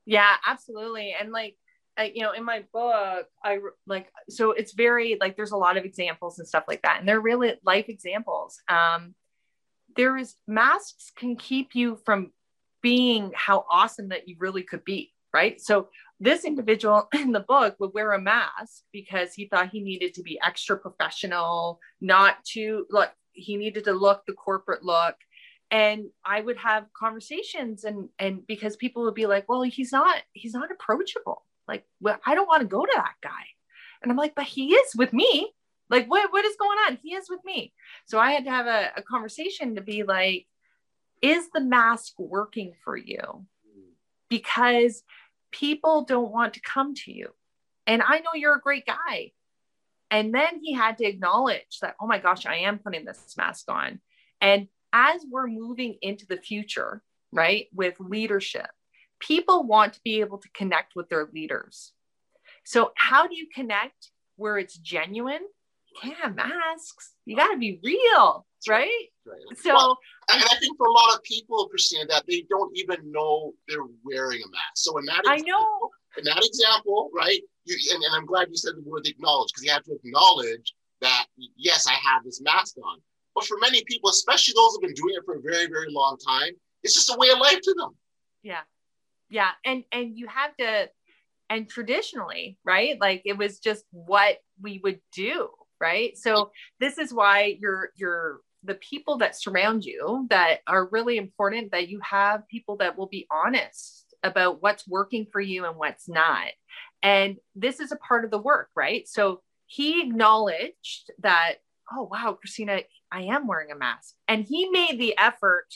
Yeah, 0.06 0.34
absolutely. 0.46 1.14
And 1.18 1.30
like, 1.30 1.56
I, 1.96 2.12
you 2.14 2.22
know, 2.22 2.32
in 2.32 2.44
my 2.44 2.64
book, 2.72 3.26
I 3.44 3.58
like, 3.86 4.10
so 4.28 4.50
it's 4.50 4.72
very 4.72 5.16
like, 5.20 5.36
there's 5.36 5.52
a 5.52 5.56
lot 5.56 5.76
of 5.76 5.84
examples 5.84 6.38
and 6.38 6.48
stuff 6.48 6.64
like 6.66 6.82
that. 6.82 6.98
And 6.98 7.08
they're 7.08 7.20
really 7.20 7.54
life 7.64 7.88
examples. 7.88 8.58
Um, 8.68 9.14
there 9.96 10.16
is 10.16 10.34
masks 10.46 11.12
can 11.16 11.36
keep 11.36 11.74
you 11.74 11.98
from 12.04 12.32
being 12.82 13.32
how 13.34 13.64
awesome 13.70 14.08
that 14.08 14.28
you 14.28 14.36
really 14.38 14.62
could 14.62 14.84
be 14.84 15.12
right 15.32 15.60
so 15.60 15.88
this 16.20 16.44
individual 16.44 17.08
in 17.14 17.32
the 17.32 17.40
book 17.40 17.76
would 17.78 17.92
wear 17.94 18.12
a 18.12 18.20
mask 18.20 18.82
because 18.92 19.34
he 19.34 19.46
thought 19.46 19.70
he 19.70 19.80
needed 19.80 20.14
to 20.14 20.22
be 20.22 20.38
extra 20.44 20.76
professional 20.76 21.80
not 22.00 22.42
to 22.44 22.86
look 22.90 23.10
he 23.34 23.56
needed 23.56 23.84
to 23.84 23.92
look 23.92 24.24
the 24.26 24.32
corporate 24.32 24.84
look. 24.84 25.16
And 25.70 26.06
i 26.24 26.40
would 26.40 26.58
have 26.58 26.92
conversations 26.92 27.84
and 27.84 28.08
and 28.18 28.46
because 28.46 28.76
people 28.76 29.04
would 29.04 29.14
be 29.14 29.26
like 29.26 29.48
well 29.48 29.62
he's 29.62 29.92
not 29.92 30.16
he's 30.32 30.54
not 30.54 30.70
approachable. 30.70 31.44
Like 31.66 31.84
well 32.00 32.18
i 32.24 32.34
don't 32.34 32.48
want 32.48 32.62
to 32.62 32.68
go 32.68 32.84
to 32.84 32.92
that 32.94 33.14
guy. 33.22 33.44
And 34.02 34.10
i'm 34.10 34.18
like 34.18 34.34
but 34.34 34.44
he 34.44 34.74
is 34.74 34.94
with 34.94 35.12
me. 35.12 35.52
Like 35.90 36.06
what 36.06 36.32
what 36.32 36.44
is 36.44 36.56
going 36.56 36.78
on? 36.86 36.98
He 37.02 37.14
is 37.14 37.28
with 37.28 37.44
me. 37.44 37.72
So 38.06 38.18
i 38.18 38.32
had 38.32 38.44
to 38.44 38.50
have 38.50 38.66
a, 38.66 38.92
a 38.96 39.02
conversation 39.02 39.74
to 39.76 39.82
be 39.82 40.02
like 40.02 40.46
is 41.22 41.48
the 41.54 41.60
mask 41.60 42.18
working 42.18 42.74
for 42.84 42.96
you? 42.96 43.46
Because 44.28 45.02
people 45.50 46.04
don't 46.04 46.30
want 46.30 46.54
to 46.54 46.60
come 46.60 46.94
to 46.94 47.12
you. 47.12 47.30
And 47.86 48.02
i 48.02 48.18
know 48.20 48.34
you're 48.34 48.56
a 48.56 48.60
great 48.60 48.86
guy 48.86 49.32
and 50.10 50.34
then 50.34 50.60
he 50.62 50.72
had 50.72 50.98
to 50.98 51.04
acknowledge 51.04 51.78
that 51.80 51.94
oh 52.00 52.06
my 52.06 52.18
gosh 52.18 52.46
i 52.46 52.56
am 52.56 52.78
putting 52.78 53.04
this 53.04 53.34
mask 53.36 53.70
on 53.70 54.00
and 54.40 54.68
as 54.92 55.24
we're 55.30 55.46
moving 55.46 55.96
into 56.02 56.26
the 56.26 56.36
future 56.36 57.02
right 57.32 57.66
with 57.74 57.94
leadership 57.98 58.68
people 59.20 59.64
want 59.64 59.94
to 59.94 60.00
be 60.04 60.20
able 60.20 60.38
to 60.38 60.48
connect 60.54 60.94
with 60.94 61.08
their 61.08 61.28
leaders 61.32 61.92
so 62.64 62.92
how 62.96 63.26
do 63.26 63.36
you 63.36 63.46
connect 63.54 64.10
where 64.36 64.58
it's 64.58 64.76
genuine 64.76 65.42
can't 66.00 66.16
have 66.16 66.34
masks. 66.34 67.12
You 67.24 67.36
got 67.36 67.52
to 67.52 67.58
be 67.58 67.80
real, 67.82 68.46
right? 68.68 68.88
right? 69.26 69.58
So, 69.58 69.74
well, 69.74 69.98
and 70.30 70.42
I 70.42 70.56
think 70.58 70.76
for 70.76 70.86
a 70.86 70.92
lot 70.92 71.14
of 71.14 71.22
people, 71.22 71.68
Kristina, 71.68 72.08
that 72.08 72.24
they 72.26 72.44
don't 72.50 72.76
even 72.76 73.10
know 73.10 73.52
they're 73.68 73.78
wearing 74.04 74.40
a 74.42 74.50
mask. 74.50 74.76
So 74.76 74.98
in 74.98 75.04
that, 75.06 75.20
example, 75.20 75.32
I 75.32 75.48
know. 75.48 75.90
In 76.18 76.24
that 76.24 76.44
example, 76.44 77.10
right? 77.14 77.40
You, 77.64 77.76
and, 77.94 78.02
and 78.02 78.14
I'm 78.14 78.26
glad 78.26 78.48
you 78.50 78.56
said 78.56 78.74
the 78.76 78.88
word 78.88 79.06
acknowledge 79.06 79.50
because 79.52 79.64
you 79.64 79.72
have 79.72 79.84
to 79.84 79.94
acknowledge 79.94 80.74
that 81.00 81.26
yes, 81.56 81.86
I 81.86 81.94
have 81.94 82.24
this 82.24 82.40
mask 82.40 82.76
on. 82.82 82.98
But 83.34 83.44
for 83.44 83.56
many 83.60 83.82
people, 83.84 84.10
especially 84.10 84.54
those 84.56 84.74
who've 84.74 84.82
been 84.82 84.94
doing 84.94 85.14
it 85.16 85.24
for 85.24 85.36
a 85.36 85.40
very, 85.40 85.66
very 85.66 85.90
long 85.90 86.16
time, 86.18 86.52
it's 86.82 86.94
just 86.94 87.12
a 87.12 87.18
way 87.18 87.30
of 87.30 87.38
life 87.38 87.60
to 87.60 87.74
them. 87.76 87.96
Yeah, 88.42 88.60
yeah, 89.28 89.50
and 89.64 89.84
and 89.90 90.16
you 90.16 90.28
have 90.28 90.56
to, 90.58 90.88
and 91.50 91.68
traditionally, 91.68 92.58
right? 92.64 93.00
Like 93.00 93.22
it 93.24 93.36
was 93.36 93.58
just 93.58 93.84
what 93.90 94.38
we 94.60 94.80
would 94.84 95.00
do 95.12 95.48
right 95.80 96.16
so 96.16 96.50
this 96.80 96.98
is 96.98 97.12
why 97.12 97.56
you're 97.60 97.90
you're 97.96 98.40
the 98.62 98.74
people 98.76 99.18
that 99.18 99.38
surround 99.38 99.84
you 99.84 100.26
that 100.30 100.60
are 100.66 100.86
really 100.86 101.18
important 101.18 101.70
that 101.72 101.88
you 101.88 102.00
have 102.00 102.48
people 102.48 102.76
that 102.76 102.96
will 102.96 103.06
be 103.06 103.26
honest 103.30 104.03
about 104.24 104.62
what's 104.62 104.88
working 104.88 105.26
for 105.30 105.40
you 105.40 105.66
and 105.66 105.76
what's 105.76 106.08
not. 106.08 106.48
And 107.02 107.36
this 107.54 107.78
is 107.78 107.92
a 107.92 107.96
part 107.96 108.24
of 108.24 108.30
the 108.30 108.38
work 108.38 108.70
right? 108.74 109.06
So 109.06 109.42
he 109.66 110.02
acknowledged 110.02 111.10
that 111.20 111.54
oh 111.92 112.08
wow 112.10 112.36
kristina 112.44 112.84
i 113.12 113.22
am 113.22 113.46
wearing 113.46 113.70
a 113.70 113.76
mask. 113.76 114.14
And 114.26 114.44
he 114.44 114.68
made 114.70 114.98
the 114.98 115.16
effort 115.18 115.66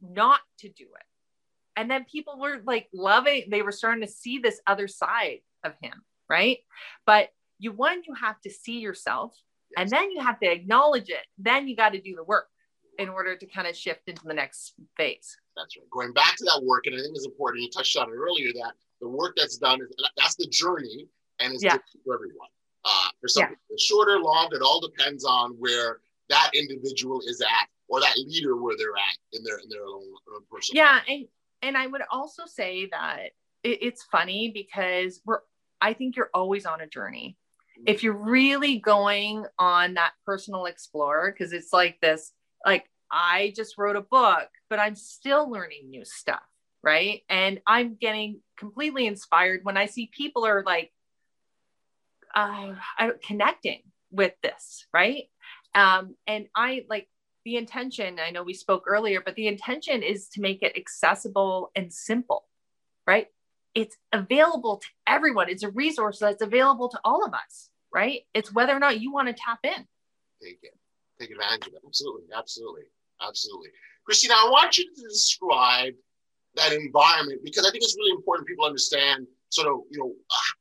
not 0.00 0.40
to 0.60 0.68
do 0.68 0.84
it. 0.84 1.06
And 1.76 1.90
then 1.90 2.04
people 2.04 2.38
were 2.38 2.62
like 2.64 2.88
loving 2.94 3.44
they 3.50 3.62
were 3.62 3.72
starting 3.72 4.02
to 4.06 4.12
see 4.12 4.38
this 4.38 4.60
other 4.66 4.86
side 4.86 5.40
of 5.64 5.72
him 5.82 6.02
right? 6.28 6.58
But 7.06 7.28
you 7.58 7.72
one 7.72 8.02
you 8.06 8.14
have 8.14 8.40
to 8.42 8.50
see 8.50 8.78
yourself 8.78 9.34
and 9.76 9.88
then 9.88 10.10
you 10.10 10.20
have 10.20 10.40
to 10.40 10.50
acknowledge 10.50 11.08
it. 11.08 11.24
Then 11.38 11.68
you 11.68 11.76
got 11.76 11.90
to 11.90 12.00
do 12.00 12.14
the 12.16 12.24
work 12.24 12.46
in 12.98 13.08
order 13.08 13.36
to 13.36 13.46
kind 13.46 13.66
of 13.66 13.76
shift 13.76 14.08
into 14.08 14.22
the 14.24 14.34
next 14.34 14.74
phase 14.96 15.36
that's 15.56 15.76
right 15.76 15.90
going 15.90 16.12
back 16.12 16.36
to 16.36 16.44
that 16.44 16.60
work 16.64 16.86
and 16.86 16.94
i 16.94 16.98
think 16.98 17.14
it's 17.14 17.26
important 17.26 17.62
you 17.62 17.70
touched 17.70 17.96
on 17.96 18.08
it 18.08 18.14
earlier 18.14 18.52
that 18.52 18.72
the 19.00 19.08
work 19.08 19.34
that's 19.36 19.58
done 19.58 19.80
is 19.80 19.94
that's 20.16 20.36
the 20.36 20.46
journey 20.48 21.06
and 21.40 21.52
it's 21.52 21.62
yeah. 21.62 21.72
different 21.72 22.04
for 22.04 22.14
everyone 22.14 22.48
uh, 22.84 23.08
for 23.20 23.28
some 23.28 23.42
yeah. 23.42 23.48
people 23.48 23.64
it's 23.70 23.84
shorter 23.84 24.18
long 24.18 24.48
it 24.52 24.62
all 24.62 24.80
depends 24.80 25.24
on 25.24 25.52
where 25.58 25.98
that 26.28 26.50
individual 26.54 27.20
is 27.26 27.40
at 27.40 27.68
or 27.88 28.00
that 28.00 28.16
leader 28.16 28.56
where 28.56 28.76
they're 28.78 28.96
at 28.96 29.16
in 29.32 29.42
their 29.44 29.58
in 29.58 29.68
their 29.68 29.84
own, 29.84 30.02
own 30.34 30.42
personal 30.50 30.82
yeah 30.82 30.94
life. 30.94 31.04
and 31.08 31.26
and 31.62 31.76
i 31.76 31.86
would 31.86 32.02
also 32.10 32.44
say 32.46 32.88
that 32.90 33.30
it, 33.62 33.78
it's 33.82 34.02
funny 34.04 34.50
because 34.52 35.20
we're 35.24 35.40
i 35.80 35.92
think 35.92 36.16
you're 36.16 36.30
always 36.34 36.66
on 36.66 36.80
a 36.80 36.86
journey 36.86 37.36
if 37.86 38.02
you're 38.02 38.12
really 38.12 38.78
going 38.78 39.46
on 39.58 39.94
that 39.94 40.12
personal 40.24 40.66
explorer, 40.66 41.32
because 41.32 41.52
it's 41.52 41.72
like 41.72 42.00
this, 42.00 42.32
like 42.64 42.88
I 43.10 43.52
just 43.56 43.78
wrote 43.78 43.96
a 43.96 44.00
book, 44.00 44.48
but 44.70 44.78
I'm 44.78 44.96
still 44.96 45.50
learning 45.50 45.90
new 45.90 46.04
stuff, 46.04 46.42
right? 46.82 47.22
And 47.28 47.60
I'm 47.66 47.96
getting 48.00 48.40
completely 48.56 49.06
inspired 49.06 49.60
when 49.64 49.76
I 49.76 49.86
see 49.86 50.10
people 50.12 50.46
are 50.46 50.62
like 50.64 50.92
uh, 52.34 52.74
connecting 53.22 53.82
with 54.10 54.32
this, 54.42 54.86
right? 54.92 55.24
Um, 55.74 56.16
and 56.26 56.46
I 56.54 56.84
like 56.88 57.08
the 57.44 57.56
intention. 57.56 58.18
I 58.18 58.30
know 58.30 58.42
we 58.42 58.54
spoke 58.54 58.84
earlier, 58.86 59.20
but 59.24 59.34
the 59.34 59.48
intention 59.48 60.02
is 60.02 60.28
to 60.30 60.40
make 60.40 60.62
it 60.62 60.76
accessible 60.76 61.70
and 61.76 61.92
simple, 61.92 62.46
right? 63.06 63.28
it's 63.74 63.96
available 64.12 64.78
to 64.78 64.86
everyone. 65.06 65.48
It's 65.48 65.62
a 65.62 65.70
resource 65.70 66.18
that's 66.20 66.42
available 66.42 66.88
to 66.90 67.00
all 67.04 67.24
of 67.24 67.34
us, 67.34 67.70
right? 67.92 68.22
It's 68.32 68.52
whether 68.52 68.74
or 68.74 68.78
not 68.78 69.00
you 69.00 69.12
want 69.12 69.28
to 69.28 69.34
tap 69.34 69.58
in. 69.64 69.86
Take 70.42 70.60
it, 70.62 70.76
take 71.24 71.36
advantage 71.36 71.68
of 71.68 71.74
it. 71.74 71.82
Absolutely, 71.86 72.24
absolutely, 72.36 72.82
absolutely. 73.20 73.68
Kristina, 74.08 74.32
I 74.32 74.48
want 74.50 74.78
you 74.78 74.84
to 74.84 75.02
describe 75.08 75.94
that 76.56 76.72
environment 76.72 77.40
because 77.42 77.66
I 77.66 77.70
think 77.70 77.82
it's 77.82 77.96
really 77.98 78.12
important 78.12 78.46
people 78.46 78.64
understand 78.64 79.26
sort 79.48 79.68
of, 79.68 79.80
you 79.90 79.98
know, 79.98 80.12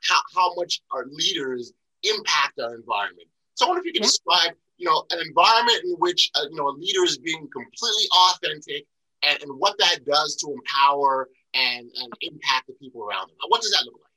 how, 0.02 0.22
how 0.36 0.56
much 0.56 0.82
our 0.92 1.06
leaders 1.06 1.74
impact 2.04 2.60
our 2.60 2.76
environment. 2.76 3.28
So 3.56 3.66
I 3.66 3.70
wonder 3.70 3.82
if 3.82 3.86
you 3.86 3.94
can 3.94 4.04
yeah. 4.04 4.08
describe, 4.08 4.54
you 4.78 4.88
know, 4.88 5.06
an 5.12 5.20
environment 5.28 5.82
in 5.84 5.96
which, 6.00 6.32
uh, 6.36 6.46
you 6.50 6.56
know, 6.56 6.68
a 6.68 6.76
leader 6.78 7.04
is 7.04 7.18
being 7.18 7.48
completely 7.52 8.06
authentic 8.30 8.86
and, 9.22 9.42
and 9.44 9.52
what 9.60 9.78
that 9.80 10.06
does 10.06 10.36
to 10.38 10.52
empower 10.52 11.30
and, 11.54 11.92
and 12.02 12.14
impact 12.22 12.68
the 12.68 12.74
people 12.74 13.04
around 13.04 13.28
them. 13.30 13.38
What 13.50 13.62
does 13.62 13.72
that 13.72 13.84
look 13.86 13.96
like? 13.96 14.10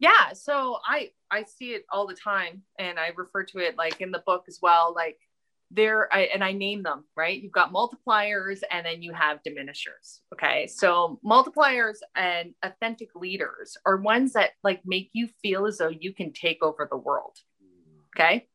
Yeah, 0.00 0.32
so 0.32 0.78
I 0.86 1.10
I 1.30 1.44
see 1.44 1.74
it 1.74 1.84
all 1.92 2.06
the 2.06 2.14
time, 2.14 2.62
and 2.78 2.98
I 2.98 3.08
refer 3.14 3.44
to 3.44 3.58
it 3.58 3.76
like 3.76 4.00
in 4.00 4.10
the 4.10 4.22
book 4.24 4.44
as 4.48 4.58
well. 4.62 4.94
Like 4.94 5.18
there, 5.70 6.12
and 6.12 6.42
I 6.42 6.52
name 6.52 6.82
them 6.82 7.04
right. 7.16 7.40
You've 7.40 7.52
got 7.52 7.72
multipliers, 7.72 8.60
and 8.70 8.84
then 8.84 9.02
you 9.02 9.12
have 9.12 9.40
diminishers. 9.46 10.20
Okay, 10.32 10.66
so 10.66 11.20
multipliers 11.24 11.96
and 12.14 12.54
authentic 12.62 13.08
leaders 13.14 13.76
are 13.86 13.96
ones 13.96 14.32
that 14.32 14.50
like 14.64 14.80
make 14.84 15.10
you 15.12 15.28
feel 15.42 15.66
as 15.66 15.78
though 15.78 15.88
you 15.88 16.12
can 16.12 16.32
take 16.32 16.62
over 16.62 16.88
the 16.90 16.96
world. 16.96 17.36
Okay, 18.16 18.46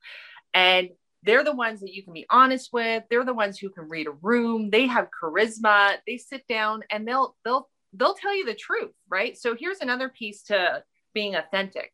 and 0.53 0.89
they're 1.23 1.43
the 1.43 1.55
ones 1.55 1.79
that 1.79 1.93
you 1.93 2.03
can 2.03 2.13
be 2.13 2.25
honest 2.29 2.69
with 2.71 3.03
they're 3.09 3.25
the 3.25 3.33
ones 3.33 3.57
who 3.57 3.67
can 3.71 3.89
read 3.89 4.05
a 4.05 4.11
room 4.21 4.69
they 4.69 4.85
have 4.85 5.07
charisma 5.09 5.95
they 6.05 6.17
sit 6.17 6.45
down 6.47 6.83
and 6.91 7.07
they'll 7.07 7.35
they'll 7.43 7.67
they'll 7.97 8.13
tell 8.13 8.35
you 8.35 8.45
the 8.45 8.53
truth, 8.53 8.93
right? 9.09 9.37
So 9.37 9.55
here's 9.57 9.79
another 9.79 10.09
piece 10.09 10.43
to 10.43 10.83
being 11.13 11.35
authentic. 11.35 11.91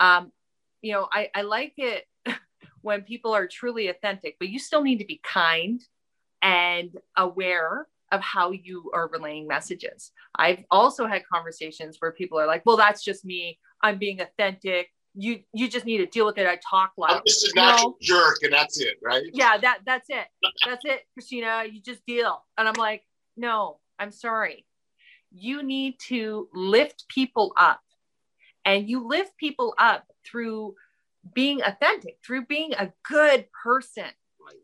Um, 0.00 0.32
you 0.82 0.92
know, 0.92 1.08
I, 1.10 1.30
I 1.34 1.42
like 1.42 1.74
it 1.78 2.04
when 2.86 3.02
people 3.02 3.34
are 3.34 3.46
truly 3.46 3.88
authentic, 3.88 4.36
but 4.38 4.48
you 4.48 4.58
still 4.58 4.82
need 4.82 4.98
to 4.98 5.04
be 5.04 5.20
kind 5.22 5.82
and 6.40 6.96
aware 7.16 7.88
of 8.12 8.20
how 8.20 8.52
you 8.52 8.90
are 8.94 9.08
relaying 9.08 9.48
messages. 9.48 10.12
I've 10.36 10.64
also 10.70 11.06
had 11.06 11.22
conversations 11.26 11.96
where 11.98 12.12
people 12.12 12.38
are 12.38 12.46
like, 12.46 12.62
well, 12.64 12.76
that's 12.76 13.02
just 13.02 13.24
me. 13.24 13.58
I'm 13.82 13.98
being 13.98 14.20
authentic. 14.20 14.90
You 15.14 15.40
you 15.52 15.68
just 15.68 15.86
need 15.86 15.98
to 15.98 16.06
deal 16.06 16.26
with 16.26 16.38
it. 16.38 16.46
I 16.46 16.58
talk 16.68 16.92
loud. 16.96 17.10
I'm 17.10 17.22
just 17.26 17.48
a 17.48 17.52
natural 17.56 17.96
jerk, 18.00 18.38
and 18.42 18.52
that's 18.52 18.78
it, 18.80 18.98
right? 19.02 19.22
Yeah, 19.32 19.56
that 19.58 19.80
that's 19.84 20.08
it. 20.10 20.26
that's 20.64 20.84
it, 20.84 21.00
Kristina. 21.18 21.72
You 21.72 21.80
just 21.80 22.04
deal. 22.06 22.44
And 22.58 22.68
I'm 22.68 22.74
like, 22.74 23.02
no, 23.36 23.78
I'm 23.98 24.12
sorry 24.12 24.66
you 25.30 25.62
need 25.62 25.98
to 25.98 26.48
lift 26.54 27.06
people 27.08 27.52
up. 27.56 27.80
And 28.64 28.88
you 28.88 29.06
lift 29.06 29.36
people 29.36 29.74
up 29.78 30.06
through 30.24 30.74
being 31.34 31.62
authentic, 31.62 32.18
through 32.24 32.46
being 32.46 32.72
a 32.74 32.92
good 33.08 33.46
person 33.64 34.06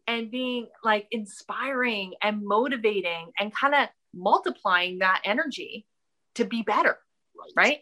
and 0.06 0.30
being 0.30 0.68
like 0.84 1.06
inspiring 1.10 2.14
and 2.22 2.42
motivating 2.44 3.32
and 3.38 3.54
kind 3.54 3.74
of 3.74 3.88
multiplying 4.14 4.98
that 4.98 5.22
energy 5.24 5.86
to 6.34 6.44
be 6.44 6.62
better. 6.62 6.98
Right. 7.36 7.52
right? 7.56 7.78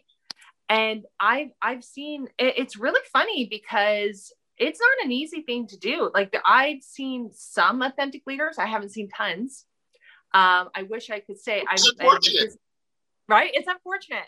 And 0.69 1.03
I've 1.19 1.49
I've 1.61 1.83
seen 1.83 2.27
it, 2.37 2.55
it's 2.57 2.77
really 2.77 3.01
funny 3.11 3.47
because 3.49 4.33
it's 4.57 4.79
not 4.79 5.05
an 5.05 5.11
easy 5.11 5.41
thing 5.41 5.67
to 5.67 5.77
do. 5.77 6.09
Like 6.13 6.35
I've 6.45 6.81
seen 6.81 7.31
some 7.33 7.81
authentic 7.81 8.23
leaders, 8.25 8.57
I 8.57 8.67
haven't 8.67 8.89
seen 8.89 9.09
tons. 9.09 9.65
Um, 10.33 10.69
I 10.73 10.83
wish 10.89 11.09
I 11.09 11.19
could 11.19 11.39
say 11.39 11.63
I 11.69 11.75
right? 13.27 13.51
It's 13.53 13.67
unfortunate. 13.67 14.27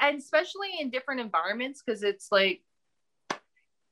And 0.00 0.18
especially 0.18 0.70
in 0.80 0.90
different 0.90 1.20
environments, 1.20 1.82
because 1.84 2.02
it's 2.02 2.28
like 2.32 2.62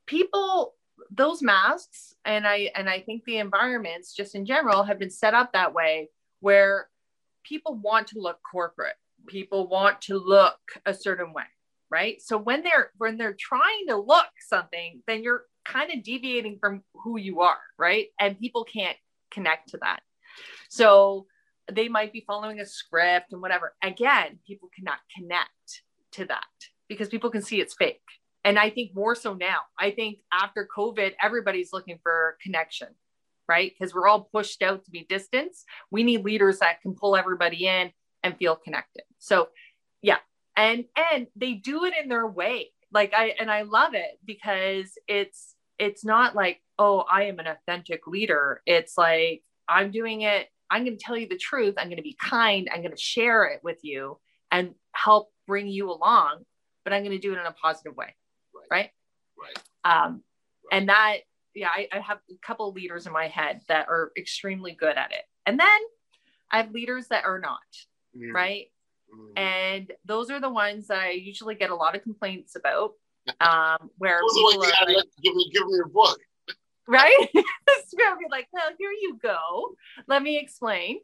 people 0.08 0.74
those 1.10 1.42
masks 1.42 2.14
and 2.24 2.46
i 2.46 2.70
and 2.74 2.90
i 2.90 3.00
think 3.00 3.22
the 3.24 3.38
environments 3.38 4.12
just 4.14 4.34
in 4.34 4.44
general 4.44 4.82
have 4.82 4.98
been 4.98 5.10
set 5.10 5.32
up 5.32 5.52
that 5.52 5.72
way 5.72 6.08
where 6.40 6.88
people 7.48 7.74
want 7.74 8.08
to 8.08 8.20
look 8.20 8.38
corporate. 8.50 8.96
People 9.26 9.68
want 9.68 10.00
to 10.02 10.18
look 10.18 10.58
a 10.86 10.94
certain 10.94 11.32
way, 11.32 11.44
right? 11.90 12.20
So 12.20 12.36
when 12.36 12.62
they're 12.62 12.90
when 12.98 13.16
they're 13.16 13.36
trying 13.38 13.86
to 13.88 13.96
look 13.96 14.28
something, 14.46 15.02
then 15.06 15.22
you're 15.22 15.44
kind 15.64 15.90
of 15.92 16.02
deviating 16.02 16.58
from 16.60 16.82
who 16.94 17.18
you 17.18 17.40
are, 17.40 17.58
right? 17.78 18.06
And 18.20 18.38
people 18.38 18.64
can't 18.64 18.96
connect 19.30 19.70
to 19.70 19.78
that. 19.78 20.00
So 20.70 21.26
they 21.70 21.88
might 21.88 22.12
be 22.12 22.24
following 22.26 22.60
a 22.60 22.66
script 22.66 23.32
and 23.32 23.42
whatever. 23.42 23.74
Again, 23.82 24.38
people 24.46 24.70
cannot 24.74 24.98
connect 25.14 25.82
to 26.12 26.24
that 26.26 26.44
because 26.88 27.08
people 27.08 27.30
can 27.30 27.42
see 27.42 27.60
it's 27.60 27.74
fake. 27.74 28.00
And 28.44 28.58
I 28.58 28.70
think 28.70 28.94
more 28.94 29.14
so 29.14 29.34
now. 29.34 29.58
I 29.78 29.90
think 29.90 30.18
after 30.32 30.68
COVID, 30.74 31.14
everybody's 31.22 31.72
looking 31.72 31.98
for 32.02 32.36
connection, 32.42 32.88
right? 33.48 33.72
Because 33.76 33.94
we're 33.94 34.08
all 34.08 34.28
pushed 34.32 34.62
out 34.62 34.84
to 34.84 34.90
be 34.90 35.06
distance. 35.08 35.64
We 35.90 36.02
need 36.02 36.24
leaders 36.24 36.60
that 36.60 36.80
can 36.82 36.94
pull 36.94 37.16
everybody 37.16 37.66
in 37.66 37.92
and 38.22 38.36
feel 38.36 38.56
connected. 38.56 39.02
So, 39.18 39.48
yeah. 40.02 40.18
And 40.56 40.84
and 41.12 41.26
they 41.36 41.54
do 41.54 41.84
it 41.84 41.94
in 42.00 42.08
their 42.08 42.26
way. 42.26 42.70
Like 42.92 43.12
I 43.14 43.34
and 43.38 43.50
I 43.50 43.62
love 43.62 43.94
it 43.94 44.18
because 44.24 44.92
it's 45.06 45.54
it's 45.78 46.04
not 46.04 46.34
like, 46.34 46.60
oh, 46.78 47.04
I 47.10 47.24
am 47.24 47.38
an 47.38 47.46
authentic 47.46 48.06
leader. 48.06 48.62
It's 48.66 48.98
like 48.98 49.42
I'm 49.68 49.90
doing 49.90 50.22
it 50.22 50.48
I'm 50.70 50.84
going 50.84 50.96
to 50.96 51.02
tell 51.02 51.16
you 51.16 51.28
the 51.28 51.36
truth. 51.36 51.74
I'm 51.78 51.88
going 51.88 51.96
to 51.96 52.02
be 52.02 52.16
kind. 52.20 52.68
I'm 52.72 52.82
going 52.82 52.94
to 52.94 53.00
share 53.00 53.44
it 53.46 53.60
with 53.62 53.78
you 53.82 54.18
and 54.50 54.74
help 54.92 55.30
bring 55.46 55.66
you 55.68 55.90
along, 55.90 56.44
but 56.84 56.92
I'm 56.92 57.02
going 57.02 57.16
to 57.16 57.18
do 57.18 57.32
it 57.32 57.38
in 57.38 57.46
a 57.46 57.52
positive 57.52 57.96
way. 57.96 58.14
Right. 58.70 58.90
Right. 59.36 59.58
Um, 59.84 60.22
right. 60.70 60.78
And 60.78 60.88
that, 60.88 61.16
yeah, 61.54 61.68
I, 61.68 61.88
I 61.92 62.00
have 62.00 62.18
a 62.30 62.34
couple 62.42 62.72
leaders 62.72 63.06
in 63.06 63.12
my 63.12 63.28
head 63.28 63.62
that 63.68 63.88
are 63.88 64.12
extremely 64.16 64.72
good 64.72 64.96
at 64.96 65.12
it. 65.12 65.24
And 65.46 65.58
then 65.58 65.80
I 66.50 66.58
have 66.58 66.72
leaders 66.72 67.08
that 67.08 67.24
are 67.24 67.38
not. 67.38 67.58
Mm. 68.16 68.32
Right. 68.32 68.66
Mm. 69.14 69.38
And 69.38 69.92
those 70.04 70.30
are 70.30 70.40
the 70.40 70.50
ones 70.50 70.88
that 70.88 70.98
I 70.98 71.10
usually 71.10 71.54
get 71.54 71.70
a 71.70 71.74
lot 71.76 71.96
of 71.96 72.02
complaints 72.02 72.56
about. 72.56 72.92
Um, 73.42 73.90
where 73.98 74.20
people 74.34 74.64
are 74.64 74.86
like, 74.86 75.04
give 75.22 75.34
me, 75.34 75.50
give 75.52 75.66
me 75.66 75.74
your 75.74 75.88
book 75.88 76.18
right? 76.88 77.28
Spirit 77.86 78.18
be 78.18 78.24
like, 78.30 78.48
well, 78.52 78.70
here 78.78 78.90
you 78.90 79.18
go. 79.22 79.76
Let 80.06 80.22
me 80.22 80.38
explain. 80.38 81.00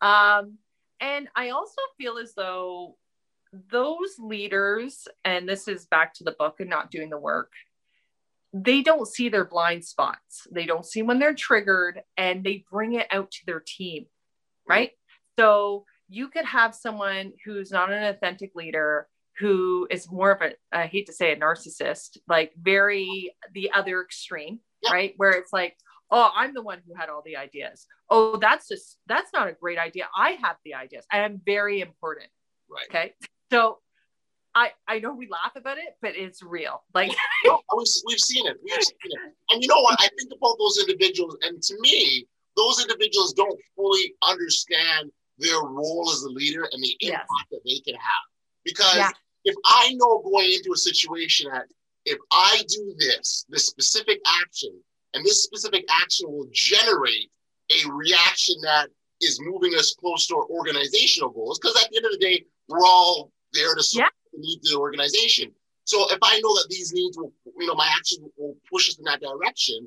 Um, 0.00 0.58
and 1.00 1.28
I 1.34 1.50
also 1.50 1.80
feel 1.98 2.18
as 2.18 2.34
though 2.34 2.96
those 3.70 4.16
leaders, 4.18 5.06
and 5.24 5.48
this 5.48 5.68
is 5.68 5.86
back 5.86 6.14
to 6.14 6.24
the 6.24 6.32
book 6.38 6.60
and 6.60 6.70
not 6.70 6.90
doing 6.90 7.10
the 7.10 7.18
work, 7.18 7.52
they 8.52 8.82
don't 8.82 9.08
see 9.08 9.28
their 9.28 9.44
blind 9.44 9.84
spots. 9.84 10.46
They 10.50 10.64
don't 10.64 10.86
see 10.86 11.02
when 11.02 11.18
they're 11.18 11.34
triggered 11.34 12.02
and 12.16 12.44
they 12.44 12.64
bring 12.70 12.94
it 12.94 13.08
out 13.10 13.30
to 13.32 13.46
their 13.46 13.60
team, 13.60 14.04
mm-hmm. 14.04 14.72
right? 14.72 14.90
So 15.38 15.84
you 16.08 16.28
could 16.28 16.44
have 16.44 16.74
someone 16.74 17.32
who's 17.44 17.72
not 17.72 17.92
an 17.92 18.04
authentic 18.04 18.54
leader 18.54 19.08
who 19.38 19.88
is 19.90 20.10
more 20.10 20.30
of 20.30 20.42
a, 20.42 20.52
I 20.72 20.86
hate 20.86 21.06
to 21.06 21.12
say 21.12 21.32
a 21.32 21.36
narcissist, 21.36 22.18
like 22.28 22.52
very 22.56 23.34
the 23.52 23.72
other 23.72 24.00
extreme, 24.00 24.60
right? 24.88 25.14
Where 25.16 25.32
it's 25.32 25.52
like, 25.52 25.76
oh, 26.10 26.30
I'm 26.36 26.54
the 26.54 26.62
one 26.62 26.80
who 26.86 26.94
had 26.94 27.08
all 27.08 27.22
the 27.24 27.36
ideas. 27.36 27.86
Oh, 28.08 28.36
that's 28.36 28.68
just 28.68 28.98
that's 29.08 29.32
not 29.32 29.48
a 29.48 29.52
great 29.52 29.78
idea. 29.78 30.06
I 30.16 30.38
have 30.42 30.56
the 30.64 30.74
ideas. 30.74 31.04
I 31.10 31.20
am 31.20 31.40
very 31.44 31.80
important. 31.80 32.28
Right. 32.70 32.86
Okay. 32.88 33.14
So 33.54 33.78
I 34.54 34.70
I 34.88 34.98
know 34.98 35.14
we 35.14 35.28
laugh 35.28 35.52
about 35.54 35.78
it, 35.78 35.96
but 36.02 36.16
it's 36.16 36.42
real. 36.42 36.82
Like 36.92 37.12
oh, 37.46 37.60
we've 38.06 38.18
seen 38.18 38.46
it. 38.48 38.56
We've 38.62 38.82
seen 38.82 38.96
it. 39.04 39.34
And 39.50 39.62
you 39.62 39.68
know 39.68 39.80
what? 39.80 39.96
I 40.00 40.08
think 40.18 40.32
about 40.36 40.56
those 40.58 40.78
individuals, 40.80 41.36
and 41.42 41.62
to 41.62 41.74
me, 41.80 42.26
those 42.56 42.80
individuals 42.80 43.32
don't 43.32 43.60
fully 43.76 44.14
understand 44.22 45.10
their 45.38 45.60
role 45.60 46.10
as 46.12 46.22
a 46.22 46.28
leader 46.28 46.68
and 46.72 46.82
the 46.82 46.96
impact 47.00 47.28
yes. 47.28 47.50
that 47.50 47.60
they 47.64 47.78
can 47.80 47.94
have. 47.94 48.24
Because 48.64 48.96
yeah. 48.96 49.10
if 49.44 49.54
I 49.64 49.94
know 49.94 50.20
going 50.22 50.52
into 50.52 50.72
a 50.72 50.76
situation 50.76 51.50
that 51.52 51.66
if 52.06 52.18
I 52.32 52.62
do 52.68 52.94
this, 52.98 53.46
this 53.48 53.66
specific 53.66 54.20
action, 54.42 54.70
and 55.14 55.24
this 55.24 55.44
specific 55.44 55.84
action 56.02 56.30
will 56.30 56.48
generate 56.52 57.30
a 57.70 57.90
reaction 57.90 58.56
that 58.62 58.88
is 59.20 59.40
moving 59.40 59.74
us 59.74 59.94
close 59.98 60.26
to 60.26 60.36
our 60.36 60.44
organizational 60.46 61.30
goals. 61.30 61.58
Because 61.58 61.76
at 61.82 61.90
the 61.90 61.96
end 61.96 62.06
of 62.06 62.12
the 62.12 62.18
day, 62.18 62.44
we're 62.68 62.84
all 62.84 63.32
there 63.54 63.74
to 63.74 63.82
support 63.82 64.12
yeah. 64.12 64.38
the 64.38 64.40
needs 64.40 64.68
of 64.68 64.74
the 64.74 64.80
organization. 64.80 65.52
So 65.84 66.10
if 66.10 66.18
I 66.22 66.40
know 66.40 66.54
that 66.54 66.66
these 66.70 66.92
needs 66.92 67.16
will, 67.16 67.32
you 67.58 67.66
know, 67.66 67.74
my 67.74 67.88
action 67.96 68.18
will 68.36 68.56
push 68.70 68.88
us 68.88 68.98
in 68.98 69.04
that 69.04 69.20
direction, 69.20 69.86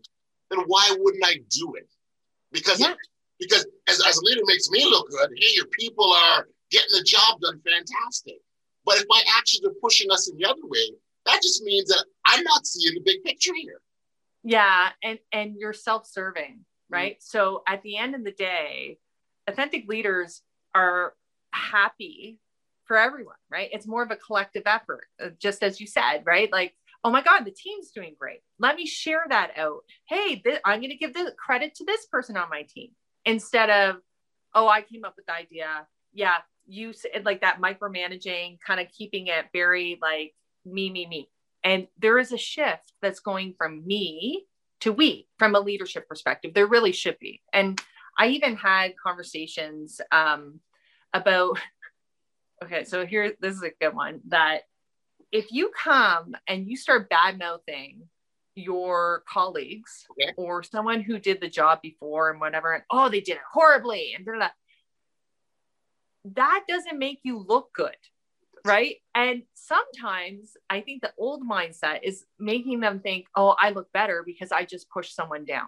then 0.50 0.60
why 0.68 0.96
wouldn't 1.00 1.26
I 1.26 1.38
do 1.50 1.74
it? 1.76 1.90
Because 2.52 2.80
yeah. 2.80 2.94
because 3.40 3.66
as, 3.88 4.02
as 4.06 4.18
a 4.18 4.24
leader 4.24 4.42
makes 4.46 4.70
me 4.70 4.86
look 4.86 5.10
good. 5.10 5.30
Hey, 5.36 5.52
your 5.56 5.66
people 5.68 6.12
are 6.12 6.48
getting 6.72 6.92
the 6.92 7.04
job 7.04 7.42
done 7.42 7.60
fantastic. 7.66 8.38
But 8.86 8.98
if 8.98 9.06
my 9.10 9.22
actions 9.38 9.66
are 9.66 9.76
pushing 9.82 10.10
us 10.12 10.30
in 10.30 10.38
the 10.38 10.46
other 10.46 10.62
way, 10.64 10.92
that 11.26 11.42
just 11.42 11.62
means 11.64 11.90
that 11.90 12.06
I'm 12.26 12.44
not 12.44 12.66
seeing 12.66 12.94
the 12.94 13.02
big 13.02 13.24
picture 13.24 13.54
here. 13.54 13.82
Yeah, 14.44 14.90
and 15.04 15.20
and 15.32 15.56
you're 15.58 15.74
self-serving, 15.74 16.44
mm-hmm. 16.44 16.94
right? 16.94 17.14
Mm-hmm. 17.14 17.38
So 17.38 17.64
at 17.68 17.82
the 17.84 17.98
end 17.98 18.16
of 18.16 18.24
the 18.24 18.32
day, 18.32 19.00
authentic 19.48 19.88
leaders 19.88 20.42
are 20.74 21.14
happy 21.52 22.40
for 22.88 22.98
everyone, 22.98 23.36
right? 23.50 23.70
It's 23.72 23.88
more 23.88 24.04
of 24.04 24.12
a 24.12 24.16
collective 24.16 24.64
effort, 24.66 25.08
uh, 25.24 25.30
just 25.40 25.64
as 25.64 25.80
you 25.80 25.88
said, 25.88 26.24
right? 26.26 26.52
Like, 26.52 26.74
oh 27.04 27.12
my 27.12 27.22
God, 27.22 27.46
the 27.46 27.52
team's 27.52 27.92
doing 27.92 28.16
great. 28.18 28.40
Let 28.60 28.76
me 28.76 28.86
share 28.86 29.26
that 29.30 29.52
out. 29.58 29.82
Hey, 30.08 30.38
th- 30.38 30.62
I'm 30.66 30.80
going 30.80 30.92
to 30.92 30.98
give 30.98 31.14
the 31.14 31.34
credit 31.38 31.76
to 31.76 31.86
this 31.86 32.06
person 32.06 32.38
on 32.38 32.50
my 32.50 32.64
team 32.64 32.92
instead 33.26 33.70
of, 33.70 33.98
oh, 34.56 34.68
I 34.68 34.82
came 34.82 35.06
up 35.06 35.16
with 35.16 35.26
the 35.26 35.34
idea. 35.34 35.88
Yeah, 36.14 36.38
you 36.66 36.94
like 37.24 37.42
that 37.42 37.62
micromanaging, 37.62 38.60
kind 38.66 38.80
of 38.80 38.88
keeping 38.90 39.28
it 39.28 39.46
very 39.54 40.00
like 40.02 40.34
me, 40.66 40.90
me, 40.90 41.06
me. 41.06 41.30
And 41.64 41.88
there 42.00 42.18
is 42.18 42.32
a 42.32 42.38
shift 42.38 42.94
that's 43.02 43.20
going 43.20 43.54
from 43.58 43.86
me 43.86 44.46
to 44.82 44.92
we 44.92 45.28
from 45.38 45.56
a 45.56 45.60
leadership 45.60 46.08
perspective. 46.08 46.54
There 46.54 46.68
really 46.68 46.92
should 46.92 47.20
be. 47.20 47.42
And 47.54 47.80
I 48.18 48.28
even 48.30 48.56
had 48.56 48.94
conversations 48.98 50.02
um, 50.12 50.60
about, 51.14 51.60
okay, 52.64 52.84
so 52.84 53.06
here, 53.06 53.34
this 53.40 53.56
is 53.56 53.64
a 53.64 53.72
good 53.80 53.96
one 53.96 54.22
that 54.28 54.62
if 55.32 55.52
you 55.52 55.72
come 55.78 56.36
and 56.48 56.68
you 56.68 56.78
start 56.78 57.10
bad 57.10 57.38
mouthing 57.38 58.04
your 58.56 59.24
colleagues 59.32 60.06
okay. 60.12 60.34
or 60.38 60.64
someone 60.64 61.02
who 61.02 61.20
did 61.20 61.40
the 61.40 61.50
job 61.50 61.80
before 61.82 62.32
and 62.32 62.40
whatever, 62.40 62.74
and 62.74 62.84
oh, 62.90 63.10
they 63.10 63.22
did 63.22 63.34
it 63.34 63.42
horribly 63.52 64.14
and 64.16 64.26
blah, 64.26 64.36
blah, 64.36 64.50
that 66.36 66.64
doesn't 66.68 67.00
make 67.00 67.20
you 67.24 67.46
look 67.48 67.72
good 67.74 67.96
right 68.66 68.98
and 69.16 69.44
sometimes 69.54 70.54
i 70.70 70.82
think 70.82 71.02
the 71.02 71.14
old 71.18 71.42
mindset 71.48 72.00
is 72.04 72.26
making 72.40 72.80
them 72.80 73.00
think 73.00 73.28
oh 73.36 73.56
i 73.60 73.70
look 73.70 73.92
better 73.94 74.24
because 74.26 74.52
i 74.52 74.66
just 74.66 74.90
pushed 74.90 75.16
someone 75.16 75.46
down 75.46 75.68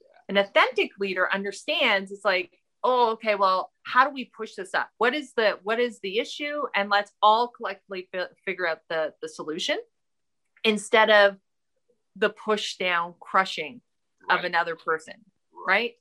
yeah. 0.00 0.06
an 0.28 0.36
authentic 0.36 0.90
leader 0.98 1.28
understands 1.32 2.10
it's 2.10 2.24
like 2.24 2.59
oh 2.82 3.10
okay 3.12 3.34
well 3.34 3.72
how 3.84 4.06
do 4.06 4.12
we 4.12 4.24
push 4.24 4.54
this 4.54 4.74
up 4.74 4.88
what 4.98 5.14
is 5.14 5.32
the 5.34 5.58
what 5.62 5.78
is 5.80 6.00
the 6.00 6.18
issue 6.18 6.62
and 6.74 6.90
let's 6.90 7.12
all 7.22 7.48
collectively 7.48 8.08
fi- 8.12 8.28
figure 8.44 8.66
out 8.66 8.78
the 8.88 9.12
the 9.22 9.28
solution 9.28 9.78
instead 10.64 11.10
of 11.10 11.36
the 12.16 12.30
push 12.30 12.76
down 12.76 13.14
crushing 13.20 13.80
right. 14.28 14.38
of 14.38 14.44
another 14.44 14.76
person 14.76 15.14
right. 15.66 15.66
right. 15.66 15.94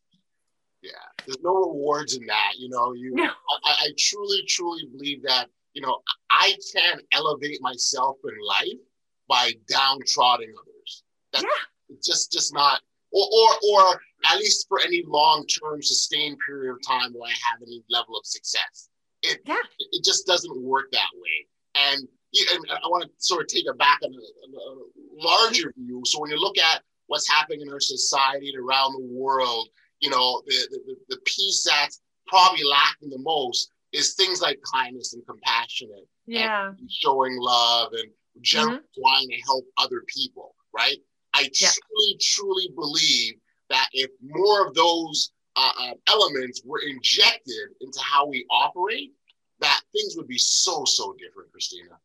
yeah 0.82 1.24
there's 1.26 1.40
no 1.44 1.54
rewards 1.54 2.16
in 2.16 2.26
that 2.26 2.54
you 2.58 2.70
know 2.70 2.94
you 2.94 3.12
no. 3.14 3.24
I, 3.64 3.72
I 3.80 3.88
truly 3.98 4.44
truly 4.48 4.84
believe 4.92 5.24
that 5.24 5.48
you 5.74 5.82
know, 5.82 6.00
I 6.30 6.56
can't 6.76 7.02
elevate 7.12 7.62
myself 7.62 8.18
in 8.24 8.34
life 8.46 8.80
by 9.28 9.54
downtrodden 9.68 10.54
others. 10.60 11.04
That's 11.32 11.44
yeah. 11.44 11.98
just 12.04 12.32
just 12.32 12.54
not 12.54 12.82
or, 13.12 13.26
or 13.26 13.50
or 13.72 14.02
at 14.26 14.38
least 14.38 14.68
for 14.68 14.80
any 14.82 15.04
long-term 15.08 15.82
sustained 15.82 16.38
period 16.46 16.72
of 16.72 16.78
time 16.86 17.14
where 17.14 17.30
I 17.30 17.34
have 17.52 17.62
any 17.62 17.84
level 17.90 18.18
of 18.18 18.26
success. 18.26 18.90
It 19.22 19.40
yeah. 19.46 19.56
it 19.78 20.04
just 20.04 20.26
doesn't 20.26 20.62
work 20.62 20.92
that 20.92 21.10
way. 21.16 21.48
And, 21.76 22.08
and 22.54 22.66
I 22.72 22.88
want 22.88 23.04
to 23.04 23.10
sort 23.18 23.42
of 23.42 23.48
take 23.48 23.66
it 23.66 23.78
back 23.78 24.00
on 24.04 24.14
a, 24.14 24.16
a 24.16 25.28
larger 25.28 25.74
view. 25.78 26.02
So 26.06 26.20
when 26.20 26.32
you 26.32 26.40
look 26.40 26.58
at 26.58 26.82
what's 27.08 27.30
happening 27.30 27.62
in 27.62 27.70
our 27.70 27.80
society 27.80 28.52
and 28.54 28.64
around 28.64 28.94
the 28.94 29.08
world, 29.12 29.70
you 30.00 30.10
know, 30.10 30.42
the, 30.46 30.80
the, 30.88 30.96
the 31.16 31.22
piece 31.26 31.64
that's 31.64 32.02
probably 32.28 32.64
lacking 32.64 33.10
the 33.10 33.20
most 33.20 33.72
is 33.92 34.14
things 34.14 34.42
like 34.42 34.60
kindness 34.72 35.14
and 35.14 35.26
compassion 35.26 35.90
yeah. 36.28 36.68
and 36.68 36.92
showing 36.92 37.36
love 37.40 37.92
and 37.94 38.10
generally 38.42 38.78
mm-hmm. 38.78 39.02
wanting 39.02 39.30
to 39.30 39.42
help 39.46 39.66
other 39.78 40.04
people, 40.08 40.56
right? 40.74 40.98
I 41.34 41.50
yeah. 41.60 41.70
truly, 41.70 42.18
truly 42.22 42.70
believe 42.76 43.34
that 43.70 43.90
if 43.94 44.10
more 44.22 44.68
of 44.68 44.74
those 44.74 45.32
uh, 45.56 45.72
uh, 45.80 45.94
elements 46.08 46.62
were 46.66 46.82
injected 46.88 47.70
into 47.82 48.00
how 48.02 48.28
we 48.28 48.46
operate, 48.50 49.14
that 49.60 49.82
things 49.94 50.16
would 50.16 50.28
be 50.28 50.38
so, 50.38 50.86
so 50.86 51.16
different, 51.20 51.50
Kristina. 51.52 51.98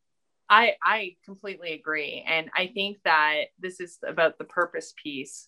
I, 0.49 0.75
I 0.83 1.15
completely 1.23 1.73
agree. 1.73 2.23
And 2.27 2.49
I 2.55 2.67
think 2.67 2.97
that 3.03 3.45
this 3.59 3.79
is 3.79 3.97
about 4.05 4.37
the 4.37 4.43
purpose 4.43 4.93
piece. 5.01 5.47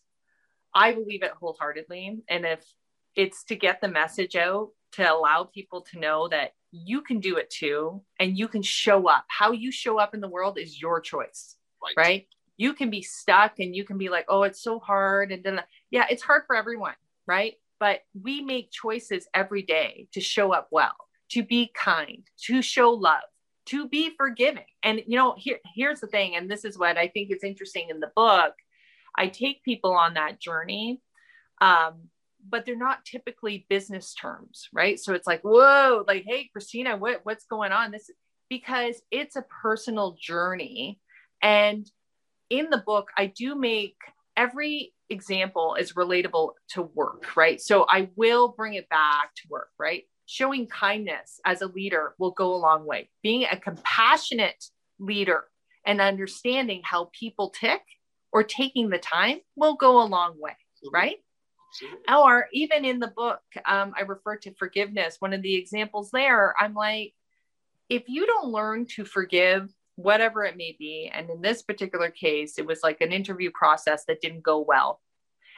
I 0.74 0.94
believe 0.94 1.24
it 1.24 1.32
wholeheartedly. 1.32 2.24
And 2.30 2.46
if 2.46 2.66
it's 3.16 3.44
to 3.46 3.56
get 3.56 3.82
the 3.82 3.88
message 3.88 4.36
out 4.36 4.70
to 4.94 5.04
allow 5.04 5.44
people 5.44 5.82
to 5.82 6.00
know 6.00 6.28
that 6.30 6.54
you 6.72 7.02
can 7.02 7.20
do 7.20 7.38
it 7.38 7.50
too 7.50 8.02
and 8.20 8.38
you 8.38 8.48
can 8.48 8.62
show 8.62 9.08
up. 9.08 9.26
How 9.28 9.52
you 9.52 9.72
show 9.72 10.00
up 10.00 10.14
in 10.14 10.22
the 10.22 10.28
world 10.28 10.58
is 10.58 10.82
your 10.82 11.00
choice, 11.00 11.56
right? 11.84 11.94
right? 11.98 12.28
You 12.58 12.74
can 12.74 12.90
be 12.90 13.02
stuck 13.02 13.60
and 13.60 13.76
you 13.76 13.84
can 13.84 13.98
be 13.98 14.10
like, 14.10 14.26
oh, 14.30 14.44
it's 14.44 14.62
so 14.62 14.80
hard. 14.80 15.32
And 15.32 15.44
then, 15.44 15.62
yeah, 15.92 16.06
it's 16.10 16.24
hard 16.24 16.44
for 16.48 16.56
everyone, 16.56 16.96
right? 17.26 17.56
But 17.80 18.02
we 18.20 18.42
make 18.42 18.72
choices 18.72 19.28
every 19.34 19.62
day 19.62 20.08
to 20.14 20.22
show 20.22 20.54
up 20.54 20.68
well, 20.72 20.96
to 21.32 21.44
be 21.44 21.72
kind, 21.76 22.24
to 22.46 22.62
show 22.62 22.92
love, 22.92 23.22
to 23.68 23.88
be 23.88 24.12
forgiving. 24.18 24.66
And, 24.84 25.02
you 25.06 25.18
know, 25.18 25.36
here, 25.38 25.60
here's 25.76 26.00
the 26.00 26.08
thing, 26.08 26.36
and 26.36 26.50
this 26.50 26.66
is 26.66 26.78
what 26.78 26.98
I 26.98 27.08
think 27.08 27.32
is 27.32 27.44
interesting 27.44 27.90
in 27.90 28.00
the 28.00 28.12
book. 28.16 28.54
I 29.16 29.28
take 29.28 29.64
people 29.64 29.94
on 29.94 30.16
that 30.16 30.40
journey. 30.40 31.02
Um, 31.60 32.10
but 32.50 32.66
they're 32.66 32.78
not 32.78 33.04
typically 33.04 33.66
business 33.70 34.14
terms, 34.14 34.70
right? 34.72 35.00
So 35.00 35.14
it's 35.14 35.28
like, 35.28 35.42
whoa, 35.42 36.04
like, 36.08 36.24
hey, 36.26 36.50
Kristina, 36.56 36.98
what, 36.98 37.22
what's 37.24 37.46
going 37.46 37.72
on? 37.72 37.92
This 37.92 38.10
because 38.50 39.02
it's 39.12 39.36
a 39.36 39.46
personal 39.62 40.18
journey. 40.20 41.00
And 41.42 41.90
in 42.50 42.70
the 42.70 42.78
book, 42.78 43.10
I 43.18 43.28
do 43.28 43.56
make 43.56 43.98
every 44.38 44.94
example 45.10 45.76
is 45.76 45.94
relatable 45.94 46.52
to 46.70 46.84
work, 46.84 47.36
right? 47.36 47.60
So 47.60 47.86
I 47.90 48.10
will 48.16 48.50
bring 48.50 48.76
it 48.76 48.88
back 48.88 49.34
to 49.36 49.48
work, 49.50 49.70
right? 49.78 50.04
Showing 50.28 50.68
kindness 50.68 51.40
as 51.46 51.62
a 51.62 51.68
leader 51.68 52.14
will 52.20 52.32
go 52.32 52.54
a 52.54 52.58
long 52.58 52.86
way. 52.86 53.10
Being 53.24 53.46
a 53.50 53.58
compassionate 53.58 54.64
leader 55.00 55.46
and 55.86 56.00
understanding 56.00 56.82
how 56.84 57.10
people 57.18 57.50
tick 57.50 57.82
or 58.32 58.44
taking 58.44 58.90
the 58.90 59.00
time 59.00 59.40
will 59.56 59.76
go 59.76 60.02
a 60.02 60.06
long 60.06 60.40
way, 60.40 60.56
right? 60.92 61.18
Or 62.10 62.48
even 62.54 62.86
in 62.86 63.00
the 63.00 63.08
book, 63.08 63.42
um, 63.66 63.94
I 63.98 64.02
refer 64.02 64.38
to 64.38 64.54
forgiveness. 64.56 65.18
One 65.20 65.34
of 65.34 65.42
the 65.42 65.56
examples 65.56 66.12
there, 66.12 66.56
I'm 66.60 66.74
like, 66.74 67.14
if 67.90 68.04
you 68.08 68.26
don't 68.26 68.50
learn 68.50 68.86
to 68.96 69.06
forgive 69.06 69.70
whatever 69.98 70.46
it 70.46 70.56
may 70.56 70.76
be, 70.80 71.12
and 71.14 71.30
in 71.30 71.42
this 71.42 71.62
particular 71.62 72.10
case, 72.10 72.58
it 72.58 72.66
was 72.66 72.80
like 72.84 73.02
an 73.02 73.12
interview 73.12 73.52
process 73.52 74.06
that 74.06 74.22
didn't 74.22 74.44
go 74.44 74.60
well. 74.60 75.02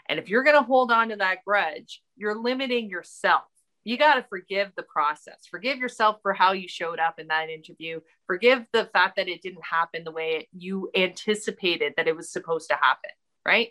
And 0.09 0.17
if 0.17 0.27
you're 0.27 0.43
going 0.43 0.57
to 0.57 0.63
hold 0.63 0.91
on 0.91 1.09
to 1.09 1.15
that 1.17 1.45
grudge, 1.45 2.01
you're 2.15 2.41
limiting 2.41 2.89
yourself. 2.89 3.43
You 3.83 3.97
got 3.97 4.15
to 4.15 4.25
forgive 4.27 4.71
the 4.75 4.83
process. 4.83 5.47
Forgive 5.49 5.77
yourself 5.77 6.17
for 6.21 6.33
how 6.33 6.53
you 6.53 6.67
showed 6.67 6.99
up 6.99 7.19
in 7.19 7.27
that 7.27 7.49
interview. 7.49 7.99
Forgive 8.27 8.65
the 8.73 8.85
fact 8.85 9.15
that 9.17 9.29
it 9.29 9.41
didn't 9.41 9.63
happen 9.63 10.03
the 10.03 10.11
way 10.11 10.47
you 10.51 10.89
anticipated 10.95 11.93
that 11.95 12.07
it 12.07 12.15
was 12.15 12.31
supposed 12.31 12.69
to 12.69 12.75
happen, 12.75 13.11
right? 13.45 13.69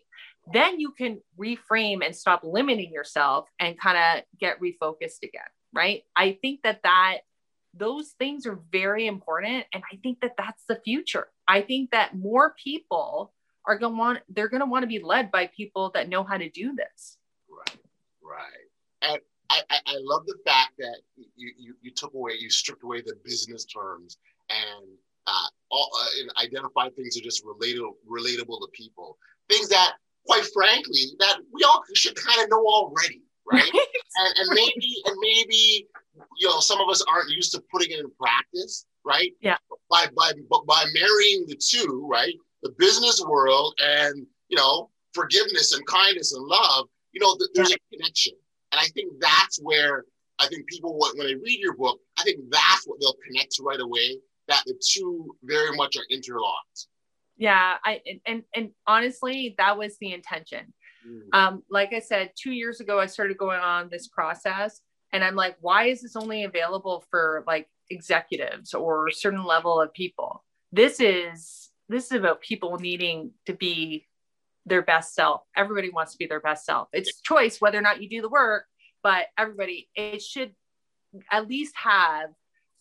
then 0.53 0.81
you 0.81 0.93
can 0.93 1.21
reframe 1.39 2.05
and 2.05 2.15
stop 2.15 2.41
limiting 2.43 2.93
yourself 2.93 3.49
and 3.59 3.79
kind 3.79 3.99
of 3.99 4.25
get 4.39 4.61
refocused 4.61 5.23
again 5.23 5.43
right 5.75 6.03
i 6.17 6.33
think 6.41 6.63
that 6.63 6.83
that 6.83 7.19
those 7.75 8.11
things 8.19 8.47
are 8.47 8.59
very 8.73 9.07
important 9.07 9.65
and 9.73 9.83
i 9.93 9.97
think 10.03 10.21
that 10.21 10.35
that's 10.37 10.65
the 10.69 10.81
future. 10.85 11.29
I 11.47 11.63
think 11.63 11.91
that 11.91 12.17
more 12.17 12.55
people 12.63 13.33
are 13.65 13.79
going 13.79 13.95
to 13.95 13.99
want 13.99 14.19
they're 14.29 14.49
going 14.49 14.61
to 14.61 14.67
want 14.67 14.83
to 14.83 14.87
be 14.87 15.01
led 15.03 15.31
by 15.31 15.51
people 15.57 15.91
that 15.95 16.09
know 16.09 16.23
how 16.23 16.37
to 16.37 16.49
do 16.51 16.75
this. 16.75 17.17
Right 17.49 17.77
right. 18.23 18.67
And 19.03 19.21
I, 19.51 19.63
I, 19.71 19.97
love 20.01 20.27
the 20.27 20.37
fact 20.45 20.73
that 20.79 20.99
you, 21.17 21.53
you, 21.57 21.75
you 21.81 21.91
took 21.91 22.13
away 22.13 22.33
you 22.39 22.51
stripped 22.51 22.83
away 22.83 23.01
the 23.01 23.15
business 23.25 23.65
terms 23.65 24.19
and 24.51 24.87
uh, 25.27 25.49
all, 25.71 25.91
uh, 25.99 26.21
and 26.21 26.31
identified 26.47 26.95
things 26.95 27.15
that 27.15 27.23
are 27.23 27.25
just 27.25 27.45
relatable 27.47 27.95
relatable 28.07 28.61
to 28.61 28.69
people. 28.75 29.17
Things 29.49 29.71
that 29.71 29.95
quite 30.27 30.45
frankly, 30.53 31.17
that 31.19 31.39
we 31.53 31.63
all 31.65 31.83
should 31.95 32.15
kind 32.15 32.43
of 32.43 32.51
know 32.51 32.63
already, 32.67 33.23
right? 33.53 33.73
and, 33.73 34.39
and 34.39 34.49
maybe, 34.51 35.03
and 35.07 35.17
maybe, 35.21 35.87
you 36.39 36.49
know, 36.49 36.61
some 36.61 36.81
of 36.81 36.89
us 36.89 37.03
aren't 37.11 37.31
used 37.31 37.53
to 37.53 37.63
putting 37.73 37.91
it 37.91 38.01
in 38.01 38.11
practice, 38.21 38.87
right? 39.05 39.33
Yeah. 39.41 39.57
By 39.91 40.07
by 40.17 40.33
by 40.67 40.85
marrying 40.95 41.47
the 41.47 41.57
two, 41.57 42.07
right? 42.11 42.35
The 42.63 42.71
business 42.79 43.25
world 43.27 43.75
and 43.79 44.27
you 44.49 44.57
know 44.57 44.91
forgiveness 45.15 45.73
and 45.73 45.87
kindness 45.87 46.35
and 46.35 46.45
love. 46.45 46.89
You 47.13 47.21
know, 47.21 47.37
th- 47.37 47.51
there's 47.55 47.73
a 47.73 47.79
connection, 47.93 48.35
and 48.73 48.81
I 48.81 48.87
think 48.95 49.13
that's 49.21 49.59
where 49.63 50.05
I 50.39 50.47
think 50.49 50.67
people 50.67 50.99
when 50.99 51.27
they 51.27 51.35
read 51.35 51.61
your 51.61 51.75
book, 51.75 52.01
I 52.19 52.23
think 52.23 52.41
that's 52.51 52.87
what 52.87 53.01
they'll 53.01 53.17
connect 53.27 53.53
to 53.53 53.63
right 53.63 53.81
away. 53.81 54.19
That 54.49 54.63
the 54.67 54.75
two 54.81 55.35
very 55.43 55.75
much 55.77 55.97
are 55.97 56.05
interlocked 56.11 56.89
yeah 57.39 57.77
i 57.85 58.01
and 58.27 58.43
and 58.55 58.71
honestly 58.87 59.55
that 59.59 59.79
was 59.79 59.97
the 60.01 60.13
intention. 60.13 60.75
Um 61.33 61.63
like 61.71 61.93
i 61.93 61.99
said 61.99 62.31
two 62.37 62.53
years 62.53 62.81
ago 62.81 62.99
i 62.99 63.07
started 63.07 63.39
going 63.39 63.61
on 63.61 63.89
this 63.89 64.09
process 64.09 64.81
and 65.13 65.23
i'm 65.23 65.35
like 65.35 65.57
why 65.61 65.85
is 65.85 66.03
this 66.03 66.17
only 66.17 66.45
available 66.45 67.05
for 67.11 67.45
like 67.47 67.69
executives 67.91 68.75
or 68.75 69.09
a 69.09 69.13
certain 69.13 69.45
level 69.45 69.81
of 69.81 69.93
people 69.93 70.45
this 70.73 71.01
is 71.01 71.71
this 71.89 72.07
is 72.07 72.13
about 72.13 72.41
people 72.41 72.77
needing 72.79 73.31
to 73.47 73.55
be 73.55 74.07
their 74.67 74.83
best 74.83 75.15
self 75.15 75.43
everybody 75.57 75.91
wants 75.91 76.13
to 76.13 76.19
be 76.19 76.27
their 76.27 76.41
best 76.41 76.65
self 76.67 76.89
it's 76.93 77.21
choice 77.23 77.61
whether 77.61 77.79
or 77.79 77.83
not 77.83 78.03
you 78.03 78.09
do 78.09 78.21
the 78.21 78.29
work 78.29 78.65
but 79.03 79.27
everybody 79.39 79.89
it 79.95 80.21
should 80.21 80.53
at 81.31 81.49
least 81.49 81.75
have 81.77 82.31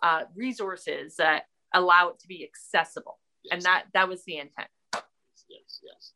uh, 0.04 0.24
resources 0.36 1.16
that 1.16 1.44
allow 1.74 2.10
it 2.10 2.20
to 2.20 2.28
be 2.28 2.44
accessible 2.44 3.20
yes. 3.44 3.54
and 3.54 3.62
that 3.64 3.86
that 3.94 4.10
was 4.10 4.24
the 4.26 4.38
intent. 4.38 4.68
Yes, 5.50 5.80
yes. 5.84 6.14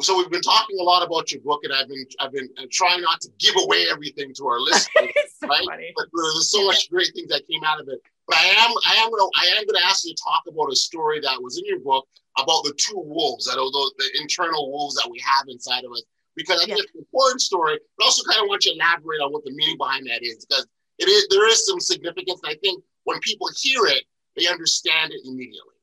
So 0.00 0.16
we've 0.16 0.30
been 0.30 0.42
talking 0.42 0.78
a 0.80 0.82
lot 0.82 1.06
about 1.06 1.30
your 1.30 1.42
book, 1.42 1.60
and 1.64 1.72
I've 1.72 1.88
been 1.88 2.06
I've 2.18 2.32
been 2.32 2.48
uh, 2.58 2.64
trying 2.72 3.02
not 3.02 3.20
to 3.20 3.28
give 3.38 3.54
away 3.58 3.86
everything 3.90 4.32
to 4.34 4.46
our 4.46 4.58
listeners, 4.60 5.12
so 5.38 5.48
right? 5.48 5.64
Funny. 5.68 5.92
But 5.94 6.06
uh, 6.06 6.32
there's 6.34 6.50
so 6.50 6.64
much 6.64 6.90
great 6.90 7.12
things 7.14 7.28
that 7.28 7.46
came 7.48 7.62
out 7.64 7.80
of 7.80 7.88
it. 7.88 8.00
But 8.26 8.36
I 8.36 8.46
am 8.58 8.72
I 8.86 8.94
am 9.04 9.10
gonna 9.10 9.30
I 9.36 9.46
am 9.58 9.66
gonna 9.66 9.84
ask 9.84 10.04
you 10.04 10.14
to 10.14 10.22
talk 10.22 10.44
about 10.48 10.72
a 10.72 10.76
story 10.76 11.20
that 11.20 11.42
was 11.42 11.58
in 11.58 11.66
your 11.66 11.80
book 11.80 12.06
about 12.38 12.64
the 12.64 12.72
two 12.78 13.02
wolves 13.04 13.44
that 13.46 13.58
are 13.58 13.72
those 13.72 13.92
the 13.98 14.20
internal 14.20 14.70
wolves 14.70 14.94
that 14.94 15.08
we 15.10 15.20
have 15.20 15.46
inside 15.48 15.84
of 15.84 15.92
us. 15.92 16.02
Because 16.34 16.62
I 16.62 16.64
think 16.64 16.78
yeah. 16.78 16.84
it's 16.84 16.94
an 16.94 17.00
important 17.00 17.42
story, 17.42 17.78
but 17.98 18.04
also 18.04 18.24
kind 18.24 18.42
of 18.42 18.48
want 18.48 18.64
you 18.64 18.72
to 18.72 18.78
elaborate 18.78 19.20
on 19.20 19.32
what 19.32 19.44
the 19.44 19.52
meaning 19.52 19.76
behind 19.76 20.06
that 20.06 20.22
is, 20.22 20.46
because 20.46 20.66
it 20.98 21.08
is 21.08 21.28
there 21.28 21.46
is 21.48 21.66
some 21.66 21.78
significance. 21.78 22.40
And 22.42 22.52
I 22.52 22.56
think 22.62 22.82
when 23.04 23.18
people 23.20 23.48
hear 23.60 23.84
it, 23.86 24.04
they 24.36 24.46
understand 24.46 25.12
it 25.12 25.20
immediately. 25.26 25.76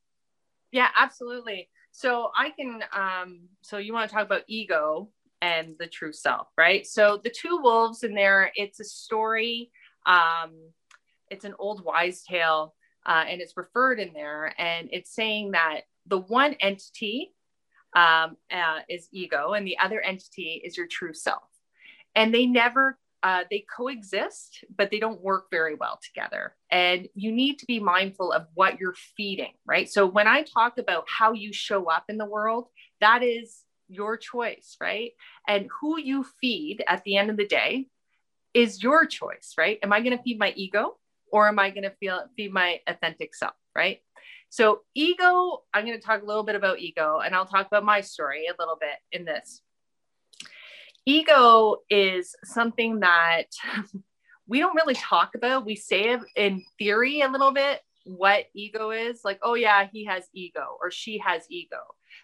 Yeah, 0.71 0.89
absolutely. 0.97 1.69
So 1.99 2.31
I 2.33 2.51
can, 2.51 2.81
um, 2.93 3.41
so 3.59 3.77
you 3.77 3.91
want 3.91 4.09
to 4.09 4.15
talk 4.15 4.25
about 4.25 4.43
ego 4.47 5.09
and 5.41 5.75
the 5.79 5.87
true 5.87 6.13
self, 6.13 6.47
right? 6.57 6.87
So 6.87 7.19
the 7.21 7.29
two 7.29 7.59
wolves 7.61 8.03
in 8.03 8.13
there, 8.13 8.53
it's 8.55 8.79
a 8.79 8.85
story. 8.85 9.69
Um, 10.05 10.71
it's 11.29 11.43
an 11.43 11.55
old 11.59 11.83
wise 11.83 12.23
tale, 12.23 12.73
uh, 13.05 13.25
and 13.27 13.41
it's 13.41 13.57
referred 13.57 13.99
in 13.99 14.13
there, 14.13 14.53
and 14.57 14.87
it's 14.93 15.13
saying 15.13 15.51
that 15.51 15.81
the 16.05 16.19
one 16.19 16.53
entity 16.61 17.33
um, 17.97 18.37
uh, 18.49 18.79
is 18.87 19.09
ego, 19.11 19.51
and 19.51 19.67
the 19.67 19.77
other 19.77 19.99
entity 19.99 20.61
is 20.63 20.77
your 20.77 20.87
true 20.87 21.13
self, 21.13 21.43
and 22.15 22.33
they 22.33 22.45
never 22.45 22.97
uh, 23.23 23.43
they 23.49 23.65
coexist, 23.75 24.63
but 24.77 24.91
they 24.91 24.99
don't 24.99 25.21
work 25.21 25.47
very 25.51 25.75
well 25.75 25.99
together. 26.01 26.55
And 26.71 27.07
you 27.15 27.31
need 27.31 27.59
to 27.59 27.65
be 27.65 27.79
mindful 27.79 28.31
of 28.31 28.47
what 28.53 28.79
you're 28.79 28.95
feeding, 29.17 29.53
right? 29.65 29.89
So 29.89 30.05
when 30.05 30.27
I 30.27 30.43
talk 30.43 30.77
about 30.77 31.05
how 31.07 31.33
you 31.33 31.51
show 31.51 31.89
up 31.89 32.05
in 32.07 32.17
the 32.17 32.25
world, 32.25 32.67
that 33.01 33.23
is 33.23 33.63
your 33.89 34.17
choice, 34.17 34.77
right? 34.79 35.11
And 35.47 35.67
who 35.81 35.99
you 35.99 36.25
feed 36.39 36.83
at 36.87 37.03
the 37.03 37.17
end 37.17 37.29
of 37.29 37.37
the 37.37 37.47
day 37.47 37.87
is 38.53 38.81
your 38.81 39.05
choice, 39.05 39.53
right? 39.57 39.79
Am 39.83 39.91
I 39.91 39.99
going 40.01 40.17
to 40.17 40.23
feed 40.23 40.39
my 40.39 40.53
ego 40.55 40.97
or 41.31 41.47
am 41.47 41.59
I 41.59 41.69
going 41.71 41.83
to 41.83 41.93
feel 41.99 42.23
feed 42.35 42.53
my 42.53 42.79
authentic 42.87 43.35
self, 43.35 43.53
right? 43.75 43.99
So 44.49 44.81
ego, 44.95 45.63
I'm 45.73 45.85
going 45.85 45.99
to 45.99 46.05
talk 46.05 46.21
a 46.21 46.25
little 46.25 46.43
bit 46.43 46.55
about 46.55 46.79
ego 46.79 47.19
and 47.19 47.35
I'll 47.35 47.45
talk 47.45 47.67
about 47.67 47.83
my 47.83 48.01
story 48.01 48.47
a 48.47 48.55
little 48.57 48.77
bit 48.79 48.95
in 49.11 49.25
this 49.25 49.61
ego 51.09 51.77
is 51.89 52.35
something 52.43 52.99
that 52.99 53.45
we 54.47 54.59
don't 54.59 54.75
really 54.75 54.93
talk 54.93 55.33
about. 55.35 55.65
We 55.65 55.75
say 55.75 56.09
it 56.09 56.21
in 56.35 56.63
theory 56.77 57.21
a 57.21 57.29
little 57.29 57.51
bit 57.51 57.81
what 58.05 58.45
ego 58.53 58.91
is 58.91 59.21
like, 59.23 59.39
oh, 59.43 59.53
yeah, 59.53 59.87
he 59.91 60.05
has 60.05 60.23
ego 60.33 60.77
or 60.81 60.89
she 60.89 61.19
has 61.19 61.43
ego. 61.49 61.77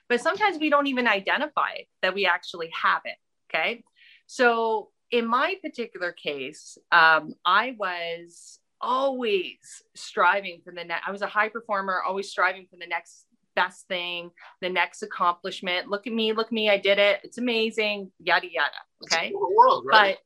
But 0.09 0.22
sometimes 0.22 0.57
we 0.59 0.70
don't 0.70 0.88
even 0.88 1.07
identify 1.07 1.82
that 2.01 2.14
we 2.14 2.26
actually 2.26 2.72
have 2.82 3.01
it. 3.05 3.18
Okay. 3.49 3.84
So 4.26 4.89
in 5.12 5.28
my 5.28 5.55
particular 5.62 6.12
case, 6.12 6.78
um, 6.91 7.36
I 7.45 7.76
was 7.78 8.59
always 8.82 9.84
striving 9.95 10.62
for 10.64 10.72
the 10.72 10.84
next, 10.84 11.07
I 11.07 11.12
was 11.12 11.22
a 11.22 11.28
high 11.28 11.49
performer, 11.49 12.01
always 12.01 12.30
striving 12.30 12.66
for 12.70 12.78
the 12.78 12.88
next 12.88 13.26
best 13.56 13.88
thing, 13.88 14.32
the 14.62 14.70
next 14.70 15.03
accomplishment. 15.03 15.89
Look 15.89 16.08
at 16.08 16.14
me, 16.14 16.34
look 16.34 16.47
at 16.47 16.53
me, 16.53 16.70
I 16.70 16.78
did 16.78 16.99
it. 16.99 17.22
It's 17.24 17.38
amazing, 17.38 18.12
yada 18.20 18.47
yada. 18.51 18.72
Okay. 19.03 19.34
World, 19.34 19.86
right? 19.88 20.18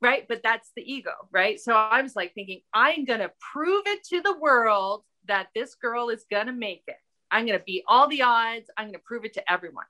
But 0.00 0.06
right, 0.06 0.28
but 0.28 0.42
that's 0.42 0.70
the 0.76 0.82
ego, 0.82 1.12
right? 1.30 1.60
So 1.60 1.74
I 1.74 2.02
was 2.02 2.16
like 2.16 2.34
thinking, 2.34 2.62
I'm 2.72 3.04
gonna 3.04 3.30
prove 3.52 3.86
it 3.86 4.04
to 4.04 4.20
the 4.20 4.36
world 4.38 5.04
that 5.26 5.48
this 5.54 5.74
girl 5.74 6.08
is 6.08 6.24
gonna 6.30 6.52
make 6.52 6.84
it. 6.86 6.96
I'm 7.30 7.46
gonna 7.46 7.60
beat 7.64 7.84
all 7.86 8.08
the 8.08 8.22
odds. 8.22 8.70
I'm 8.76 8.88
gonna 8.88 8.98
prove 8.98 9.24
it 9.24 9.34
to 9.34 9.52
everyone. 9.52 9.86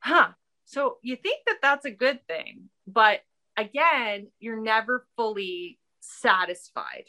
Huh. 0.00 0.28
So 0.66 0.98
you 1.02 1.16
think 1.16 1.40
that 1.46 1.58
that's 1.62 1.84
a 1.84 1.90
good 1.90 2.26
thing, 2.26 2.68
but 2.86 3.20
again, 3.56 4.28
you're 4.40 4.60
never 4.60 5.06
fully 5.16 5.78
satisfied. 6.00 7.04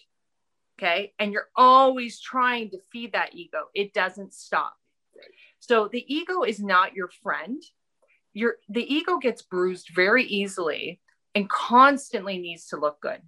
Okay. 0.77 1.13
And 1.19 1.31
you're 1.31 1.49
always 1.55 2.19
trying 2.19 2.69
to 2.71 2.77
feed 2.91 3.13
that 3.13 3.33
ego, 3.33 3.65
it 3.73 3.93
doesn't 3.93 4.33
stop. 4.33 4.75
So 5.59 5.87
the 5.91 6.05
ego 6.13 6.43
is 6.43 6.59
not 6.59 6.93
your 6.93 7.09
friend. 7.23 7.61
Your 8.33 8.55
the 8.67 8.93
ego 8.93 9.17
gets 9.17 9.41
bruised 9.41 9.89
very 9.95 10.25
easily 10.25 10.99
and 11.33 11.49
constantly 11.49 12.37
needs 12.37 12.67
to 12.67 12.77
look 12.77 12.99
good. 13.01 13.21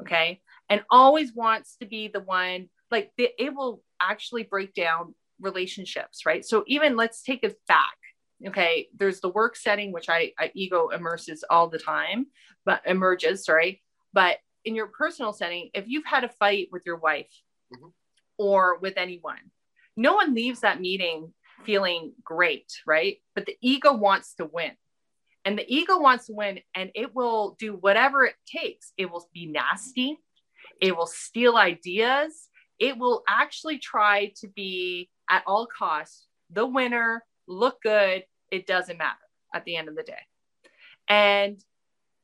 Okay. 0.00 0.40
And 0.68 0.82
always 0.90 1.34
wants 1.34 1.76
to 1.76 1.86
be 1.86 2.08
the 2.08 2.20
one 2.20 2.68
like 2.90 3.12
the, 3.16 3.28
it 3.38 3.54
will 3.54 3.82
actually 4.00 4.44
break 4.44 4.72
down 4.74 5.14
relationships, 5.40 6.24
right? 6.24 6.44
So 6.44 6.64
even 6.66 6.96
let's 6.96 7.22
take 7.22 7.42
it 7.42 7.58
back. 7.66 7.96
Okay, 8.46 8.88
there's 8.96 9.20
the 9.20 9.30
work 9.30 9.56
setting, 9.56 9.90
which 9.92 10.08
I, 10.08 10.32
I 10.38 10.50
ego 10.54 10.88
immerses 10.88 11.44
all 11.48 11.68
the 11.68 11.78
time, 11.78 12.26
but 12.64 12.82
emerges, 12.84 13.44
sorry. 13.44 13.82
But 14.12 14.38
in 14.64 14.74
your 14.74 14.86
personal 14.86 15.32
setting, 15.32 15.70
if 15.74 15.86
you've 15.86 16.06
had 16.06 16.24
a 16.24 16.28
fight 16.28 16.68
with 16.72 16.82
your 16.86 16.96
wife 16.96 17.30
mm-hmm. 17.74 17.88
or 18.38 18.78
with 18.78 18.94
anyone, 18.96 19.50
no 19.96 20.14
one 20.14 20.34
leaves 20.34 20.60
that 20.60 20.80
meeting 20.80 21.32
feeling 21.64 22.12
great, 22.22 22.72
right? 22.86 23.18
But 23.34 23.46
the 23.46 23.56
ego 23.60 23.92
wants 23.94 24.34
to 24.34 24.44
win. 24.44 24.72
And 25.44 25.58
the 25.58 25.66
ego 25.68 25.98
wants 25.98 26.26
to 26.26 26.32
win 26.32 26.60
and 26.74 26.90
it 26.94 27.14
will 27.14 27.56
do 27.58 27.74
whatever 27.74 28.24
it 28.24 28.34
takes. 28.46 28.92
It 28.96 29.10
will 29.10 29.28
be 29.32 29.46
nasty. 29.46 30.18
It 30.80 30.96
will 30.96 31.06
steal 31.06 31.56
ideas. 31.56 32.48
It 32.78 32.96
will 32.98 33.22
actually 33.28 33.78
try 33.78 34.32
to 34.40 34.48
be 34.48 35.10
at 35.30 35.44
all 35.46 35.66
costs 35.66 36.26
the 36.50 36.66
winner, 36.66 37.24
look 37.46 37.82
good. 37.82 38.24
It 38.50 38.66
doesn't 38.66 38.98
matter 38.98 39.18
at 39.54 39.64
the 39.64 39.76
end 39.76 39.88
of 39.88 39.96
the 39.96 40.02
day. 40.02 40.22
And 41.08 41.58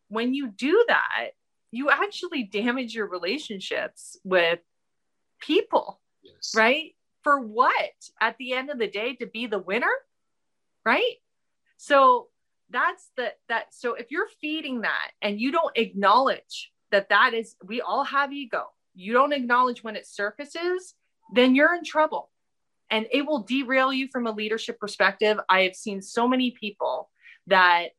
when 0.09 0.35
you 0.35 0.49
do 0.49 0.85
that, 0.89 1.31
you 1.71 1.91
actually 1.91 2.45
damage 2.45 2.95
your 2.95 3.07
relationships 3.07 4.19
with 4.25 4.59
people, 5.41 6.01
yes. 6.23 6.53
right? 6.55 6.95
For 7.23 7.41
what? 7.41 7.93
At 8.21 8.37
the 8.39 8.55
end 8.55 8.71
of 8.71 8.79
the 8.79 8.89
day, 8.89 9.15
to 9.17 9.27
be 9.27 9.47
the 9.47 9.59
winner, 9.59 9.93
right? 10.85 11.17
So 11.77 12.29
that's 12.71 13.11
the 13.17 13.33
that. 13.49 13.75
So 13.75 13.95
if 13.95 14.11
you're 14.11 14.29
feeding 14.41 14.83
that 14.83 15.11
and 15.23 15.41
you 15.41 15.53
don't 15.53 15.77
acknowledge 15.77 16.73
that 16.91 17.09
that 17.11 17.35
is, 17.35 17.57
we 17.65 17.81
all 17.81 18.05
have 18.05 18.33
ego. 18.33 18.65
You 18.95 19.13
don't 19.13 19.33
acknowledge 19.33 19.85
when 19.85 19.97
it 19.97 20.07
surfaces, 20.07 20.95
then 21.33 21.55
you're 21.55 21.75
in 21.75 21.85
trouble 21.85 22.31
and 22.91 23.07
it 23.13 23.25
will 23.25 23.41
derail 23.41 23.93
you 23.93 24.09
from 24.09 24.27
a 24.27 24.33
leadership 24.33 24.79
perspective. 24.79 25.39
I 25.49 25.63
have 25.63 25.77
seen 25.77 26.03
so 26.03 26.27
many 26.27 26.51
people 26.51 27.09
that 27.47 27.91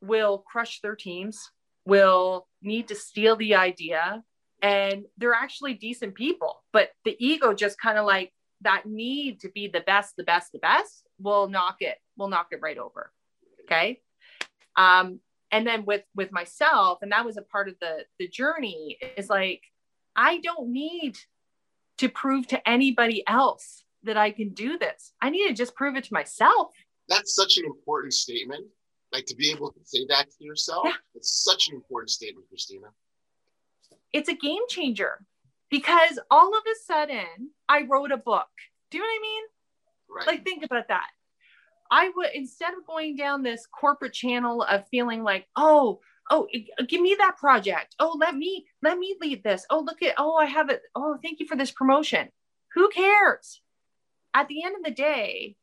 will 0.00 0.38
crush 0.38 0.80
their 0.80 0.96
teams, 0.96 1.50
will 1.88 2.46
need 2.60 2.86
to 2.88 2.94
steal 2.94 3.34
the 3.36 3.54
idea, 3.54 4.22
and 4.62 5.06
they're 5.16 5.32
actually 5.34 5.74
decent 5.74 6.14
people, 6.14 6.62
but 6.72 6.90
the 7.04 7.16
ego 7.18 7.54
just 7.54 7.80
kind 7.80 7.96
of 7.96 8.04
like 8.04 8.30
that 8.60 8.84
need 8.84 9.40
to 9.40 9.48
be 9.48 9.68
the 9.68 9.80
best, 9.80 10.14
the 10.16 10.24
best, 10.24 10.52
the 10.52 10.58
best 10.58 11.04
will 11.18 11.48
knock 11.48 11.76
it, 11.80 11.96
will 12.16 12.28
knock 12.28 12.48
it 12.50 12.60
right 12.60 12.76
over. 12.76 13.10
Okay. 13.64 14.00
Um, 14.76 15.20
and 15.50 15.66
then 15.66 15.86
with 15.86 16.02
with 16.14 16.30
myself, 16.30 16.98
and 17.00 17.12
that 17.12 17.24
was 17.24 17.38
a 17.38 17.42
part 17.42 17.68
of 17.68 17.76
the 17.80 18.04
the 18.18 18.28
journey, 18.28 18.98
is 19.16 19.30
like 19.30 19.62
I 20.14 20.38
don't 20.38 20.70
need 20.70 21.16
to 21.98 22.10
prove 22.10 22.46
to 22.48 22.68
anybody 22.68 23.24
else 23.26 23.82
that 24.02 24.18
I 24.18 24.30
can 24.30 24.50
do 24.50 24.78
this. 24.78 25.12
I 25.22 25.30
need 25.30 25.48
to 25.48 25.54
just 25.54 25.74
prove 25.74 25.96
it 25.96 26.04
to 26.04 26.12
myself. 26.12 26.68
That's 27.08 27.34
such 27.34 27.56
an 27.56 27.64
important 27.64 28.12
statement. 28.12 28.66
Like 29.12 29.26
to 29.26 29.36
be 29.36 29.50
able 29.50 29.72
to 29.72 29.80
say 29.84 30.04
that 30.08 30.26
to 30.30 30.44
yourself. 30.44 30.84
Yeah. 30.84 30.92
It's 31.14 31.44
such 31.44 31.68
an 31.68 31.74
important 31.74 32.10
statement, 32.10 32.46
Kristina. 32.52 32.90
It's 34.12 34.28
a 34.28 34.34
game 34.34 34.62
changer 34.68 35.24
because 35.70 36.18
all 36.30 36.56
of 36.56 36.62
a 36.64 36.76
sudden 36.86 37.50
I 37.68 37.82
wrote 37.82 38.12
a 38.12 38.16
book. 38.16 38.48
Do 38.90 38.98
you 38.98 39.04
know 39.04 39.08
what 39.08 39.18
I 39.18 39.22
mean? 39.22 39.44
Right. 40.10 40.26
Like 40.26 40.44
think 40.44 40.64
about 40.64 40.88
that. 40.88 41.08
I 41.90 42.10
would 42.14 42.30
instead 42.34 42.74
of 42.74 42.86
going 42.86 43.16
down 43.16 43.42
this 43.42 43.66
corporate 43.66 44.12
channel 44.12 44.62
of 44.62 44.86
feeling 44.90 45.22
like, 45.22 45.46
oh, 45.56 46.00
oh, 46.30 46.46
uh, 46.78 46.82
give 46.86 47.00
me 47.00 47.16
that 47.18 47.38
project. 47.38 47.94
Oh, 47.98 48.16
let 48.20 48.36
me 48.36 48.66
let 48.82 48.98
me 48.98 49.16
lead 49.20 49.42
this. 49.42 49.64
Oh, 49.70 49.80
look 49.80 50.02
at 50.02 50.14
oh, 50.18 50.36
I 50.36 50.44
have 50.44 50.68
it. 50.68 50.82
Oh, 50.94 51.18
thank 51.22 51.40
you 51.40 51.46
for 51.46 51.56
this 51.56 51.70
promotion. 51.70 52.28
Who 52.74 52.88
cares? 52.90 53.62
at 54.34 54.48
the 54.48 54.62
end 54.62 54.76
of 54.76 54.84
the 54.84 54.90
day, 54.90 55.56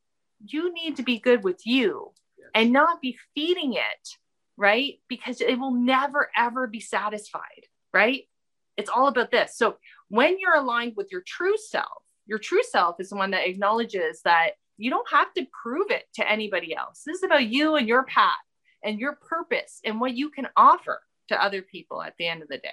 you 0.46 0.74
need 0.74 0.98
to 0.98 1.04
be 1.04 1.20
good 1.20 1.44
with 1.44 1.66
you. 1.66 2.12
And 2.56 2.74
not 2.74 3.02
be 3.02 3.18
feeding 3.36 3.74
it, 3.74 4.10
right? 4.58 4.96
Because 5.08 5.42
it 5.42 5.60
will 5.60 5.74
never, 5.74 6.32
ever 6.36 6.66
be 6.66 6.80
satisfied, 6.80 7.68
right? 7.94 8.24
It's 8.78 8.90
all 8.90 9.08
about 9.08 9.30
this. 9.30 9.56
So 9.56 9.78
when 10.10 10.40
you're 10.40 10.56
aligned 10.56 10.94
with 10.96 11.10
your 11.12 11.22
true 11.26 11.58
self, 11.58 12.02
your 12.26 12.40
true 12.40 12.64
self 12.64 12.96
is 13.00 13.10
the 13.10 13.18
one 13.18 13.32
that 13.32 13.48
acknowledges 13.48 14.22
that 14.24 14.52
you 14.78 14.90
don't 14.90 15.10
have 15.12 15.32
to 15.36 15.46
prove 15.64 15.92
it 15.92 16.06
to 16.16 16.30
anybody 16.30 16.76
else. 16.76 17.04
This 17.06 17.18
is 17.18 17.24
about 17.24 17.46
you 17.46 17.76
and 17.76 17.88
your 17.88 18.04
path 18.04 18.34
and 18.84 19.00
your 19.00 19.14
purpose 19.14 19.80
and 19.86 20.02
what 20.02 20.16
you 20.16 20.32
can 20.32 20.48
offer 20.58 21.02
to 21.30 21.44
other 21.44 21.62
people 21.62 22.02
at 22.02 22.16
the 22.18 22.28
end 22.28 22.42
of 22.42 22.48
the 22.48 22.58
day. 22.58 22.70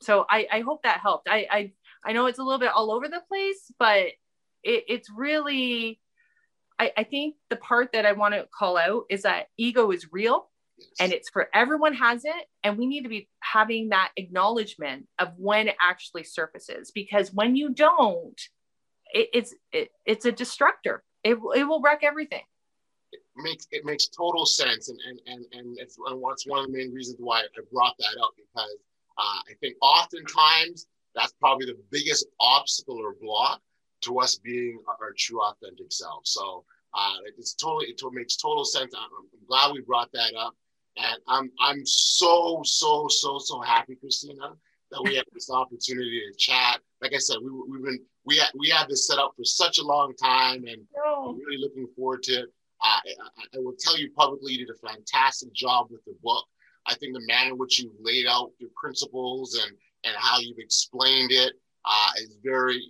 So 0.00 0.26
I, 0.28 0.46
I 0.52 0.60
hope 0.60 0.82
that 0.82 1.00
helped. 1.00 1.28
I, 1.28 1.46
I 1.50 1.72
I 2.04 2.12
know 2.12 2.26
it's 2.26 2.38
a 2.38 2.42
little 2.42 2.60
bit 2.60 2.70
all 2.72 2.92
over 2.92 3.08
the 3.08 3.22
place, 3.28 3.72
but 3.78 4.06
it, 4.62 4.84
it's 4.88 5.10
really 5.10 6.00
I, 6.78 6.92
I 6.96 7.04
think 7.04 7.36
the 7.48 7.56
part 7.56 7.92
that 7.92 8.06
I 8.06 8.12
want 8.12 8.34
to 8.34 8.46
call 8.56 8.76
out 8.76 9.04
is 9.08 9.22
that 9.22 9.46
ego 9.56 9.90
is 9.90 10.12
real 10.12 10.48
yes. 10.78 10.88
and 11.00 11.12
it's 11.12 11.30
for 11.30 11.48
everyone 11.54 11.94
has 11.94 12.24
it. 12.24 12.46
And 12.62 12.76
we 12.76 12.86
need 12.86 13.02
to 13.02 13.08
be 13.08 13.28
having 13.40 13.90
that 13.90 14.12
acknowledgement 14.16 15.06
of 15.18 15.32
when 15.36 15.68
it 15.68 15.76
actually 15.82 16.24
surfaces 16.24 16.90
because 16.90 17.32
when 17.32 17.56
you 17.56 17.70
don't 17.70 18.40
it, 19.12 19.28
it's 19.32 19.54
it, 19.72 19.90
it's 20.04 20.24
a 20.24 20.32
destructor. 20.32 21.02
It, 21.22 21.38
it 21.54 21.64
will 21.64 21.80
wreck 21.80 22.00
everything. 22.02 22.42
It 23.12 23.20
makes 23.36 23.66
it 23.70 23.84
makes 23.84 24.08
total 24.08 24.46
sense. 24.46 24.88
And 24.88 24.98
and 25.08 25.20
and, 25.26 25.44
and 25.52 25.78
it's, 25.78 25.96
and 26.06 26.22
it's 26.32 26.46
one 26.46 26.60
of 26.60 26.66
the 26.66 26.72
main 26.72 26.92
reasons 26.92 27.18
why 27.20 27.40
i 27.40 27.60
brought 27.72 27.96
that 27.98 28.16
up 28.22 28.32
because 28.36 28.76
uh, 29.18 29.40
i 29.48 29.54
think 29.60 29.76
oftentimes 29.80 30.86
that's 31.14 31.32
probably 31.40 31.66
the 31.66 31.78
biggest 31.90 32.26
obstacle 32.40 32.98
or 32.98 33.14
block 33.20 33.60
to 34.02 34.18
us 34.18 34.36
being 34.36 34.78
our, 34.88 35.12
true 35.16 35.40
authentic 35.42 35.90
self. 35.90 36.26
So 36.26 36.64
uh, 36.94 37.16
it's 37.38 37.54
totally 37.54 37.86
it 37.86 38.00
makes 38.12 38.36
total 38.36 38.64
sense. 38.64 38.94
I'm, 38.96 39.04
I'm, 39.04 39.46
glad 39.48 39.72
we 39.72 39.80
brought 39.80 40.10
that 40.12 40.34
up, 40.36 40.54
and 40.96 41.18
I'm 41.28 41.50
I'm 41.60 41.84
so 41.84 42.62
so 42.64 43.06
so 43.08 43.38
so 43.38 43.60
happy, 43.60 43.96
Kristina, 44.02 44.56
that 44.90 45.02
we 45.02 45.14
have 45.16 45.24
this 45.32 45.50
opportunity 45.50 46.20
to 46.20 46.36
chat. 46.36 46.80
Like 47.00 47.14
I 47.14 47.18
said, 47.18 47.36
we 47.42 47.50
we've 47.68 47.84
been 47.84 48.00
we 48.24 48.38
had 48.38 48.48
we 48.58 48.70
had 48.70 48.88
this 48.88 49.06
set 49.06 49.18
up 49.18 49.32
for 49.36 49.44
such 49.44 49.78
a 49.78 49.84
long 49.84 50.14
time, 50.16 50.64
and 50.66 50.82
oh. 50.98 51.30
I'm 51.30 51.38
really 51.38 51.58
looking 51.58 51.86
forward 51.96 52.22
to 52.24 52.32
it. 52.32 52.46
I, 52.82 53.00
I, 53.06 53.56
I 53.56 53.58
will 53.58 53.74
tell 53.78 53.98
you 53.98 54.10
publicly, 54.12 54.52
you 54.52 54.66
did 54.66 54.74
a 54.74 54.88
fantastic 54.88 55.52
job 55.52 55.86
with 55.90 56.04
the 56.04 56.14
book. 56.22 56.44
I 56.86 56.94
think 56.94 57.14
the 57.14 57.26
manner 57.26 57.50
in 57.50 57.58
which 57.58 57.78
you 57.78 57.90
laid 58.00 58.26
out 58.26 58.52
your 58.58 58.70
principles 58.76 59.54
and 59.62 59.72
and 60.04 60.14
how 60.16 60.38
you've 60.38 60.58
explained 60.58 61.32
it 61.32 61.54
uh, 61.86 62.10
is 62.18 62.38
very, 62.42 62.82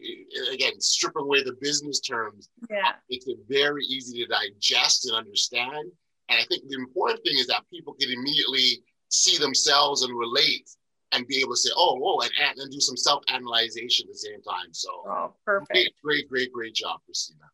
again, 0.53 0.81
stripping 0.81 1.23
away 1.23 1.43
the 1.43 1.57
business 1.61 2.01
terms 2.01 2.49
yeah. 2.71 2.93
makes 3.11 3.27
it 3.27 3.37
very 3.49 3.85
easy 3.85 4.25
to 4.25 4.27
digest 4.27 5.07
and 5.07 5.17
understand. 5.17 5.91
And 6.29 6.41
I 6.41 6.45
think 6.47 6.65
the 6.69 6.77
important 6.77 7.23
thing 7.23 7.37
is 7.37 7.47
that 7.49 7.63
people 7.71 7.95
can 8.01 8.11
immediately 8.11 8.83
see 9.09 9.39
themselves 9.39 10.03
and 10.03 10.19
relate 10.19 10.69
and 11.13 11.27
be 11.29 11.39
able 11.39 11.53
to 11.53 11.57
say, 11.57 11.71
oh, 11.77 12.01
oh, 12.03 12.21
and, 12.23 12.59
and 12.59 12.71
do 12.71 12.81
some 12.81 12.97
self 12.97 13.23
analyzation 13.29 14.07
at 14.09 14.13
the 14.13 14.19
same 14.19 14.43
time. 14.43 14.73
So, 14.73 14.91
oh, 15.07 15.35
perfect. 15.45 15.71
Great, 15.73 15.93
great, 16.03 16.29
great, 16.29 16.53
great 16.53 16.75
job, 16.75 17.01
Kristina. 17.09 17.47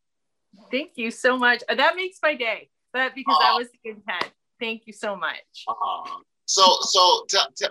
Thank 0.70 0.92
you 0.94 1.10
so 1.10 1.36
much. 1.36 1.62
That 1.68 1.96
makes 1.96 2.18
my 2.22 2.34
day. 2.34 2.70
But 2.92 3.14
because 3.14 3.36
uh, 3.40 3.44
that 3.44 3.58
was 3.58 3.68
the 3.82 3.90
intent. 3.90 4.32
Thank 4.60 4.82
you 4.86 4.92
so 4.92 5.16
much. 5.16 5.64
Uh, 5.66 6.08
so, 6.44 6.76
so 6.82 7.24
t- 7.28 7.38
t- 7.56 7.66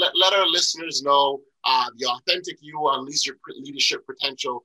let, 0.00 0.12
let 0.16 0.32
our 0.32 0.46
listeners 0.46 1.02
know 1.02 1.40
uh, 1.64 1.86
the 1.96 2.06
authentic 2.06 2.58
you, 2.60 2.88
unleash 2.88 3.26
your 3.26 3.36
leadership 3.58 4.06
potential. 4.06 4.64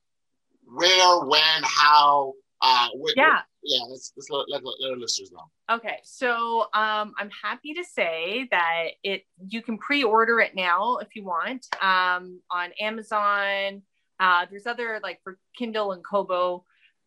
Where, 0.65 1.25
when, 1.25 1.63
how? 1.63 2.33
Uh, 2.61 2.89
wh- 2.89 3.13
yeah. 3.15 3.39
yeah, 3.63 3.83
let's, 3.89 4.11
let's 4.17 4.29
let, 4.29 4.49
let, 4.49 4.63
let, 4.63 4.91
our 4.91 4.97
listeners 4.97 5.31
know. 5.31 5.49
Okay, 5.71 5.99
so 6.03 6.61
um, 6.73 7.13
I'm 7.17 7.29
happy 7.41 7.73
to 7.73 7.83
say 7.83 8.47
that 8.51 8.89
it 9.03 9.23
you 9.47 9.61
can 9.61 9.77
pre-order 9.77 10.41
it 10.41 10.55
now 10.55 10.97
if 10.97 11.15
you 11.15 11.23
want 11.23 11.67
um, 11.81 12.41
on 12.51 12.71
Amazon. 12.79 13.81
Uh, 14.19 14.45
there's 14.49 14.67
other 14.67 14.99
like 15.01 15.21
for 15.23 15.37
Kindle 15.57 15.93
and 15.93 16.03
Kobo 16.03 16.65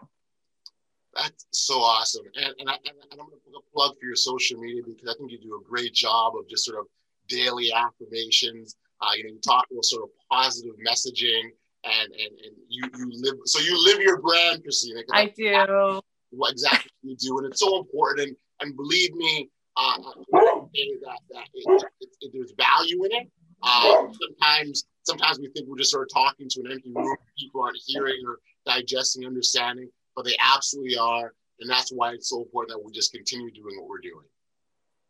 that's 1.17 1.45
so 1.51 1.75
awesome. 1.79 2.25
And, 2.35 2.53
and, 2.59 2.69
I, 2.69 2.73
and 2.85 2.95
I'm 3.11 3.17
going 3.17 3.31
to 3.31 3.51
put 3.51 3.57
a 3.57 3.71
plug 3.73 3.95
for 3.99 4.05
your 4.05 4.15
social 4.15 4.59
media 4.59 4.81
because 4.85 5.09
I 5.09 5.17
think 5.17 5.31
you 5.31 5.39
do 5.39 5.55
a 5.55 5.69
great 5.69 5.93
job 5.93 6.33
of 6.39 6.47
just 6.47 6.65
sort 6.65 6.79
of 6.79 6.85
daily 7.27 7.71
affirmations. 7.73 8.75
Uh, 9.01 9.09
you 9.15 9.23
know, 9.23 9.29
you 9.31 9.39
talk 9.45 9.65
about 9.71 9.85
sort 9.85 10.03
of 10.03 10.09
positive 10.31 10.73
messaging 10.85 11.49
and, 11.83 12.11
and, 12.11 12.31
and 12.45 12.55
you, 12.69 12.83
you 12.97 13.21
live, 13.21 13.35
so 13.45 13.59
you 13.59 13.83
live 13.85 14.01
your 14.01 14.19
brand, 14.21 14.63
Kristina. 14.63 15.01
I 15.11 15.27
do. 15.27 16.01
What 16.31 16.51
exactly 16.51 16.91
you 17.03 17.15
do. 17.15 17.37
And 17.37 17.47
it's 17.47 17.59
so 17.59 17.79
important. 17.79 18.27
And, 18.27 18.37
and 18.61 18.75
believe 18.75 19.13
me, 19.15 19.49
uh, 19.77 19.97
that, 19.97 21.19
that 21.31 21.47
it, 21.53 21.83
it, 22.01 22.09
it, 22.21 22.31
there's 22.33 22.53
value 22.57 23.03
in 23.05 23.11
it. 23.11 23.31
Uh, 23.63 24.07
sometimes, 24.21 24.85
sometimes 25.03 25.39
we 25.39 25.49
think 25.49 25.67
we're 25.67 25.77
just 25.77 25.91
sort 25.91 26.07
of 26.07 26.13
talking 26.13 26.47
to 26.49 26.61
an 26.61 26.71
empty 26.71 26.91
room. 26.95 27.15
People 27.39 27.61
aren't 27.61 27.77
hearing 27.85 28.21
or 28.25 28.39
digesting, 28.65 29.25
understanding, 29.25 29.89
but 30.17 30.25
they 30.25 30.35
absolutely 30.41 30.97
are. 30.97 31.33
And 31.59 31.69
that's 31.69 31.91
why 31.91 32.11
it's 32.11 32.29
so 32.29 32.41
important 32.41 32.75
that 32.75 32.83
we 32.83 32.91
just 32.91 33.13
continue 33.13 33.51
doing 33.51 33.79
what 33.79 33.87
we're 33.87 33.99
doing. 33.99 34.25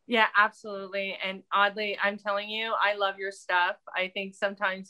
Yeah, 0.06 0.28
absolutely. 0.38 1.18
And 1.24 1.44
oddly, 1.52 1.98
I'm 2.02 2.18
telling 2.18 2.50
you, 2.50 2.74
I 2.80 2.96
love 2.96 3.16
your 3.18 3.32
stuff. 3.32 3.78
I 3.96 4.10
think 4.14 4.36
sometimes 4.36 4.90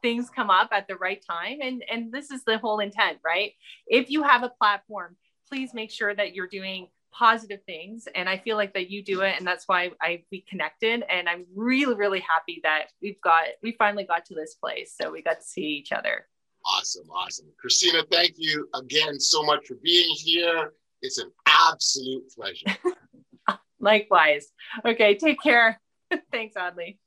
things 0.00 0.28
come 0.28 0.50
up 0.50 0.70
at 0.72 0.88
the 0.88 0.96
right 0.96 1.24
time 1.24 1.58
and 1.62 1.84
and 1.88 2.12
this 2.12 2.32
is 2.32 2.42
the 2.44 2.58
whole 2.58 2.80
intent, 2.80 3.18
right? 3.24 3.52
If 3.86 4.10
you 4.10 4.24
have 4.24 4.42
a 4.42 4.48
platform, 4.48 5.16
please 5.48 5.72
make 5.72 5.92
sure 5.92 6.14
that 6.14 6.34
you're 6.34 6.48
doing 6.48 6.88
positive 7.12 7.60
things 7.66 8.08
and 8.14 8.26
i 8.26 8.38
feel 8.38 8.56
like 8.56 8.72
that 8.72 8.88
you 8.88 9.04
do 9.04 9.20
it 9.20 9.34
and 9.36 9.46
that's 9.46 9.68
why 9.68 9.90
i 10.00 10.22
we 10.32 10.40
connected 10.48 11.04
and 11.10 11.28
i'm 11.28 11.44
really 11.54 11.94
really 11.94 12.20
happy 12.20 12.58
that 12.62 12.86
we've 13.02 13.20
got 13.20 13.44
we 13.62 13.72
finally 13.72 14.04
got 14.04 14.24
to 14.24 14.34
this 14.34 14.54
place 14.54 14.94
so 14.98 15.12
we 15.12 15.20
got 15.20 15.38
to 15.38 15.44
see 15.44 15.60
each 15.60 15.92
other 15.92 16.26
awesome 16.66 17.08
awesome. 17.10 17.46
Kristina 17.64 18.04
thank 18.10 18.34
you 18.36 18.68
again 18.74 19.18
so 19.20 19.42
much 19.42 19.66
for 19.66 19.76
being 19.82 20.14
here. 20.16 20.72
It's 21.00 21.18
an 21.18 21.30
absolute 21.46 22.24
pleasure. 22.34 22.66
Likewise. 23.80 24.52
Okay 24.84 25.16
take 25.16 25.40
care. 25.42 25.80
Thanks 26.32 26.56
audley 26.56 26.98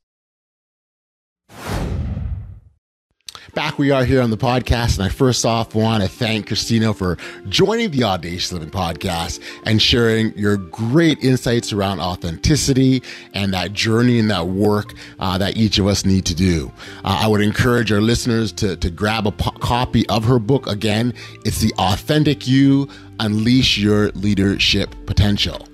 Back 3.56 3.80
we 3.80 3.90
are 3.92 4.04
here 4.04 4.22
on 4.22 4.32
the 4.32 4.38
podcast, 4.38 4.98
and 4.98 5.06
I 5.06 5.10
first 5.10 5.46
off 5.46 5.74
want 5.76 6.04
to 6.04 6.10
thank 6.10 6.50
Kristina 6.50 6.94
for 6.94 7.18
joining 7.48 7.90
the 7.90 8.04
Audacious 8.04 8.52
Living 8.52 8.70
podcast 8.70 9.40
and 9.64 9.82
sharing 9.82 10.38
your 10.38 10.58
great 10.58 11.24
insights 11.24 11.72
around 11.72 12.02
authenticity 12.02 13.02
and 13.34 13.54
that 13.54 13.72
journey 13.72 14.20
and 14.20 14.30
that 14.30 14.48
work 14.48 14.94
uh, 15.20 15.38
that 15.38 15.56
each 15.56 15.80
of 15.80 15.88
us 15.88 16.04
need 16.04 16.26
to 16.26 16.36
do. 16.36 16.70
Uh, 17.06 17.22
I 17.24 17.30
would 17.30 17.40
encourage 17.40 17.94
our 17.94 18.02
listeners 18.02 18.52
to, 18.54 18.76
to 18.76 18.90
grab 18.90 19.26
a 19.26 19.32
po- 19.32 19.52
copy 19.52 20.06
of 20.10 20.26
her 20.26 20.38
book. 20.38 20.68
Again, 20.68 21.14
it's 21.46 21.60
The 21.62 21.74
Authentic 21.80 22.46
You 22.46 22.90
Unleash 23.22 23.78
Your 23.78 24.10
Leadership 24.10 24.94
Potential. 25.06 25.66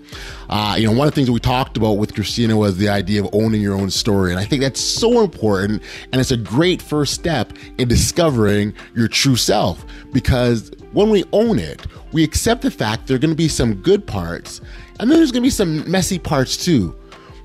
Uh, 0.50 0.76
you 0.78 0.86
know, 0.86 0.94
one 0.94 1.08
of 1.08 1.14
the 1.14 1.16
things 1.16 1.28
that 1.28 1.34
we 1.34 1.40
talked 1.40 1.78
about 1.78 1.94
with 1.94 2.14
Kristina 2.14 2.58
was 2.58 2.78
the 2.78 2.90
idea 2.90 3.24
of 3.24 3.30
owning 3.34 3.62
your 3.62 3.76
own 3.76 3.90
story. 3.90 4.32
And 4.32 4.40
I 4.40 4.46
think 4.46 4.62
that's 4.62 4.82
so 4.82 5.22
important. 5.22 5.82
And 6.12 6.20
it's 6.20 6.32
a 6.32 6.38
great 6.38 6.82
first 6.82 7.14
step 7.14 7.54
in 7.78 7.88
discovering 7.88 8.74
your 8.96 9.08
true 9.08 9.36
self 9.36 9.86
because 10.12 10.72
when 10.92 11.10
we 11.10 11.24
own 11.32 11.60
it, 11.60 11.86
we 12.12 12.24
accept 12.24 12.62
the 12.62 12.72
fact 12.72 13.08
there 13.08 13.16
are 13.16 13.20
going 13.20 13.32
to 13.32 13.36
be 13.36 13.48
some 13.48 13.76
good 13.76 14.06
parts 14.06 14.62
and 15.02 15.10
then 15.10 15.18
there's 15.18 15.32
going 15.32 15.42
to 15.42 15.48
be 15.48 15.50
some 15.50 15.90
messy 15.90 16.20
parts 16.20 16.56
too. 16.56 16.96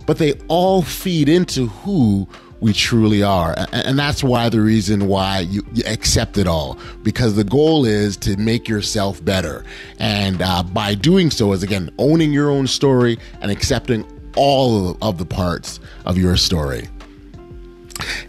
But 0.05 0.19
they 0.19 0.35
all 0.49 0.83
feed 0.83 1.29
into 1.29 1.67
who 1.69 2.29
we 2.61 2.73
truly 2.73 3.23
are. 3.23 3.55
And 3.73 3.99
that's 3.99 4.25
why 4.25 4.49
the 4.49 4.61
reason 4.61 5.09
why 5.09 5.41
you, 5.41 5.65
you 5.75 5.83
accept 5.87 6.39
it 6.39 6.47
all, 6.47 6.79
because 7.03 7.35
the 7.35 7.45
goal 7.45 7.85
is 7.85 8.17
to 8.19 8.37
make 8.37 8.69
yourself 8.69 9.25
better. 9.25 9.65
And 9.99 10.43
uh, 10.43 10.63
by 10.63 10.95
doing 10.95 11.31
so, 11.31 11.53
is 11.53 11.63
again 11.63 11.91
owning 11.99 12.33
your 12.33 12.51
own 12.51 12.67
story 12.67 13.19
and 13.41 13.51
accepting 13.51 14.05
all 14.37 14.97
of 15.03 15.19
the 15.19 15.27
parts 15.27 15.81
of 16.05 16.19
your 16.19 16.37
story. 16.37 16.89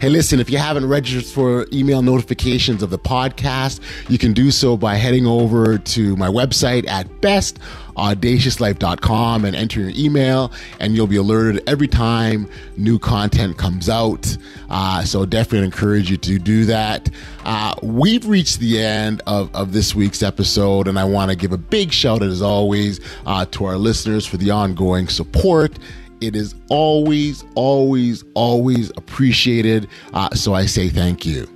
Hey, 0.00 0.08
listen, 0.08 0.40
if 0.40 0.48
you 0.48 0.56
haven't 0.58 0.88
registered 0.88 1.32
for 1.32 1.66
email 1.72 2.02
notifications 2.02 2.82
of 2.82 2.90
the 2.90 2.98
podcast, 2.98 3.80
you 4.08 4.16
can 4.16 4.32
do 4.32 4.50
so 4.50 4.76
by 4.76 4.94
heading 4.94 5.26
over 5.26 5.76
to 5.76 6.16
my 6.16 6.28
website 6.28 6.88
at 6.88 7.06
bestaudaciouslife.com 7.20 9.44
and 9.44 9.56
enter 9.56 9.80
your 9.80 9.92
email, 9.94 10.52
and 10.80 10.94
you'll 10.94 11.06
be 11.06 11.16
alerted 11.16 11.62
every 11.68 11.88
time 11.88 12.48
new 12.76 12.98
content 12.98 13.58
comes 13.58 13.88
out. 13.88 14.36
Uh, 14.70 15.04
so 15.04 15.26
definitely 15.26 15.66
encourage 15.66 16.10
you 16.10 16.16
to 16.16 16.38
do 16.38 16.64
that. 16.64 17.10
Uh, 17.44 17.74
we've 17.82 18.26
reached 18.26 18.60
the 18.60 18.80
end 18.80 19.20
of, 19.26 19.54
of 19.54 19.72
this 19.72 19.94
week's 19.94 20.22
episode, 20.22 20.88
and 20.88 20.98
I 20.98 21.04
want 21.04 21.30
to 21.30 21.36
give 21.36 21.52
a 21.52 21.58
big 21.58 21.92
shout 21.92 22.22
out, 22.22 22.28
as 22.28 22.40
always, 22.40 23.00
uh, 23.26 23.44
to 23.50 23.66
our 23.66 23.76
listeners 23.76 24.26
for 24.26 24.38
the 24.38 24.50
ongoing 24.50 25.08
support 25.08 25.78
it 26.20 26.36
is 26.36 26.54
always, 26.68 27.44
always, 27.54 28.24
always 28.34 28.90
appreciated. 28.96 29.88
Uh, 30.12 30.30
so 30.34 30.54
I 30.54 30.66
say 30.66 30.88
thank 30.88 31.24
you. 31.24 31.48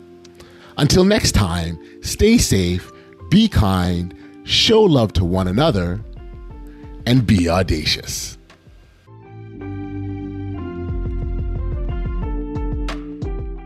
Until 0.78 1.04
next 1.04 1.32
time, 1.32 1.78
stay 2.02 2.38
safe, 2.38 2.90
be 3.30 3.48
kind, 3.48 4.14
show 4.44 4.82
love 4.82 5.12
to 5.14 5.24
one 5.24 5.48
another, 5.48 6.00
and 7.06 7.26
be 7.26 7.48
audacious. 7.48 8.38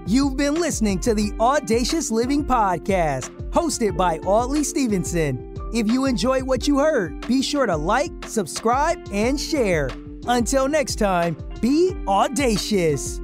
You've 0.09 0.36
been 0.36 0.55
listening 0.55 1.01
to 1.01 1.14
the 1.14 1.32
Audacious 1.40 2.12
Living 2.12 2.44
Podcast, 2.44 3.30
hosted 3.51 3.97
by 3.97 4.18
Audley 4.18 4.62
Stevenson. 4.62 5.57
If 5.74 5.90
you 5.90 6.05
enjoyed 6.05 6.44
what 6.44 6.68
you 6.68 6.78
heard, 6.78 7.26
be 7.26 7.42
sure 7.42 7.66
to 7.66 7.76
like, 7.76 8.12
subscribe, 8.26 8.99
and 9.12 9.38
share. 9.38 9.90
Until 10.29 10.66
next 10.68 10.97
time, 10.97 11.37
be 11.61 11.95
audacious. 12.09 13.20